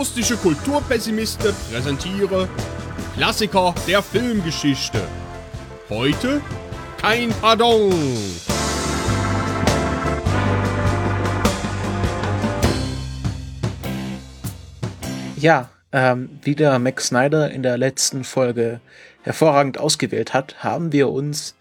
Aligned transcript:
lustige 0.00 0.36
Kulturpessimisten 0.36 1.54
präsentiere 1.70 2.48
Klassiker 3.14 3.74
der 3.86 4.02
Filmgeschichte. 4.02 5.02
Heute 5.90 6.40
kein 6.96 7.28
Pardon. 7.28 7.92
Ja, 15.36 15.68
ähm, 15.92 16.30
wie 16.40 16.54
der 16.54 16.78
Max 16.78 17.08
Snyder 17.08 17.50
in 17.50 17.62
der 17.62 17.76
letzten 17.76 18.24
Folge 18.24 18.80
hervorragend 19.20 19.76
ausgewählt 19.76 20.32
hat, 20.32 20.64
haben 20.64 20.94
wir 20.94 21.10
uns 21.10 21.56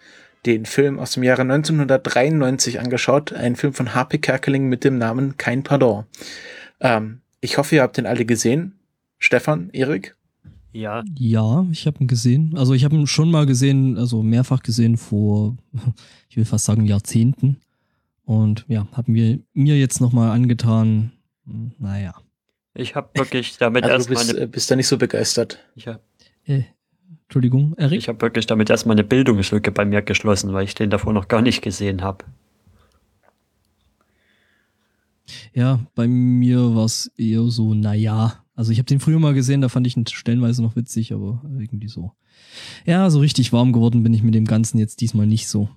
den 0.45 0.65
Film 0.65 0.97
aus 0.97 1.11
dem 1.11 1.23
Jahre 1.23 1.41
1993 1.41 2.79
angeschaut, 2.79 3.33
ein 3.33 3.57
Film 3.57 3.73
von 3.73 3.93
Harpe 3.93 4.17
Kerkeling 4.17 4.69
mit 4.69 4.85
dem 4.85 4.97
Namen 4.97 5.35
Kein 5.35 5.63
Pardon. 5.63 6.05
Ähm, 6.79 7.19
ich 7.41 7.57
hoffe, 7.57 7.75
ihr 7.75 7.81
habt 7.81 7.97
den 7.97 8.05
alle 8.05 8.25
gesehen. 8.25 8.75
Stefan, 9.17 9.69
Erik? 9.71 10.15
Ja. 10.71 11.03
Ja, 11.17 11.65
ich 11.71 11.87
habe 11.87 11.99
ihn 11.99 12.07
gesehen. 12.07 12.55
Also 12.57 12.73
ich 12.73 12.85
habe 12.85 12.95
ihn 12.95 13.07
schon 13.07 13.31
mal 13.31 13.45
gesehen, 13.45 13.97
also 13.97 14.21
mehrfach 14.21 14.61
gesehen 14.61 14.97
vor, 14.97 15.57
ich 16.29 16.37
will 16.37 16.45
fast 16.45 16.65
sagen, 16.65 16.85
Jahrzehnten. 16.85 17.57
Und 18.23 18.65
ja, 18.67 18.87
haben 18.93 19.15
wir 19.15 19.39
mir 19.53 19.77
jetzt 19.77 20.01
nochmal 20.01 20.31
angetan. 20.31 21.11
Naja. 21.79 22.13
Ich 22.75 22.95
habe 22.95 23.09
wirklich 23.15 23.57
damit 23.57 23.83
also 23.83 23.95
erstmal. 23.95 24.23
Du 24.23 24.33
bist, 24.33 24.43
äh, 24.43 24.47
bist 24.47 24.71
da 24.71 24.75
nicht 24.75 24.87
so 24.87 24.97
begeistert. 24.97 25.57
Ich 25.75 25.87
hab, 25.87 26.01
äh, 26.45 26.63
Entschuldigung, 27.23 27.73
Erik? 27.77 27.97
Ich 27.97 28.07
habe 28.07 28.21
wirklich 28.21 28.45
damit 28.45 28.69
erstmal 28.69 28.95
eine 28.95 29.03
Bildungslücke 29.03 29.71
bei 29.71 29.85
mir 29.85 30.01
geschlossen, 30.01 30.53
weil 30.53 30.65
ich 30.65 30.75
den 30.75 30.89
davor 30.89 31.13
noch 31.13 31.27
gar 31.27 31.41
nicht 31.41 31.61
gesehen 31.61 32.01
habe. 32.01 32.25
Ja, 35.53 35.79
bei 35.95 36.07
mir 36.07 36.75
war 36.75 36.85
es 36.85 37.11
eher 37.17 37.43
so, 37.45 37.73
naja. 37.73 38.43
Also 38.55 38.71
ich 38.71 38.77
habe 38.77 38.85
den 38.85 38.99
früher 38.99 39.19
mal 39.19 39.33
gesehen, 39.33 39.61
da 39.61 39.69
fand 39.69 39.87
ich 39.87 39.95
ihn 39.95 40.05
stellenweise 40.05 40.61
noch 40.61 40.75
witzig, 40.75 41.13
aber 41.13 41.41
irgendwie 41.57 41.87
so. 41.87 42.11
Ja, 42.85 43.09
so 43.09 43.19
richtig 43.19 43.53
warm 43.53 43.73
geworden 43.73 44.03
bin 44.03 44.13
ich 44.13 44.23
mit 44.23 44.35
dem 44.35 44.45
Ganzen 44.45 44.77
jetzt 44.77 45.01
diesmal 45.01 45.27
nicht 45.27 45.47
so. 45.47 45.69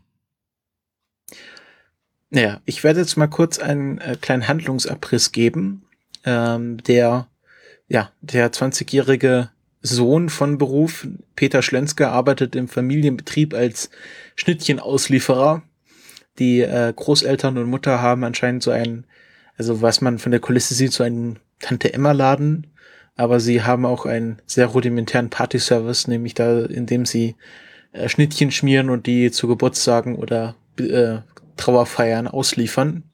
Naja, 2.31 2.61
ich 2.65 2.83
werde 2.83 3.01
jetzt 3.01 3.17
mal 3.17 3.27
kurz 3.27 3.59
einen 3.59 3.99
äh, 3.99 4.17
kleinen 4.21 4.49
Handlungsabriss 4.49 5.33
geben. 5.33 5.85
Ähm, 6.25 6.83
der, 6.83 7.29
ja, 7.89 8.11
der 8.21 8.53
20-jährige 8.53 9.51
Sohn 9.83 10.29
von 10.29 10.59
Beruf, 10.59 11.07
Peter 11.37 11.61
Schlönske, 11.61 12.09
arbeitet 12.09 12.57
im 12.57 12.69
Familienbetrieb 12.69 13.53
als 13.53 13.91
Schnittchenauslieferer. 14.35 15.63
Die 16.39 16.61
äh, 16.61 16.93
Großeltern 16.97 17.59
und 17.59 17.69
Mutter 17.69 18.01
haben 18.01 18.25
anscheinend 18.25 18.63
so 18.63 18.71
einen 18.71 19.05
also 19.63 19.81
was 19.81 20.01
man 20.01 20.19
von 20.19 20.33
der 20.33 20.41
Kulisse 20.41 20.75
sieht, 20.75 20.93
so 20.93 21.05
einen 21.05 21.39
Tante-Emma-Laden, 21.61 22.67
aber 23.15 23.39
sie 23.39 23.63
haben 23.63 23.87
auch 23.87 24.07
einen 24.07 24.43
sehr 24.45 24.67
rudimentären 24.67 25.31
Party-Service, 25.31 26.09
nämlich 26.09 26.35
da, 26.35 26.65
indem 26.65 27.07
sie 27.07 27.37
äh, 27.93 28.09
Schnittchen 28.09 28.51
schmieren 28.51 28.91
und 28.91 29.07
die 29.07 29.31
zu 29.31 29.47
Geburtstagen 29.47 30.17
oder 30.17 30.57
äh, 30.81 31.19
Trauerfeiern 31.57 32.27
ausliefern. 32.27 33.05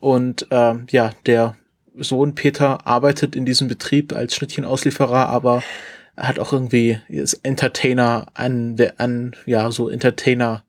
Und 0.00 0.48
äh, 0.50 0.74
ja, 0.90 1.12
der 1.26 1.56
Sohn 1.96 2.34
Peter 2.34 2.84
arbeitet 2.84 3.36
in 3.36 3.46
diesem 3.46 3.68
Betrieb 3.68 4.12
als 4.12 4.34
Schnittchenauslieferer, 4.34 5.28
aber 5.28 5.62
hat 6.16 6.40
auch 6.40 6.52
irgendwie 6.52 6.98
ist 7.06 7.34
Entertainer 7.44 8.26
an, 8.34 8.74
an 8.96 9.36
ja 9.46 9.70
so 9.70 9.88
Entertainer 9.88 10.64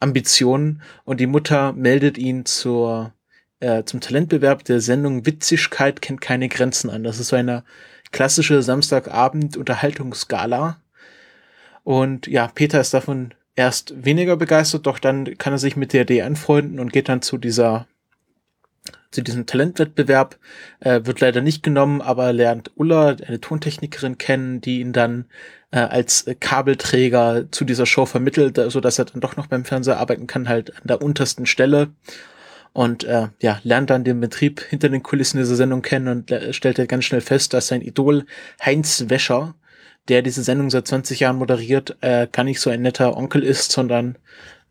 Ambitionen 0.00 0.80
und 1.04 1.20
die 1.20 1.26
Mutter 1.26 1.74
meldet 1.74 2.16
ihn 2.16 2.46
zur 2.46 3.12
äh, 3.60 3.84
zum 3.84 4.00
Talentbewerb 4.00 4.64
der 4.64 4.80
Sendung 4.80 5.26
Witzigkeit 5.26 6.02
kennt 6.02 6.20
keine 6.20 6.48
Grenzen 6.48 6.90
an. 6.90 7.04
Das 7.04 7.18
ist 7.18 7.28
so 7.28 7.36
eine 7.36 7.64
klassische 8.12 8.62
Samstagabend-Unterhaltungsgala. 8.62 10.78
Und 11.82 12.26
ja, 12.26 12.48
Peter 12.48 12.80
ist 12.80 12.94
davon 12.94 13.34
erst 13.56 14.04
weniger 14.04 14.36
begeistert, 14.36 14.86
doch 14.86 14.98
dann 14.98 15.38
kann 15.38 15.52
er 15.52 15.58
sich 15.58 15.76
mit 15.76 15.92
der 15.92 16.02
Idee 16.02 16.22
anfreunden 16.22 16.80
und 16.80 16.92
geht 16.92 17.08
dann 17.08 17.22
zu 17.22 17.38
dieser 17.38 17.86
zu 19.10 19.22
diesem 19.22 19.46
Talentwettbewerb, 19.46 20.36
äh, 20.80 21.02
wird 21.04 21.20
leider 21.20 21.40
nicht 21.40 21.62
genommen, 21.62 22.02
aber 22.02 22.32
lernt 22.32 22.72
Ulla, 22.74 23.16
eine 23.24 23.40
Tontechnikerin, 23.40 24.18
kennen, 24.18 24.60
die 24.60 24.80
ihn 24.80 24.92
dann 24.92 25.26
äh, 25.70 25.78
als 25.78 26.26
Kabelträger 26.40 27.50
zu 27.50 27.64
dieser 27.64 27.86
Show 27.86 28.06
vermittelt, 28.06 28.60
so 28.70 28.80
dass 28.80 28.98
er 28.98 29.06
dann 29.06 29.20
doch 29.20 29.36
noch 29.36 29.46
beim 29.46 29.64
Fernseher 29.64 30.00
arbeiten 30.00 30.26
kann, 30.26 30.48
halt 30.48 30.76
an 30.76 30.86
der 30.86 31.00
untersten 31.00 31.46
Stelle 31.46 31.90
und 32.74 33.04
äh, 33.04 33.28
ja, 33.40 33.60
lernt 33.62 33.88
dann 33.88 34.04
den 34.04 34.20
Betrieb 34.20 34.60
hinter 34.60 34.88
den 34.88 35.02
Kulissen 35.02 35.38
dieser 35.38 35.54
Sendung 35.54 35.80
kennen 35.80 36.08
und 36.08 36.30
äh, 36.30 36.52
stellt 36.52 36.78
er 36.78 36.86
ganz 36.86 37.04
schnell 37.04 37.20
fest, 37.22 37.54
dass 37.54 37.68
sein 37.68 37.80
Idol 37.80 38.26
Heinz 38.62 39.04
Wäscher, 39.08 39.54
der 40.08 40.22
diese 40.22 40.42
Sendung 40.42 40.68
seit 40.70 40.88
20 40.88 41.20
Jahren 41.20 41.36
moderiert, 41.36 41.96
äh, 42.00 42.26
gar 42.30 42.42
nicht 42.42 42.60
so 42.60 42.70
ein 42.70 42.82
netter 42.82 43.16
Onkel 43.16 43.44
ist, 43.44 43.70
sondern 43.70 44.18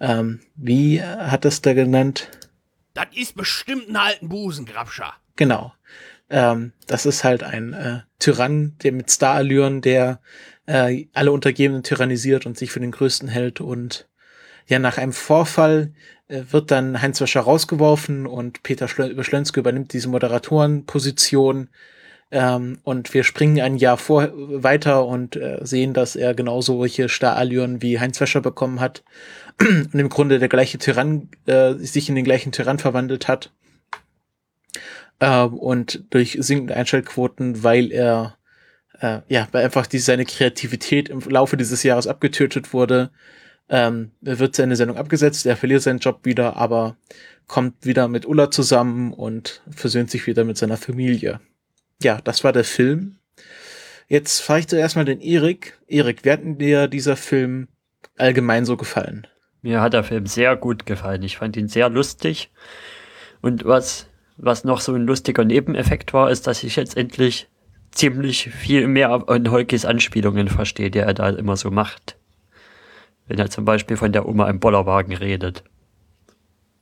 ähm, 0.01 0.41
wie 0.55 1.01
hat 1.01 1.45
das 1.45 1.61
da 1.61 1.73
genannt? 1.73 2.29
Das 2.93 3.07
ist 3.15 3.35
bestimmt 3.35 3.89
ein 3.89 3.95
alten 3.95 4.27
Busengrabscher. 4.27 5.13
Genau. 5.37 5.73
Ähm, 6.29 6.73
das 6.87 7.05
ist 7.05 7.23
halt 7.23 7.41
ein 7.41 7.71
äh, 7.71 8.01
Tyrann, 8.19 8.75
der 8.83 8.91
mit 8.91 9.09
Starallüren, 9.11 9.79
der 9.79 10.19
äh, 10.65 11.05
alle 11.13 11.31
Untergebenen 11.31 11.83
tyrannisiert 11.83 12.45
und 12.45 12.57
sich 12.57 12.71
für 12.71 12.81
den 12.81 12.91
Größten 12.91 13.29
hält 13.29 13.61
und 13.61 14.09
ja, 14.67 14.79
nach 14.79 14.97
einem 14.97 15.13
Vorfall 15.13 15.93
wird 16.51 16.71
dann 16.71 17.01
Heinz 17.01 17.21
Wäscher 17.21 17.41
rausgeworfen 17.41 18.25
und 18.25 18.63
Peter 18.63 18.87
Schlönske 18.87 19.59
übernimmt 19.59 19.93
diese 19.93 20.09
Moderatorenposition. 20.09 21.69
Ähm, 22.31 22.79
und 22.83 23.13
wir 23.13 23.23
springen 23.23 23.61
ein 23.61 23.77
Jahr 23.77 23.97
vor 23.97 24.29
weiter 24.33 25.05
und 25.05 25.35
äh, 25.35 25.59
sehen, 25.61 25.93
dass 25.93 26.15
er 26.15 26.33
genauso 26.33 26.77
solche 26.77 27.07
Starallüren 27.09 27.81
wie 27.81 27.99
Heinz 27.99 28.19
Wäscher 28.19 28.41
bekommen 28.41 28.79
hat 28.79 29.03
und 29.59 29.93
im 29.93 30.09
Grunde 30.09 30.39
der 30.39 30.49
gleiche 30.49 30.79
Tyrann 30.79 31.29
äh, 31.45 31.73
sich 31.75 32.09
in 32.09 32.15
den 32.15 32.25
gleichen 32.25 32.51
Tyrann 32.51 32.79
verwandelt 32.79 33.27
hat. 33.27 33.51
Äh, 35.19 35.43
und 35.43 36.05
durch 36.09 36.37
sinkende 36.39 36.75
Einschaltquoten, 36.75 37.63
weil 37.63 37.91
er 37.91 38.37
äh, 38.99 39.19
ja, 39.27 39.47
weil 39.51 39.65
einfach 39.65 39.85
die, 39.85 39.99
seine 39.99 40.25
Kreativität 40.25 41.09
im 41.09 41.19
Laufe 41.19 41.57
dieses 41.57 41.83
Jahres 41.83 42.07
abgetötet 42.07 42.73
wurde, 42.73 43.11
ähm, 43.69 44.11
wird 44.21 44.55
seine 44.55 44.75
Sendung 44.75 44.97
abgesetzt, 44.97 45.45
er 45.45 45.57
verliert 45.57 45.81
seinen 45.81 45.99
Job 45.99 46.19
wieder, 46.23 46.57
aber 46.57 46.97
kommt 47.47 47.85
wieder 47.85 48.07
mit 48.07 48.25
Ulla 48.25 48.51
zusammen 48.51 49.13
und 49.13 49.61
versöhnt 49.69 50.09
sich 50.09 50.27
wieder 50.27 50.43
mit 50.43 50.57
seiner 50.57 50.77
Familie. 50.77 51.39
Ja, 52.01 52.19
das 52.23 52.43
war 52.43 52.53
der 52.53 52.63
Film. 52.63 53.17
Jetzt 54.07 54.41
frage 54.41 54.61
ich 54.61 54.67
zuerst 54.67 54.95
mal 54.95 55.05
den 55.05 55.21
Erik. 55.21 55.79
Erik, 55.87 56.23
wie 56.23 56.31
hat 56.31 56.41
dir 56.43 56.87
dieser 56.87 57.15
Film 57.15 57.67
allgemein 58.17 58.65
so 58.65 58.77
gefallen? 58.77 59.27
Mir 59.61 59.81
hat 59.81 59.93
der 59.93 60.03
Film 60.03 60.25
sehr 60.25 60.55
gut 60.55 60.85
gefallen. 60.85 61.23
Ich 61.23 61.37
fand 61.37 61.55
ihn 61.55 61.69
sehr 61.69 61.89
lustig. 61.89 62.51
Und 63.41 63.65
was, 63.65 64.07
was 64.37 64.65
noch 64.65 64.81
so 64.81 64.93
ein 64.93 65.05
lustiger 65.05 65.45
Nebeneffekt 65.45 66.13
war, 66.13 66.29
ist, 66.29 66.47
dass 66.47 66.63
ich 66.63 66.75
jetzt 66.75 66.97
endlich 66.97 67.47
ziemlich 67.91 68.49
viel 68.49 68.87
mehr 68.87 69.29
an 69.29 69.51
Holkis 69.51 69.85
Anspielungen 69.85 70.47
verstehe, 70.47 70.91
die 70.91 70.99
er 70.99 71.13
da 71.13 71.29
immer 71.29 71.55
so 71.55 71.71
macht. 71.71 72.17
Wenn 73.27 73.39
er 73.39 73.49
zum 73.49 73.65
Beispiel 73.65 73.97
von 73.97 74.11
der 74.11 74.27
Oma 74.27 74.49
im 74.49 74.59
Bollerwagen 74.59 75.15
redet. 75.15 75.63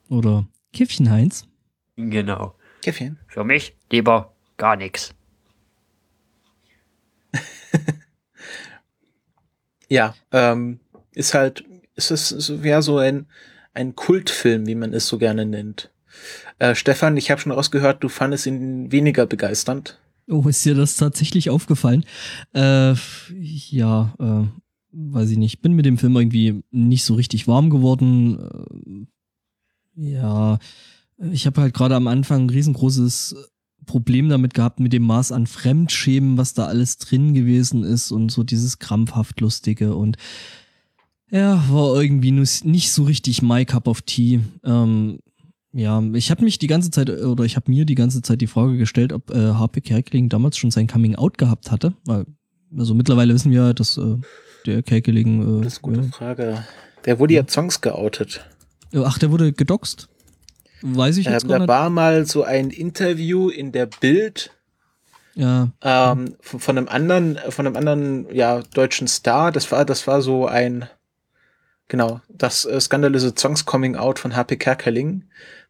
Oder 0.09 0.47
Kiffchen 0.73 1.09
Heinz. 1.09 1.47
Genau. 1.95 2.55
Kiffchen. 2.81 3.19
Für 3.27 3.43
mich 3.43 3.75
lieber 3.91 4.33
gar 4.57 4.75
nichts. 4.75 5.13
ja, 9.89 10.15
ähm, 10.31 10.79
ist 11.13 11.33
halt, 11.33 11.63
ist 11.95 12.11
es 12.11 12.31
ist 12.31 12.49
ja 12.63 12.81
so 12.81 12.97
ein, 12.97 13.27
ein 13.73 13.95
Kultfilm, 13.95 14.65
wie 14.67 14.75
man 14.75 14.93
es 14.93 15.07
so 15.07 15.17
gerne 15.17 15.45
nennt. 15.45 15.91
Äh, 16.59 16.75
Stefan, 16.75 17.17
ich 17.17 17.31
habe 17.31 17.41
schon 17.41 17.51
rausgehört, 17.51 18.03
du 18.03 18.09
fandest 18.09 18.45
ihn 18.45 18.91
weniger 18.91 19.25
begeisternd. 19.25 19.99
Oh, 20.27 20.47
ist 20.47 20.63
dir 20.63 20.75
das 20.75 20.95
tatsächlich 20.97 21.49
aufgefallen? 21.49 22.05
Äh, 22.53 22.93
ja, 23.33 24.13
äh, 24.19 24.60
weiß 24.91 25.29
ich 25.31 25.37
nicht, 25.37 25.61
bin 25.61 25.73
mit 25.73 25.85
dem 25.85 25.97
Film 25.97 26.15
irgendwie 26.15 26.63
nicht 26.71 27.03
so 27.03 27.15
richtig 27.15 27.47
warm 27.47 27.69
geworden. 27.69 29.07
Äh, 29.95 30.11
ja, 30.11 30.59
ich 31.31 31.45
habe 31.45 31.61
halt 31.61 31.73
gerade 31.73 31.95
am 31.95 32.07
Anfang 32.07 32.45
ein 32.45 32.49
riesengroßes 32.49 33.35
Problem 33.85 34.29
damit 34.29 34.53
gehabt 34.53 34.79
mit 34.79 34.93
dem 34.93 35.03
Maß 35.03 35.31
an 35.31 35.47
Fremdschämen, 35.47 36.37
was 36.37 36.53
da 36.53 36.65
alles 36.65 36.97
drin 36.97 37.33
gewesen 37.33 37.83
ist 37.83 38.11
und 38.11 38.31
so 38.31 38.43
dieses 38.43 38.79
krampfhaft 38.79 39.41
lustige 39.41 39.95
und 39.95 40.17
ja, 41.31 41.63
war 41.69 41.95
irgendwie 41.99 42.31
nicht 42.31 42.91
so 42.91 43.03
richtig 43.03 43.41
my 43.41 43.65
cup 43.65 43.87
of 43.87 44.01
tea. 44.01 44.41
Ähm, 44.63 45.19
ja, 45.71 46.03
ich 46.13 46.29
habe 46.29 46.43
mich 46.43 46.59
die 46.59 46.67
ganze 46.67 46.91
Zeit 46.91 47.09
oder 47.09 47.45
ich 47.45 47.55
habe 47.55 47.71
mir 47.71 47.85
die 47.85 47.95
ganze 47.95 48.21
Zeit 48.21 48.41
die 48.41 48.47
Frage 48.47 48.77
gestellt, 48.77 49.13
ob 49.13 49.31
äh, 49.31 49.53
Harpe 49.53 49.79
Kerkeling 49.79 50.27
damals 50.27 50.57
schon 50.57 50.71
sein 50.71 50.87
Coming 50.87 51.15
Out 51.15 51.37
gehabt 51.37 51.71
hatte, 51.71 51.93
weil 52.05 52.25
also 52.77 52.93
mittlerweile 52.93 53.33
wissen 53.33 53.51
wir, 53.51 53.73
dass 53.73 53.97
äh, 53.97 54.17
der 54.65 54.83
Kerkeling. 54.83 55.59
Äh, 55.59 55.63
das 55.63 55.73
ist 55.73 55.83
eine 55.83 55.95
gute 55.95 56.07
ja. 56.07 56.11
Frage. 56.13 56.65
Der 57.05 57.19
wurde 57.19 57.33
ja 57.33 57.43
Songs 57.47 57.81
geoutet. 57.81 58.45
Ach, 58.95 59.17
der 59.17 59.31
wurde 59.31 59.53
gedoxt? 59.53 60.09
Weiß 60.81 61.17
ich 61.17 61.25
jetzt 61.27 61.43
ähm, 61.43 61.49
Da 61.49 61.67
war 61.67 61.89
mal 61.89 62.25
so 62.25 62.43
ein 62.43 62.69
Interview 62.69 63.49
in 63.49 63.71
der 63.71 63.85
Bild, 63.85 64.51
Ja. 65.35 65.69
Ähm, 65.81 66.35
von, 66.41 66.59
von 66.59 66.77
einem 66.77 66.87
anderen, 66.87 67.39
von 67.49 67.65
einem 67.67 67.75
anderen, 67.75 68.33
ja, 68.33 68.61
deutschen 68.73 69.07
Star. 69.07 69.51
Das 69.51 69.71
war, 69.71 69.85
das 69.85 70.07
war 70.07 70.21
so 70.21 70.47
ein, 70.47 70.87
genau, 71.87 72.21
das 72.29 72.65
äh, 72.65 72.79
skandalöse 72.81 73.33
Songs 73.37 73.65
Coming 73.65 73.95
Out 73.95 74.19
von 74.19 74.35
HP 74.35 74.57
Kerkeling. 74.57 75.23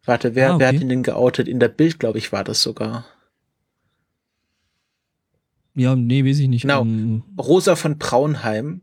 Warte, 0.04 0.34
wer, 0.34 0.54
Ah, 0.54 0.58
wer 0.58 0.68
hat 0.68 0.74
okay. 0.74 0.82
ihn 0.82 0.88
denn 0.88 1.02
geoutet? 1.02 1.46
In 1.46 1.60
der 1.60 1.68
Bild, 1.68 2.00
glaube 2.00 2.18
ich, 2.18 2.32
war 2.32 2.42
das 2.42 2.62
sogar. 2.62 3.04
Ja, 5.74 5.96
nee, 5.96 6.24
weiß 6.24 6.38
ich 6.38 6.48
nicht. 6.48 6.62
Genau. 6.62 6.82
Ähm, 6.82 7.22
Rosa 7.38 7.76
von 7.76 7.98
Braunheim. 7.98 8.82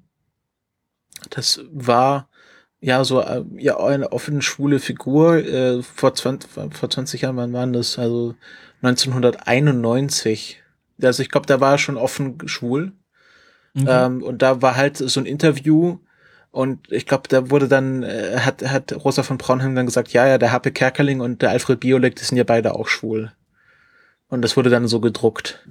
Das 1.30 1.62
war 1.72 2.30
ja 2.82 3.04
so 3.04 3.22
äh, 3.22 3.44
ja 3.58 3.78
eine 3.78 4.12
offene 4.12 4.42
schwule 4.42 4.80
Figur 4.80 5.38
äh, 5.38 5.84
vor 5.84 6.14
20, 6.14 6.50
vor 6.72 6.90
20 6.90 7.22
Jahren, 7.22 7.38
wann 7.38 7.54
waren 7.54 7.74
das? 7.74 8.00
Also 8.00 8.36
1991. 8.82 10.64
Also 11.02 11.22
ich 11.22 11.30
glaube, 11.30 11.48
da 11.48 11.60
war 11.60 11.74
er 11.74 11.78
schon 11.78 11.98
offen 11.98 12.38
schwul. 12.48 12.94
okay. 13.76 14.06
Ähm, 14.06 14.24
und 14.24 14.42
da 14.42 14.62
war 14.62 14.76
halt 14.76 14.98
so 14.98 15.20
ein 15.20 15.26
Interview 15.26 16.00
und 16.52 16.92
ich 16.92 17.06
glaube, 17.06 17.28
da 17.30 17.50
wurde 17.52 17.68
dann, 17.68 18.04
äh, 18.04 18.40
hat, 18.40 18.64
hat 18.64 18.94
Rosa 18.94 19.24
von 19.24 19.38
Braunheim 19.38 19.76
dann 19.76 19.86
gesagt, 19.86 20.14
ja, 20.14 20.28
ja, 20.28 20.38
der 20.38 20.52
Happe 20.52 20.72
Kerkeling 20.72 21.22
und 21.22 21.42
der 21.42 21.52
Alfred 21.52 21.80
Biolek, 21.80 22.16
die 22.16 22.24
sind 22.24 22.38
ja 22.38 22.44
beide 22.44 22.74
auch 22.74 22.88
schwul. 22.88 23.32
Und 24.30 24.42
das 24.42 24.58
wurde 24.58 24.70
dann 24.70 24.88
so 24.88 25.00
gedruckt. 25.00 25.68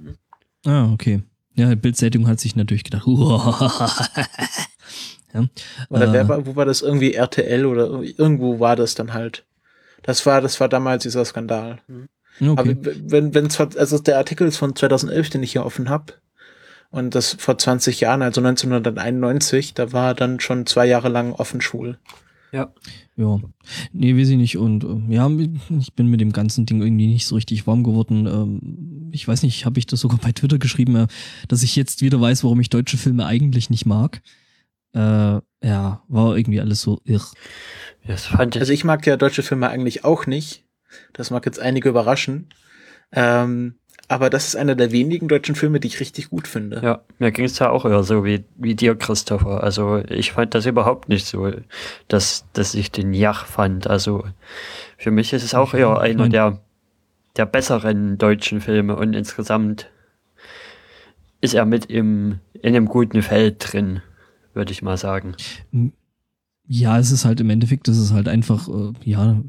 Ah, 0.65 0.91
okay. 0.91 1.21
Ja, 1.55 1.73
Bildzeitung 1.75 2.27
hat 2.27 2.39
sich 2.39 2.55
natürlich 2.55 2.83
gedacht, 2.83 3.05
ja. 3.07 5.45
Oder 5.89 6.07
Äh. 6.07 6.13
wer 6.13 6.29
war, 6.29 6.45
wo 6.45 6.55
war 6.55 6.65
das 6.65 6.81
irgendwie 6.81 7.13
RTL 7.13 7.65
oder 7.65 8.01
irgendwo 8.01 8.59
war 8.59 8.75
das 8.75 8.95
dann 8.95 9.13
halt. 9.13 9.45
Das 10.03 10.25
war, 10.25 10.41
das 10.41 10.59
war 10.59 10.69
damals 10.69 11.03
dieser 11.03 11.25
Skandal. 11.25 11.79
Okay. 12.39 12.53
Aber 12.55 12.73
wenn, 13.11 13.33
wenn 13.33 13.49
zwar, 13.49 13.69
also 13.77 13.99
der 13.99 14.17
Artikel 14.17 14.47
ist 14.47 14.57
von 14.57 14.75
2011, 14.75 15.29
den 15.31 15.43
ich 15.43 15.51
hier 15.51 15.65
offen 15.65 15.89
hab 15.89 16.19
und 16.89 17.15
das 17.15 17.35
vor 17.37 17.57
20 17.57 17.99
Jahren, 17.99 18.21
also 18.21 18.39
1991, 18.39 19.73
da 19.73 19.91
war 19.91 20.13
dann 20.13 20.39
schon 20.39 20.65
zwei 20.65 20.85
Jahre 20.85 21.09
lang 21.09 21.33
offen 21.33 21.59
schwul. 21.59 21.97
Ja. 22.51 22.73
Nee, 23.91 24.17
weiß 24.17 24.29
ich 24.29 24.37
nicht. 24.37 24.57
Und 24.57 24.83
äh, 24.83 25.13
ja, 25.13 25.29
ich 25.79 25.93
bin 25.93 26.07
mit 26.07 26.21
dem 26.21 26.31
ganzen 26.31 26.65
Ding 26.65 26.81
irgendwie 26.81 27.07
nicht 27.07 27.27
so 27.27 27.35
richtig 27.35 27.67
warm 27.67 27.83
geworden. 27.83 28.25
Ähm, 28.25 29.09
ich 29.11 29.27
weiß 29.27 29.43
nicht, 29.43 29.65
habe 29.65 29.79
ich 29.79 29.85
das 29.85 29.99
sogar 29.99 30.19
bei 30.19 30.31
Twitter 30.31 30.57
geschrieben, 30.57 30.95
äh, 30.95 31.07
dass 31.47 31.63
ich 31.63 31.75
jetzt 31.75 32.01
wieder 32.01 32.19
weiß, 32.19 32.43
warum 32.43 32.59
ich 32.59 32.69
deutsche 32.69 32.97
Filme 32.97 33.25
eigentlich 33.25 33.69
nicht 33.69 33.85
mag. 33.85 34.21
Äh, 34.93 34.99
ja, 35.61 36.03
war 36.07 36.37
irgendwie 36.37 36.61
alles 36.61 36.81
so 36.81 37.01
irr. 37.03 37.25
Das 38.07 38.25
fand 38.25 38.55
ich. 38.55 38.61
Also 38.61 38.73
ich 38.73 38.83
mag 38.83 39.05
ja 39.05 39.17
deutsche 39.17 39.43
Filme 39.43 39.69
eigentlich 39.69 40.03
auch 40.03 40.25
nicht. 40.25 40.65
Das 41.13 41.29
mag 41.29 41.45
jetzt 41.45 41.59
einige 41.59 41.89
überraschen. 41.89 42.47
Ähm, 43.11 43.78
aber 44.09 44.31
das 44.31 44.47
ist 44.47 44.55
einer 44.55 44.75
der 44.75 44.91
wenigen 44.91 45.27
deutschen 45.27 45.53
Filme, 45.53 45.79
die 45.79 45.87
ich 45.87 45.99
richtig 45.99 46.31
gut 46.31 46.47
finde. 46.47 46.81
ja, 46.83 47.01
mir 47.19 47.31
ging 47.31 47.45
es 47.45 47.59
ja 47.59 47.69
auch 47.69 47.85
eher 47.85 48.03
so 48.03 48.25
wie, 48.25 48.43
wie 48.57 48.73
dir, 48.73 48.95
Christopher. 48.95 49.63
Also 49.63 49.97
ich 50.09 50.31
fand 50.31 50.55
das 50.55 50.65
überhaupt 50.65 51.09
nicht 51.09 51.27
so, 51.27 51.51
dass, 52.07 52.45
dass 52.53 52.73
ich 52.73 52.91
den 52.91 53.13
Jach 53.13 53.45
fand. 53.45 53.85
Also 53.87 54.25
für 54.97 55.11
mich 55.11 55.31
ist 55.31 55.43
es 55.43 55.53
auch 55.53 55.75
eher 55.75 55.93
Ich 55.97 56.09
einer 56.09 56.27
der, 56.27 56.59
der 57.37 57.45
besseren 57.45 58.17
deutschen 58.17 58.61
Filme 58.61 58.95
und 58.95 59.13
insgesamt 59.13 59.91
ist 61.39 61.53
er 61.53 61.65
mit 61.65 61.85
im, 61.85 62.39
in 62.53 62.75
einem 62.75 62.87
guten 62.87 63.21
Feld 63.21 63.57
drin, 63.59 64.01
würde 64.55 64.71
ich 64.71 64.81
mal 64.81 64.97
sagen. 64.97 65.35
Ja, 66.67 66.97
es 66.97 67.11
ist 67.11 67.25
halt 67.25 67.39
im 67.41 67.51
Endeffekt, 67.51 67.87
das 67.87 67.99
ist 67.99 68.11
halt 68.11 68.27
einfach, 68.27 68.67
äh, 68.67 68.91
ja, 69.03 69.39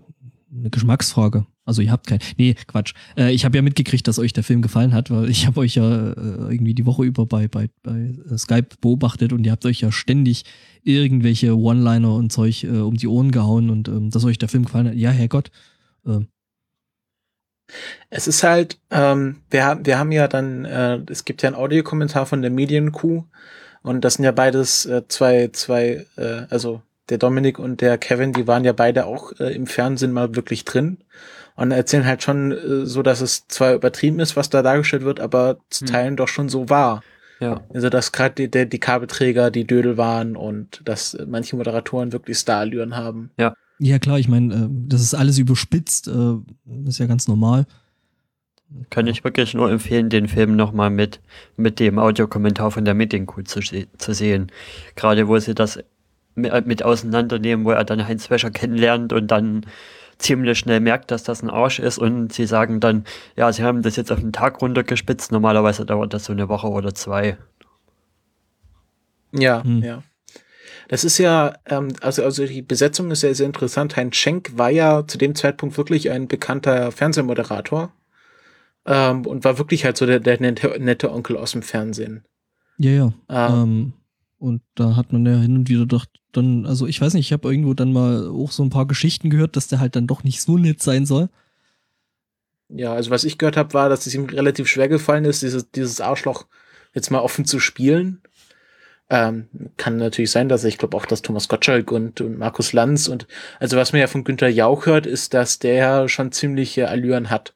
eine 0.53 0.71
Geschmacksfrage. 0.71 1.47
Also 1.67 1.83
ihr 1.83 1.93
habt 1.93 2.07
kein. 2.07 2.19
Nee, 2.37 2.55
Quatsch. 2.67 2.95
Äh, 3.17 3.33
ich 3.33 3.45
habe 3.45 3.57
ja 3.57 3.63
mitgekriegt, 3.63 4.09
dass 4.09 4.19
euch 4.19 4.33
der 4.33 4.43
Film 4.45 4.63
gefallen 4.63 4.93
hat, 4.93 5.11
weil 5.11 5.29
ich 5.31 5.47
habe 5.47 5.61
euch 5.61 5.77
ja 5.77 6.11
äh, 6.13 6.53
irgendwie 6.53 6.75
die 6.75 6.87
Woche 6.87 7.05
über 7.05 7.27
bei, 7.27 7.49
bei, 7.49 7.69
bei 7.83 8.15
äh, 8.31 8.39
Skype 8.39 8.69
beobachtet 8.81 9.33
und 9.33 9.45
ihr 9.45 9.53
habt 9.53 9.67
euch 9.67 9.81
ja 9.81 9.93
ständig 9.93 10.45
irgendwelche 10.83 11.57
One-Liner 11.57 12.15
und 12.15 12.33
Zeug 12.33 12.65
äh, 12.65 12.79
um 12.79 12.97
die 12.97 13.07
Ohren 13.09 13.31
gehauen 13.31 13.71
und 13.71 13.89
ähm, 13.89 14.11
dass 14.11 14.25
euch 14.25 14.39
der 14.39 14.49
Film 14.49 14.65
gefallen 14.65 14.89
hat. 14.89 14.95
Ja, 14.95 15.11
Herrgott. 15.11 15.51
Äh, 16.07 16.21
Es 18.11 18.27
ist 18.27 18.43
halt, 18.43 18.79
ähm, 18.91 19.37
wir, 19.51 19.65
haben 19.65 19.87
wir 19.87 19.99
haben 19.99 20.13
ja 20.13 20.27
dann, 20.29 20.65
äh, 20.65 21.01
es 21.09 21.25
gibt 21.25 21.43
ja 21.43 21.49
einen 21.49 21.57
Audiokommentar 21.57 22.27
von 22.27 22.43
der 22.43 22.51
Medienkuh 22.51 23.25
und 23.83 24.05
das 24.05 24.15
sind 24.15 24.25
ja 24.25 24.33
beides 24.33 24.87
äh, 24.87 25.03
zwei, 25.09 25.49
zwei, 25.53 26.07
äh, 26.17 26.47
also 26.51 26.83
der 27.11 27.19
Dominik 27.19 27.59
und 27.59 27.81
der 27.81 27.99
Kevin, 27.99 28.33
die 28.33 28.47
waren 28.47 28.65
ja 28.65 28.73
beide 28.73 29.07
auch 29.07 29.33
äh, 29.41 29.55
im 29.55 29.67
Fernsehen 29.67 30.13
mal 30.13 30.35
wirklich 30.35 30.65
drin 30.65 30.99
und 31.61 31.71
erzählen 31.71 32.05
halt 32.07 32.23
schon 32.23 32.53
äh, 32.53 32.87
so, 32.87 33.03
dass 33.03 33.21
es 33.21 33.47
zwar 33.49 33.75
übertrieben 33.75 34.19
ist, 34.21 34.35
was 34.37 34.51
da 34.51 34.63
dargestellt 34.63 35.05
wird, 35.05 35.21
aber 35.21 35.59
zu 35.71 35.85
Hm. 35.85 35.93
Teilen 35.93 36.17
doch 36.17 36.29
schon 36.29 36.49
so 36.49 36.69
war. 36.69 37.03
Ja. 37.39 37.61
Also 37.73 37.89
dass 37.89 38.13
gerade 38.13 38.35
die, 38.35 38.51
der- 38.51 38.67
die 38.67 38.81
Kabelträger 38.81 39.51
die 39.51 39.67
Dödel 39.67 39.97
waren 39.97 40.37
und 40.37 40.83
dass 40.85 41.15
äh, 41.15 41.25
manche 41.27 41.57
Moderatoren 41.57 42.13
wirklich 42.13 42.39
Starallüren 42.39 42.97
haben. 42.97 43.31
ja 43.83 43.99
klar, 43.99 44.19
ich 44.19 44.29
meine, 44.29 44.55
äh, 44.55 44.69
das 44.89 45.01
ist 45.01 45.15
alles 45.15 45.39
überspitzt, 45.39 46.09
äh, 46.09 46.35
ist 46.87 46.99
ja 46.99 47.07
ganz 47.07 47.29
normal. 47.29 47.65
Kann 48.91 49.07
ich 49.09 49.25
wirklich 49.25 49.55
nur 49.55 49.71
empfehlen, 49.71 50.11
den 50.11 50.29
Film 50.29 50.55
nochmal 50.55 50.91
mit, 50.91 51.21
mit 51.57 51.81
dem 51.81 51.99
Audiokommentar 51.99 52.71
von 52.71 52.85
der 52.85 52.95
Medienkuh 52.95 53.43
zu, 53.43 53.61
zu 53.61 54.13
sehen. 54.15 54.53
Gerade 54.95 55.27
wo 55.27 55.37
sie 55.39 55.55
das 55.57 55.81
mi- 56.37 56.53
mit 56.65 56.85
auseinandernehmen, 56.85 57.65
wo 57.65 57.71
er 57.73 57.85
dann 57.85 58.07
Heinz 58.07 58.31
Wäscher 58.31 58.51
kennenlernt 58.53 59.13
und 59.13 59.27
dann 59.29 59.67
ziemlich 60.21 60.59
schnell 60.59 60.81
merkt, 60.81 61.11
dass 61.11 61.23
das 61.23 61.43
ein 61.43 61.51
Arsch 61.51 61.79
ist 61.79 61.99
und 61.99 62.33
sie 62.33 62.47
sagen 62.47 62.81
dann, 62.81 63.05
ja, 63.37 63.53
sie 63.53 63.63
haben 63.63 63.83
das 63.83 63.97
jetzt 63.97 64.13
auf 64.13 64.21
den 64.21 64.33
Tag 64.33 64.61
runtergespitzt, 64.63 65.33
normalerweise 65.33 65.85
dauert 65.87 66.15
das 66.15 66.25
so 66.27 66.33
eine 66.33 66.49
Woche 66.49 66.69
oder 66.69 66.95
zwei. 66.95 67.37
Ja, 69.33 69.63
Hm. 69.63 69.83
ja. 69.83 70.03
Das 70.89 71.05
ist 71.05 71.19
ja, 71.19 71.55
ähm, 71.67 71.89
also, 72.01 72.25
also 72.25 72.45
die 72.47 72.63
Besetzung 72.63 73.13
ist 73.13 73.23
ja 73.23 73.33
sehr 73.33 73.47
interessant. 73.47 73.97
Heinz 73.97 74.17
Schenk 74.17 74.59
war 74.59 74.71
ja 74.71 75.07
zu 75.07 75.19
dem 75.19 75.37
Zeitpunkt 75.37 75.77
wirklich 75.77 76.11
ein 76.11 76.27
bekannter 76.27 76.91
Fernsehmoderator 76.91 77.93
ähm, 78.87 79.25
und 79.25 79.45
war 79.45 79.57
wirklich 79.59 79.85
halt 79.85 79.97
so 79.97 80.05
der, 80.07 80.19
der 80.19 80.41
nette, 80.41 80.75
nette 80.81 81.13
Onkel 81.13 81.37
aus 81.37 81.53
dem 81.53 81.63
Fernsehen. 81.63 82.25
Ja, 82.79 82.91
ja. 82.91 83.13
Ähm, 83.29 83.63
Ähm, 83.63 83.93
und 84.41 84.63
da 84.75 84.97
hat 84.97 85.13
man 85.13 85.27
ja 85.27 85.37
hin 85.37 85.55
und 85.55 85.69
wieder 85.69 85.87
doch 85.87 86.07
dann, 86.33 86.65
also 86.65 86.87
ich 86.87 87.01
weiß 87.01 87.15
nicht, 87.15 87.27
ich 87.27 87.33
habe 87.33 87.49
irgendwo 87.49 87.75
dann 87.75 87.93
mal 87.93 88.29
auch 88.29 88.53
so 88.53 88.63
ein 88.63 88.71
paar 88.71 88.87
Geschichten 88.87 89.31
gehört, 89.31 89.55
dass 89.55 89.69
der 89.69 89.81
halt 89.81 89.97
dann 89.97 90.07
doch 90.07 90.25
nicht 90.25 90.41
so 90.41 90.57
nett 90.57 90.83
sein 90.83 91.05
soll. 91.07 91.29
Ja, 92.69 92.95
also 92.95 93.11
was 93.11 93.25
ich 93.25 93.37
gehört 93.37 93.57
habe, 93.57 93.75
war, 93.75 93.89
dass 93.89 94.07
es 94.07 94.15
ihm 94.15 94.25
relativ 94.25 94.69
schwer 94.69 94.89
gefallen 94.89 95.25
ist, 95.25 95.43
dieses, 95.43 95.71
dieses 95.73 96.01
Arschloch 96.01 96.47
jetzt 96.95 97.11
mal 97.11 97.21
offen 97.21 97.45
zu 97.45 97.61
spielen. 97.61 98.23
Ähm, 99.11 99.49
kann 99.77 99.97
natürlich 99.97 100.31
sein, 100.31 100.49
dass 100.49 100.65
ich 100.65 100.79
glaube 100.79 100.97
auch, 100.97 101.05
dass 101.05 101.21
Thomas 101.21 101.49
Gottschalk 101.49 101.91
und, 101.91 102.21
und 102.21 102.39
Markus 102.39 102.73
Lanz 102.73 103.09
und 103.09 103.27
also 103.59 103.77
was 103.77 103.93
man 103.93 104.01
ja 104.01 104.07
von 104.07 104.25
Günter 104.25 104.49
Jauch 104.49 104.87
hört, 104.87 105.05
ist, 105.05 105.35
dass 105.35 105.59
der 105.59 106.09
schon 106.09 106.33
ziemliche 106.33 106.89
Allüren 106.89 107.29
hat. 107.29 107.55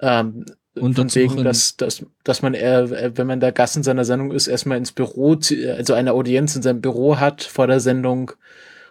Ähm, 0.00 0.46
Und 0.76 0.94
von 0.96 1.14
wegen, 1.14 1.44
dass, 1.44 1.76
dass, 1.76 2.04
dass 2.24 2.42
man, 2.42 2.54
äh, 2.54 3.16
wenn 3.16 3.26
man 3.26 3.40
da 3.40 3.50
Gast 3.50 3.76
in 3.76 3.82
seiner 3.82 4.04
Sendung 4.04 4.32
ist, 4.32 4.48
erstmal 4.48 4.78
ins 4.78 4.92
Büro, 4.92 5.36
also 5.76 5.94
eine 5.94 6.12
Audienz 6.12 6.56
in 6.56 6.62
seinem 6.62 6.80
Büro 6.80 7.18
hat 7.18 7.42
vor 7.44 7.66
der 7.66 7.80
Sendung 7.80 8.32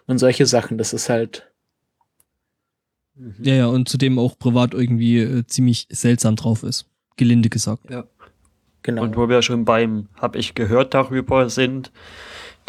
und 0.06 0.18
solche 0.18 0.46
Sachen. 0.46 0.78
Das 0.78 0.94
ist 0.94 1.08
halt, 1.08 1.46
Ja, 3.42 3.54
ja, 3.54 3.66
und 3.66 3.88
zudem 3.88 4.18
auch 4.18 4.38
privat 4.38 4.72
irgendwie 4.72 5.18
äh, 5.18 5.46
ziemlich 5.46 5.86
seltsam 5.90 6.36
drauf 6.36 6.62
ist. 6.62 6.86
Gelinde 7.16 7.50
gesagt. 7.50 7.84
genau. 8.82 9.02
Und 9.02 9.16
wo 9.16 9.28
wir 9.28 9.42
schon 9.42 9.64
beim 9.64 10.08
Hab 10.16 10.36
ich 10.36 10.54
gehört 10.54 10.94
darüber 10.94 11.50
sind, 11.50 11.92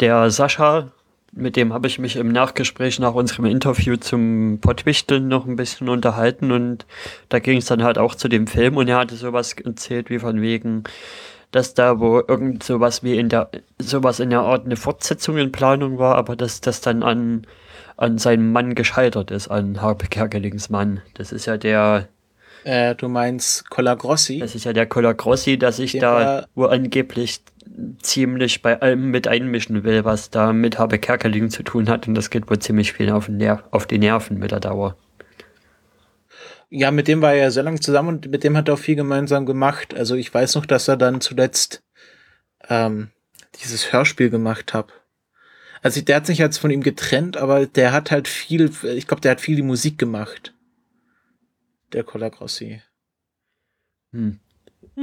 der 0.00 0.30
Sascha, 0.30 0.92
mit 1.36 1.56
dem 1.56 1.72
habe 1.72 1.86
ich 1.86 1.98
mich 1.98 2.16
im 2.16 2.32
Nachgespräch 2.32 2.98
nach 2.98 3.14
unserem 3.14 3.44
Interview 3.44 3.96
zum 3.96 4.58
Pottwichteln 4.60 5.28
noch 5.28 5.46
ein 5.46 5.56
bisschen 5.56 5.88
unterhalten 5.88 6.50
und 6.50 6.86
da 7.28 7.38
ging 7.38 7.58
es 7.58 7.66
dann 7.66 7.84
halt 7.84 7.98
auch 7.98 8.14
zu 8.14 8.28
dem 8.28 8.46
Film 8.46 8.76
und 8.76 8.88
er 8.88 8.98
hatte 8.98 9.16
sowas 9.16 9.52
erzählt 9.52 10.10
wie 10.10 10.18
von 10.18 10.40
wegen, 10.40 10.84
dass 11.52 11.74
da 11.74 12.00
wo 12.00 12.22
irgend 12.26 12.62
sowas 12.62 13.02
wie 13.02 13.18
in 13.18 13.28
der, 13.28 13.50
sowas 13.78 14.18
in 14.18 14.30
der 14.30 14.40
Art 14.40 14.64
eine 14.64 14.76
Fortsetzung 14.76 15.36
in 15.36 15.52
Planung 15.52 15.98
war, 15.98 16.16
aber 16.16 16.36
dass 16.36 16.60
das 16.60 16.80
dann 16.80 17.02
an, 17.02 17.46
an 17.96 18.18
seinem 18.18 18.52
Mann 18.52 18.74
gescheitert 18.74 19.30
ist, 19.30 19.48
an 19.48 19.80
Harpe 19.82 20.06
Kerkelings 20.08 20.70
Mann. 20.70 21.02
Das 21.14 21.32
ist 21.32 21.46
ja 21.46 21.56
der, 21.58 22.08
äh, 22.64 22.94
du 22.94 23.08
meinst 23.08 23.70
Colagrossi? 23.70 24.38
das 24.38 24.54
ist 24.54 24.64
ja 24.64 24.72
der 24.72 24.86
Colacrossi, 24.86 25.58
der 25.58 25.72
sich 25.72 25.92
Den 25.92 26.00
da 26.00 26.46
wo 26.54 26.64
angeblich 26.64 27.40
ziemlich 28.00 28.62
bei 28.62 28.80
allem 28.80 29.10
mit 29.10 29.28
einmischen 29.28 29.84
will, 29.84 30.04
was 30.04 30.30
da 30.30 30.52
mit 30.52 30.78
Habe 30.78 30.98
Kerkeling 30.98 31.50
zu 31.50 31.62
tun 31.62 31.88
hat. 31.88 32.06
Und 32.08 32.14
das 32.14 32.30
geht 32.30 32.48
wohl 32.48 32.58
ziemlich 32.58 32.92
viel 32.92 33.10
auf, 33.10 33.26
den 33.26 33.38
Ner 33.38 33.64
auf 33.70 33.86
die 33.86 33.98
Nerven 33.98 34.38
mit 34.38 34.50
der 34.50 34.60
Dauer. 34.60 34.96
Ja, 36.68 36.90
mit 36.90 37.08
dem 37.08 37.22
war 37.22 37.32
er 37.32 37.44
ja 37.44 37.50
sehr 37.50 37.62
lange 37.62 37.80
zusammen 37.80 38.08
und 38.08 38.30
mit 38.30 38.42
dem 38.42 38.56
hat 38.56 38.68
er 38.68 38.74
auch 38.74 38.78
viel 38.78 38.96
gemeinsam 38.96 39.46
gemacht. 39.46 39.94
Also 39.94 40.16
ich 40.16 40.32
weiß 40.32 40.56
noch, 40.56 40.66
dass 40.66 40.88
er 40.88 40.96
dann 40.96 41.20
zuletzt 41.20 41.84
ähm, 42.68 43.10
dieses 43.60 43.92
Hörspiel 43.92 44.30
gemacht 44.30 44.74
hat. 44.74 44.92
Also 45.82 46.00
der 46.00 46.16
hat 46.16 46.26
sich 46.26 46.38
jetzt 46.38 46.58
von 46.58 46.70
ihm 46.70 46.82
getrennt, 46.82 47.36
aber 47.36 47.66
der 47.66 47.92
hat 47.92 48.10
halt 48.10 48.26
viel, 48.26 48.72
ich 48.82 49.06
glaube, 49.06 49.20
der 49.20 49.32
hat 49.32 49.40
viel 49.40 49.56
die 49.56 49.62
Musik 49.62 49.98
gemacht. 49.98 50.54
Der 51.92 52.02
Colagrossi. 52.02 52.82
Hm. 54.12 54.40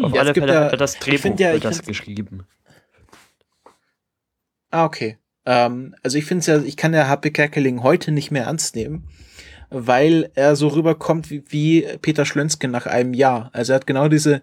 Auf 0.02 0.14
Ja, 0.14 0.22
alle 0.22 0.34
gibt 0.34 0.46
Fälle 0.48 0.58
ja- 0.60 0.66
hat 0.66 0.72
er 0.72 0.78
das 0.78 0.98
Drehbuch 1.00 1.38
ja, 1.40 1.58
das 1.60 1.84
geschrieben. 1.84 2.46
Ah, 4.72 4.86
okay. 4.86 5.18
Ähm, 5.46 5.96
also 6.04 6.18
ich 6.18 6.26
finde 6.26 6.40
es 6.40 6.48
ja, 6.48 6.62
ich 6.62 6.78
kann 6.78 6.94
der 6.94 7.08
HP 7.10 7.32
Kerkeling 7.32 7.84
heute 7.84 8.12
nicht 8.12 8.32
mehr 8.32 8.46
ernst 8.46 8.76
nehmen, 8.76 9.08
weil 9.70 10.32
er 10.36 10.56
so 10.56 10.70
rüberkommt 10.70 11.30
wie, 11.30 11.44
wie 11.50 11.88
Peter 12.02 12.26
Schlönske 12.26 12.68
nach 12.68 12.86
einem 12.88 13.14
Jahr. 13.14 13.50
Also 13.54 13.74
er 13.74 13.76
hat 13.78 13.88
genau 13.88 14.08
diese, 14.08 14.42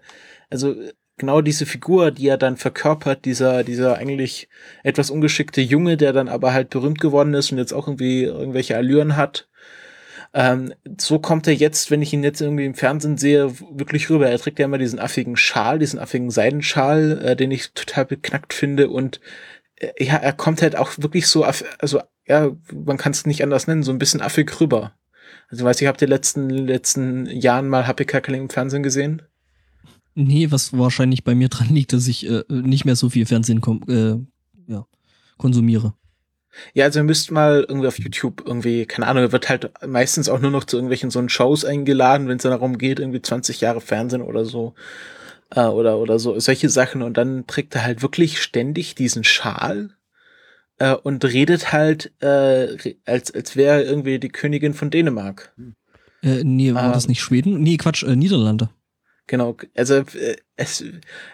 also 0.49 0.75
genau 1.17 1.41
diese 1.41 1.65
Figur, 1.65 2.11
die 2.11 2.27
er 2.27 2.37
dann 2.37 2.55
verkörpert, 2.55 3.25
dieser, 3.25 3.63
dieser 3.63 3.97
eigentlich 3.97 4.47
etwas 4.83 5.09
ungeschickte 5.09 5.59
Junge, 5.61 5.97
der 5.97 6.13
dann 6.13 6.29
aber 6.29 6.53
halt 6.53 6.69
berühmt 6.69 7.01
geworden 7.01 7.33
ist 7.33 7.51
und 7.51 7.57
jetzt 7.57 7.73
auch 7.73 7.87
irgendwie 7.87 8.23
irgendwelche 8.23 8.77
Allüren 8.77 9.17
hat. 9.17 9.49
Ähm, 10.33 10.73
so 10.99 11.19
kommt 11.19 11.45
er 11.47 11.53
jetzt, 11.53 11.91
wenn 11.91 12.01
ich 12.01 12.13
ihn 12.13 12.23
jetzt 12.23 12.41
irgendwie 12.41 12.65
im 12.65 12.73
Fernsehen 12.73 13.17
sehe, 13.17 13.59
wirklich 13.59 14.09
rüber. 14.09 14.29
Er 14.29 14.39
trägt 14.39 14.59
ja 14.59 14.65
immer 14.65 14.77
diesen 14.77 14.99
affigen 14.99 15.35
Schal, 15.35 15.77
diesen 15.79 15.99
affigen 15.99 16.31
Seidenschal, 16.31 17.19
äh, 17.23 17.35
den 17.35 17.51
ich 17.51 17.73
total 17.73 18.05
beknackt 18.05 18.53
finde 18.53 18.89
und 18.89 19.19
äh, 19.75 19.91
ja, 20.03 20.15
er 20.15 20.33
kommt 20.33 20.61
halt 20.61 20.77
auch 20.77 20.91
wirklich 20.97 21.27
so, 21.27 21.45
aff- 21.45 21.65
also 21.79 22.01
ja, 22.25 22.51
man 22.73 22.97
kann 22.97 23.11
es 23.11 23.25
nicht 23.25 23.43
anders 23.43 23.67
nennen, 23.67 23.83
so 23.83 23.91
ein 23.91 23.99
bisschen 23.99 24.21
affig 24.21 24.61
rüber. 24.61 24.93
Also 25.49 25.63
ich 25.63 25.65
weiß 25.65 25.81
ich, 25.81 25.87
habt 25.87 26.01
ihr 26.01 26.07
letzten 26.07 26.49
letzten 26.49 27.25
Jahren 27.25 27.67
mal 27.67 27.85
Happy 27.85 28.05
Kerkeling 28.05 28.43
im 28.43 28.49
Fernsehen 28.49 28.83
gesehen? 28.83 29.21
Nee, 30.15 30.51
was 30.51 30.77
wahrscheinlich 30.77 31.23
bei 31.23 31.35
mir 31.35 31.49
dran 31.49 31.73
liegt, 31.73 31.93
dass 31.93 32.07
ich 32.07 32.29
äh, 32.29 32.43
nicht 32.49 32.85
mehr 32.85 32.95
so 32.95 33.09
viel 33.09 33.25
Fernsehen 33.25 33.61
äh, 33.87 34.15
ja, 34.71 34.85
konsumiere. 35.37 35.93
Ja, 36.73 36.85
also 36.85 36.99
ihr 36.99 37.03
müsst 37.03 37.31
mal 37.31 37.65
irgendwie 37.67 37.87
auf 37.87 37.99
YouTube 37.99 38.43
irgendwie, 38.45 38.85
keine 38.85 39.07
Ahnung, 39.07 39.23
er 39.23 39.31
wird 39.31 39.49
halt 39.49 39.71
meistens 39.85 40.29
auch 40.29 40.39
nur 40.39 40.51
noch 40.51 40.65
zu 40.65 40.77
irgendwelchen 40.77 41.09
so 41.09 41.19
einen 41.19 41.29
Shows 41.29 41.65
eingeladen, 41.65 42.27
wenn 42.27 42.37
es 42.37 42.43
dann 42.43 42.51
darum 42.51 42.77
geht, 42.77 42.99
irgendwie 42.99 43.21
20 43.21 43.61
Jahre 43.61 43.81
Fernsehen 43.81 44.21
oder 44.21 44.45
so. 44.45 44.73
Äh, 45.49 45.65
oder, 45.65 45.97
oder 45.97 46.19
so, 46.19 46.39
solche 46.39 46.69
Sachen. 46.69 47.01
Und 47.01 47.17
dann 47.17 47.47
trägt 47.47 47.75
er 47.75 47.83
halt 47.83 48.01
wirklich 48.01 48.41
ständig 48.41 48.95
diesen 48.95 49.23
Schal 49.23 49.91
äh, 50.77 50.93
und 50.93 51.23
redet 51.25 51.71
halt, 51.71 52.11
äh, 52.21 52.95
als, 53.05 53.33
als 53.33 53.55
wäre 53.55 53.83
er 53.83 53.85
irgendwie 53.85 54.19
die 54.19 54.29
Königin 54.29 54.73
von 54.73 54.89
Dänemark. 54.89 55.53
Äh, 56.23 56.43
nee, 56.43 56.73
war 56.73 56.85
Ähm. 56.85 56.93
das 56.93 57.07
nicht 57.07 57.21
Schweden? 57.21 57.61
Nee, 57.61 57.77
Quatsch, 57.77 58.03
äh, 58.03 58.15
Niederlande. 58.15 58.69
Genau, 59.27 59.55
also 59.75 59.95
äh, 59.95 60.35
es 60.55 60.83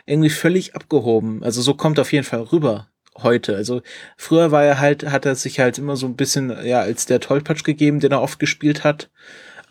irgendwie 0.06 0.30
völlig 0.30 0.76
abgehoben. 0.76 1.44
Also 1.44 1.62
so 1.62 1.74
kommt 1.74 2.00
auf 2.00 2.12
jeden 2.12 2.26
Fall 2.26 2.42
rüber 2.42 2.90
heute. 3.24 3.56
Also 3.56 3.82
früher 4.16 4.52
war 4.52 4.64
er 4.64 4.80
halt, 4.80 5.10
hat 5.10 5.26
er 5.26 5.36
sich 5.36 5.60
halt 5.60 5.78
immer 5.78 5.96
so 5.96 6.06
ein 6.06 6.16
bisschen, 6.16 6.54
ja, 6.66 6.82
als 6.82 7.06
der 7.06 7.20
Tollpatsch 7.20 7.64
gegeben, 7.64 8.00
den 8.00 8.12
er 8.12 8.22
oft 8.22 8.40
gespielt 8.40 8.84
hat. 8.84 9.10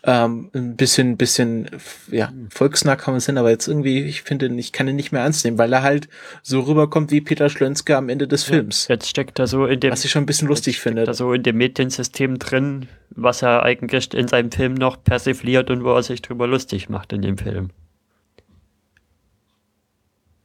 Ähm, 0.03 0.51
ein 0.53 0.77
bisschen, 0.77 1.17
bisschen, 1.17 1.69
ja, 2.09 2.31
volksnah 2.49 2.95
kann 2.95 3.13
man 3.13 3.17
es 3.17 3.25
hin, 3.25 3.37
aber 3.37 3.49
jetzt 3.49 3.67
irgendwie, 3.67 4.03
ich 4.03 4.21
finde, 4.21 4.47
ich 4.47 4.71
kann 4.71 4.87
ihn 4.87 4.95
nicht 4.95 5.11
mehr 5.11 5.23
ernst 5.23 5.43
nehmen, 5.43 5.57
weil 5.57 5.73
er 5.73 5.81
halt 5.81 6.07
so 6.43 6.61
rüberkommt 6.61 7.11
wie 7.11 7.19
Peter 7.19 7.49
Schlönske 7.49 7.97
am 7.97 8.07
Ende 8.07 8.27
des 8.27 8.43
Films. 8.43 8.87
Jetzt 8.87 9.09
steckt 9.09 9.37
er 9.39 9.47
so 9.47 9.65
in 9.65 9.79
dem, 9.79 9.91
Was 9.91 10.05
ich 10.05 10.11
schon 10.11 10.23
ein 10.23 10.27
bisschen 10.27 10.47
lustig 10.47 10.79
finde. 10.79 11.01
steckt 11.01 11.09
er 11.09 11.13
so 11.15 11.33
in 11.33 11.43
dem 11.43 11.57
Mediensystem 11.57 12.39
drin, 12.39 12.87
was 13.09 13.41
er 13.41 13.63
eigentlich 13.63 14.13
in 14.13 14.27
seinem 14.27 14.51
Film 14.51 14.75
noch 14.75 15.03
persifliert 15.03 15.69
und 15.71 15.83
wo 15.83 15.93
er 15.93 16.03
sich 16.03 16.21
drüber 16.21 16.47
lustig 16.47 16.89
macht 16.89 17.11
in 17.11 17.21
dem 17.21 17.37
Film. 17.37 17.71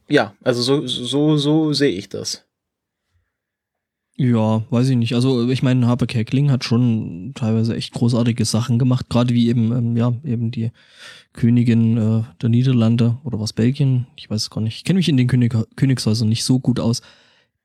Ja, 0.09 0.33
also 0.43 0.61
so, 0.61 0.85
so, 0.87 1.37
so 1.37 1.73
sehe 1.73 1.91
ich 1.91 2.09
das. 2.09 2.43
Ja, 4.15 4.63
weiß 4.69 4.89
ich 4.89 4.97
nicht. 4.97 5.15
Also 5.15 5.49
ich 5.49 5.63
meine, 5.63 5.87
Harpe 5.87 6.05
Kerkeling 6.05 6.51
hat 6.51 6.63
schon 6.63 7.31
teilweise 7.33 7.75
echt 7.75 7.93
großartige 7.93 8.45
Sachen 8.45 8.77
gemacht, 8.77 9.09
gerade 9.09 9.33
wie 9.33 9.49
eben, 9.49 9.71
ähm, 9.71 9.97
ja, 9.97 10.13
eben 10.23 10.51
die 10.51 10.71
Königin 11.33 11.97
äh, 11.97 12.23
der 12.39 12.49
Niederlande 12.49 13.17
oder 13.23 13.39
was 13.39 13.53
Belgien, 13.53 14.05
ich 14.15 14.29
weiß 14.29 14.43
es 14.43 14.49
gar 14.51 14.61
nicht. 14.61 14.77
Ich 14.77 14.83
kenne 14.83 14.97
mich 14.97 15.09
in 15.09 15.17
den 15.17 15.27
König 15.27 15.55
Königshäusern 15.75 16.29
nicht 16.29 16.43
so 16.43 16.59
gut 16.59 16.79
aus. 16.79 17.01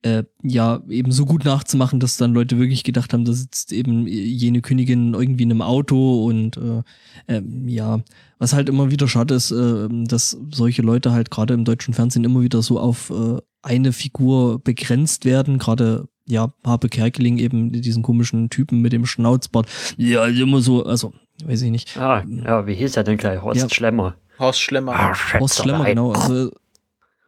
Äh, 0.01 0.25
ja, 0.43 0.81
eben 0.89 1.13
so 1.13 1.27
gut 1.27 1.45
nachzumachen, 1.45 2.01
dass 2.01 2.17
dann 2.17 2.33
Leute 2.33 2.59
wirklich 2.59 2.85
gedacht 2.85 3.13
haben, 3.13 3.25
da 3.25 3.33
sitzt 3.33 3.73
eben 3.73 4.07
jene 4.07 4.63
Königin 4.63 5.13
irgendwie 5.13 5.43
in 5.43 5.51
einem 5.51 5.63
Auto 5.63 6.25
und 6.25 6.57
äh, 6.57 6.83
ähm, 7.27 7.69
ja, 7.69 8.01
was 8.39 8.55
halt 8.55 8.69
immer 8.71 8.91
wieder 8.91 9.09
schade 9.09 9.35
ist, 9.35 9.51
äh, 9.51 9.89
dass 9.91 10.39
solche 10.51 10.83
Leute 10.83 11.13
halt 11.13 11.31
gerade 11.31 11.53
im 11.53 11.65
deutschen 11.65 11.95
Fernsehen 11.95 12.25
immer 12.25 12.41
wieder 12.43 12.63
so 12.63 12.79
auf 12.81 13.11
äh, 13.11 13.39
eine 13.61 13.93
Figur 13.93 14.61
begrenzt 14.61 15.25
werden, 15.25 15.59
gerade 15.59 16.09
ja, 16.29 16.53
Harpe 16.65 16.89
Kerkeling 16.89 17.39
eben 17.39 17.73
diesen 17.73 18.03
komischen 18.03 18.51
Typen 18.51 18.81
mit 18.81 18.93
dem 18.93 19.07
Schnauzbart. 19.07 19.67
Ja, 19.97 20.27
immer 20.27 20.61
so, 20.61 20.85
also, 20.85 21.13
weiß 21.45 21.63
ich 21.63 21.71
nicht. 21.71 21.97
Ah, 21.97 22.23
ja, 22.27 22.67
wie 22.67 22.75
hieß 22.75 22.97
er 22.97 23.05
denn 23.05 23.17
gleich? 23.17 23.41
Horst 23.43 23.61
Ja. 23.61 23.69
Schlemmer. 23.69 24.15
Horst 24.39 24.61
Schlemmer. 24.61 24.93
Ah, 24.95 25.17
Horst 25.41 25.63
Schlemmer, 25.63 25.87
genau. 25.87 26.13
Also, 26.13 26.51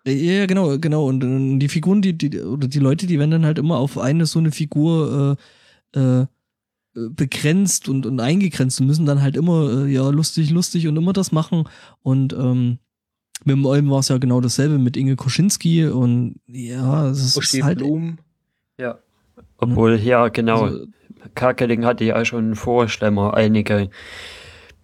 ja, 0.06 0.46
genau, 0.46 0.78
genau. 0.78 1.06
Und 1.06 1.24
äh, 1.24 1.58
die 1.58 1.68
Figuren, 1.68 2.02
die, 2.02 2.16
die, 2.16 2.40
oder 2.40 2.68
die 2.68 2.78
Leute, 2.78 3.06
die 3.06 3.18
werden 3.18 3.30
dann 3.30 3.46
halt 3.46 3.58
immer 3.58 3.78
auf 3.78 3.98
eine 3.98 4.26
so 4.26 4.38
eine 4.38 4.52
Figur 4.52 5.36
äh, 5.94 5.98
äh, 5.98 6.26
begrenzt 6.92 7.88
und, 7.88 8.04
und 8.04 8.20
eingegrenzt 8.20 8.80
und 8.80 8.86
müssen 8.86 9.06
dann 9.06 9.22
halt 9.22 9.36
immer, 9.36 9.84
äh, 9.84 9.92
ja, 9.92 10.08
lustig, 10.10 10.50
lustig 10.50 10.88
und 10.88 10.96
immer 10.96 11.12
das 11.12 11.32
machen. 11.32 11.64
Und 12.02 12.32
ähm, 12.32 12.78
mit 13.44 13.56
dem 13.56 13.64
Olm 13.64 13.90
war 13.90 14.00
es 14.00 14.08
ja 14.08 14.18
genau 14.18 14.40
dasselbe 14.40 14.78
mit 14.78 14.96
Inge 14.96 15.16
Koschinski 15.16 15.86
und 15.86 16.40
ja, 16.46 17.08
es 17.08 17.24
ist 17.24 17.36
Uschi 17.38 17.60
halt. 17.60 17.78
Blum. 17.78 18.18
Obwohl, 19.60 19.96
ja, 19.96 20.28
genau. 20.28 20.64
Also, 20.64 20.86
Kerkeling 21.34 21.84
hatte 21.84 22.04
ja 22.04 22.24
schon 22.24 22.54
vor 22.56 22.88
Schlemmer 22.88 23.34
einige 23.34 23.90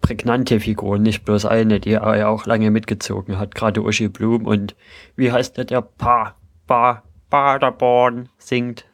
prägnante 0.01 0.59
Figuren, 0.59 1.01
nicht 1.01 1.25
bloß 1.25 1.45
eine, 1.45 1.79
die 1.79 1.93
er 1.93 2.15
ja 2.17 2.27
auch 2.27 2.45
lange 2.45 2.69
mitgezogen 2.71 3.39
hat, 3.39 3.55
gerade 3.55 3.81
Uschi 3.81 4.07
Blum 4.07 4.45
und 4.45 4.75
wie 5.15 5.31
heißt 5.31 5.57
der, 5.57 5.65
der 5.65 5.81
Pa, 5.81 6.35
Pa, 6.67 7.03
Paderborn 7.29 8.29
singt. 8.37 8.85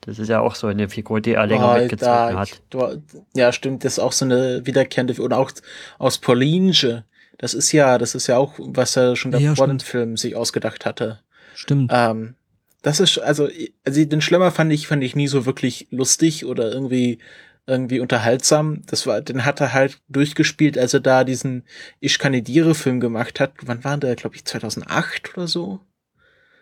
Das 0.00 0.18
ist 0.18 0.28
ja 0.28 0.40
auch 0.40 0.56
so 0.56 0.66
eine 0.66 0.88
Figur, 0.88 1.20
die 1.20 1.34
er 1.34 1.46
länger 1.46 1.74
Oh, 1.76 1.78
mitgezogen 1.78 2.10
da, 2.10 2.34
hat. 2.40 2.60
du, 2.70 3.00
ja, 3.36 3.52
stimmt, 3.52 3.84
das 3.84 3.94
ist 3.94 3.98
auch 4.00 4.10
so 4.12 4.24
eine 4.24 4.66
wiederkehrende, 4.66 5.20
oder 5.22 5.38
auch 5.38 5.52
aus 5.98 6.18
Paulinge. 6.18 7.04
Das 7.38 7.54
ist 7.54 7.70
ja, 7.70 7.98
das 7.98 8.16
ist 8.16 8.26
ja 8.26 8.36
auch, 8.36 8.54
was 8.58 8.96
er 8.96 9.14
schon 9.14 9.30
Ja, 9.32 9.38
der 9.38 9.46
ja, 9.48 9.54
Bond-Film 9.54 10.16
sich 10.16 10.34
ausgedacht 10.34 10.84
hatte. 10.84 11.20
stimmt. 11.54 11.92
Ähm, 11.94 12.34
das 12.82 13.00
ist, 13.00 13.18
also, 13.18 13.48
also 13.84 14.04
den 14.04 14.20
Schlemmer 14.20 14.50
fand 14.50 14.72
ich, 14.72 14.86
fand 14.86 15.02
ich 15.04 15.16
nie 15.16 15.28
so 15.28 15.46
wirklich 15.46 15.86
lustig 15.90 16.44
oder 16.44 16.72
irgendwie, 16.72 17.18
irgendwie 17.66 18.00
unterhaltsam. 18.00 18.82
Das 18.86 19.06
war, 19.06 19.20
den 19.20 19.44
hat 19.44 19.60
er 19.60 19.72
halt 19.72 20.00
durchgespielt, 20.08 20.76
als 20.76 20.92
er 20.92 21.00
da 21.00 21.22
diesen 21.22 21.64
Ich 22.00 22.18
kandidiere 22.18 22.74
Film 22.74 22.98
gemacht 22.98 23.38
hat. 23.38 23.52
Wann 23.62 23.84
war 23.84 23.96
der, 23.98 24.16
glaube 24.16 24.34
ich, 24.34 24.44
2008 24.44 25.36
oder 25.36 25.46
so? 25.46 25.80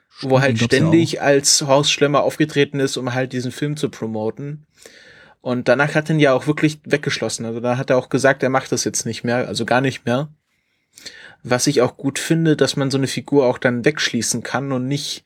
Stimmt, 0.09 0.33
wo 0.33 0.41
halt 0.41 0.51
den 0.51 0.59
gab's 0.59 0.73
ja 0.73 0.79
ständig 0.79 1.23
als 1.23 1.63
Horst 1.63 1.91
Schlemmer 1.91 2.23
aufgetreten 2.23 2.81
ist, 2.81 2.99
um 2.99 3.15
halt 3.15 3.33
diesen 3.33 3.53
Film 3.53 3.77
zu 3.77 3.89
promoten. 3.89 4.67
Und 5.41 5.69
danach 5.69 5.95
hat 5.95 6.11
er 6.11 6.17
ihn 6.17 6.21
ja 6.21 6.35
auch 6.35 6.47
wirklich 6.47 6.81
weggeschlossen. 6.85 7.47
Also 7.47 7.61
da 7.61 7.79
hat 7.79 7.89
er 7.89 7.97
auch 7.97 8.11
gesagt, 8.11 8.43
er 8.43 8.51
macht 8.51 8.73
das 8.73 8.85
jetzt 8.85 9.07
nicht 9.07 9.25
mehr, 9.25 9.49
also 9.49 9.65
gar 9.65 9.81
nicht 9.81 10.05
mehr. 10.05 10.29
Was 11.43 11.67
ich 11.67 11.81
auch 11.81 11.97
gut 11.97 12.19
finde, 12.19 12.57
dass 12.57 12.77
man 12.77 12.91
so 12.91 12.99
eine 12.99 13.07
Figur 13.07 13.47
auch 13.47 13.57
dann 13.57 13.87
wegschließen 13.87 14.43
kann 14.43 14.73
und 14.73 14.87
nicht 14.87 15.25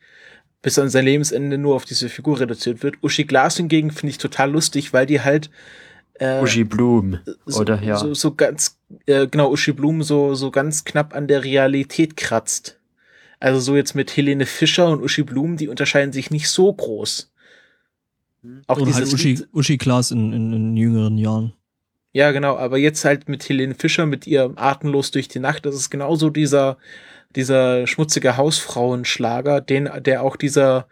bis 0.65 0.79
an 0.79 0.89
sein 0.89 1.05
Lebensende 1.05 1.59
nur 1.59 1.77
auf 1.77 1.85
diese 1.85 2.09
Figur 2.09 2.41
reduziert 2.41 2.83
wird. 2.83 2.97
Uschi 3.03 3.25
Glas 3.25 3.59
hingegen 3.59 3.91
finde 3.91 4.13
ich 4.13 4.19
total 4.19 4.51
lustig, 4.51 4.95
weil 4.95 5.05
die 5.05 5.21
halt 5.21 5.51
äh, 6.15 6.41
Uschi 6.41 6.65
Blum, 6.65 7.19
so, 7.45 7.61
oder 7.61 7.83
ja. 7.83 7.99
so, 7.99 8.15
so 8.15 8.35
ganz, 8.35 8.79
äh, 9.05 9.27
genau, 9.27 9.53
Uschi 9.53 9.73
Blum 9.73 10.03
so, 10.03 10.35
so 10.35 10.51
ganz 10.51 10.85
knapp 10.85 11.15
an 11.15 11.29
der 11.29 11.45
Realität 11.45 12.17
kratzt. 12.17 12.81
Also 13.41 13.61
so 13.61 13.77
jetzt 13.77 13.95
mit 13.95 14.17
Helene 14.17 14.47
Fischer 14.47 14.89
und 14.89 15.03
Uschi 15.03 15.23
Blum, 15.23 15.59
die 15.59 15.69
unterscheiden 15.69 16.15
sich 16.15 16.31
nicht 16.31 16.49
so 16.49 16.73
groß. 16.73 17.31
Auch 18.67 18.79
Oder 18.79 18.95
halt 18.95 19.13
Uschi, 19.13 19.45
Uschi 19.53 19.77
Klaas 19.77 20.13
in, 20.13 20.33
in, 20.33 20.53
in 20.55 20.77
jüngeren 20.79 21.19
Jahren. 21.19 21.53
Ja, 22.15 22.31
genau, 22.31 22.57
aber 22.57 22.79
jetzt 22.79 23.05
halt 23.05 23.29
mit 23.29 23.47
Helene 23.49 23.75
Fischer, 23.75 24.07
mit 24.07 24.29
ihrem 24.29 24.57
Atemlos 24.57 25.11
durch 25.11 25.27
die 25.27 25.41
Nacht, 25.41 25.67
das 25.67 25.75
ist 25.75 25.91
genauso 25.91 26.31
dieser, 26.31 26.79
dieser 27.35 27.89
schmutzige 27.89 28.37
Hausfrauenschlager, 28.37 29.61
den, 29.61 29.91
der 29.99 30.23
auch 30.23 30.37
dieser 30.37 30.87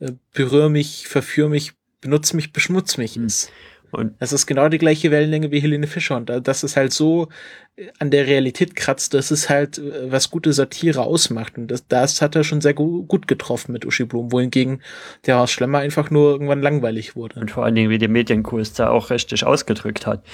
äh, 0.00 0.10
Berühr 0.32 0.68
mich, 0.70 1.06
verführ 1.06 1.48
mich, 1.48 1.74
benutz 2.00 2.32
mich, 2.32 2.52
beschmutz 2.52 2.98
mich 2.98 3.14
Hm. 3.14 3.26
ist. 3.26 3.52
Und 3.92 4.14
Das 4.18 4.32
ist 4.32 4.46
genau 4.46 4.68
die 4.68 4.78
gleiche 4.78 5.10
Wellenlänge 5.10 5.52
wie 5.52 5.60
Helene 5.60 5.86
Fischer 5.86 6.16
und 6.16 6.28
da- 6.28 6.40
das 6.40 6.64
ist 6.64 6.76
halt 6.76 6.92
so 6.92 7.28
äh, 7.76 7.88
an 8.00 8.10
der 8.10 8.26
Realität 8.26 8.74
kratzt, 8.74 9.14
dass 9.14 9.30
es 9.30 9.48
halt 9.48 9.78
äh, 9.78 10.10
was 10.10 10.30
gute 10.30 10.52
Satire 10.52 11.02
ausmacht 11.02 11.56
und 11.58 11.68
das, 11.68 11.86
das 11.86 12.20
hat 12.20 12.34
er 12.34 12.42
schon 12.42 12.60
sehr 12.60 12.74
gu 12.74 13.04
gut 13.04 13.28
getroffen 13.28 13.72
mit 13.72 13.86
Uschi 13.86 14.04
Blum, 14.04 14.32
wohingegen 14.32 14.80
der 15.26 15.38
Horst 15.38 15.52
Schlemmer 15.52 15.78
einfach 15.78 16.10
nur 16.10 16.32
irgendwann 16.32 16.60
langweilig 16.60 17.14
wurde. 17.14 17.38
Und 17.38 17.50
vor 17.52 17.64
allen 17.64 17.74
Dingen, 17.76 17.90
wie 17.90 17.98
die 17.98 18.08
Medienkunst 18.08 18.78
da 18.78 18.90
auch 18.90 19.10
richtig 19.10 19.44
ausgedrückt 19.44 20.06
hat. 20.06 20.24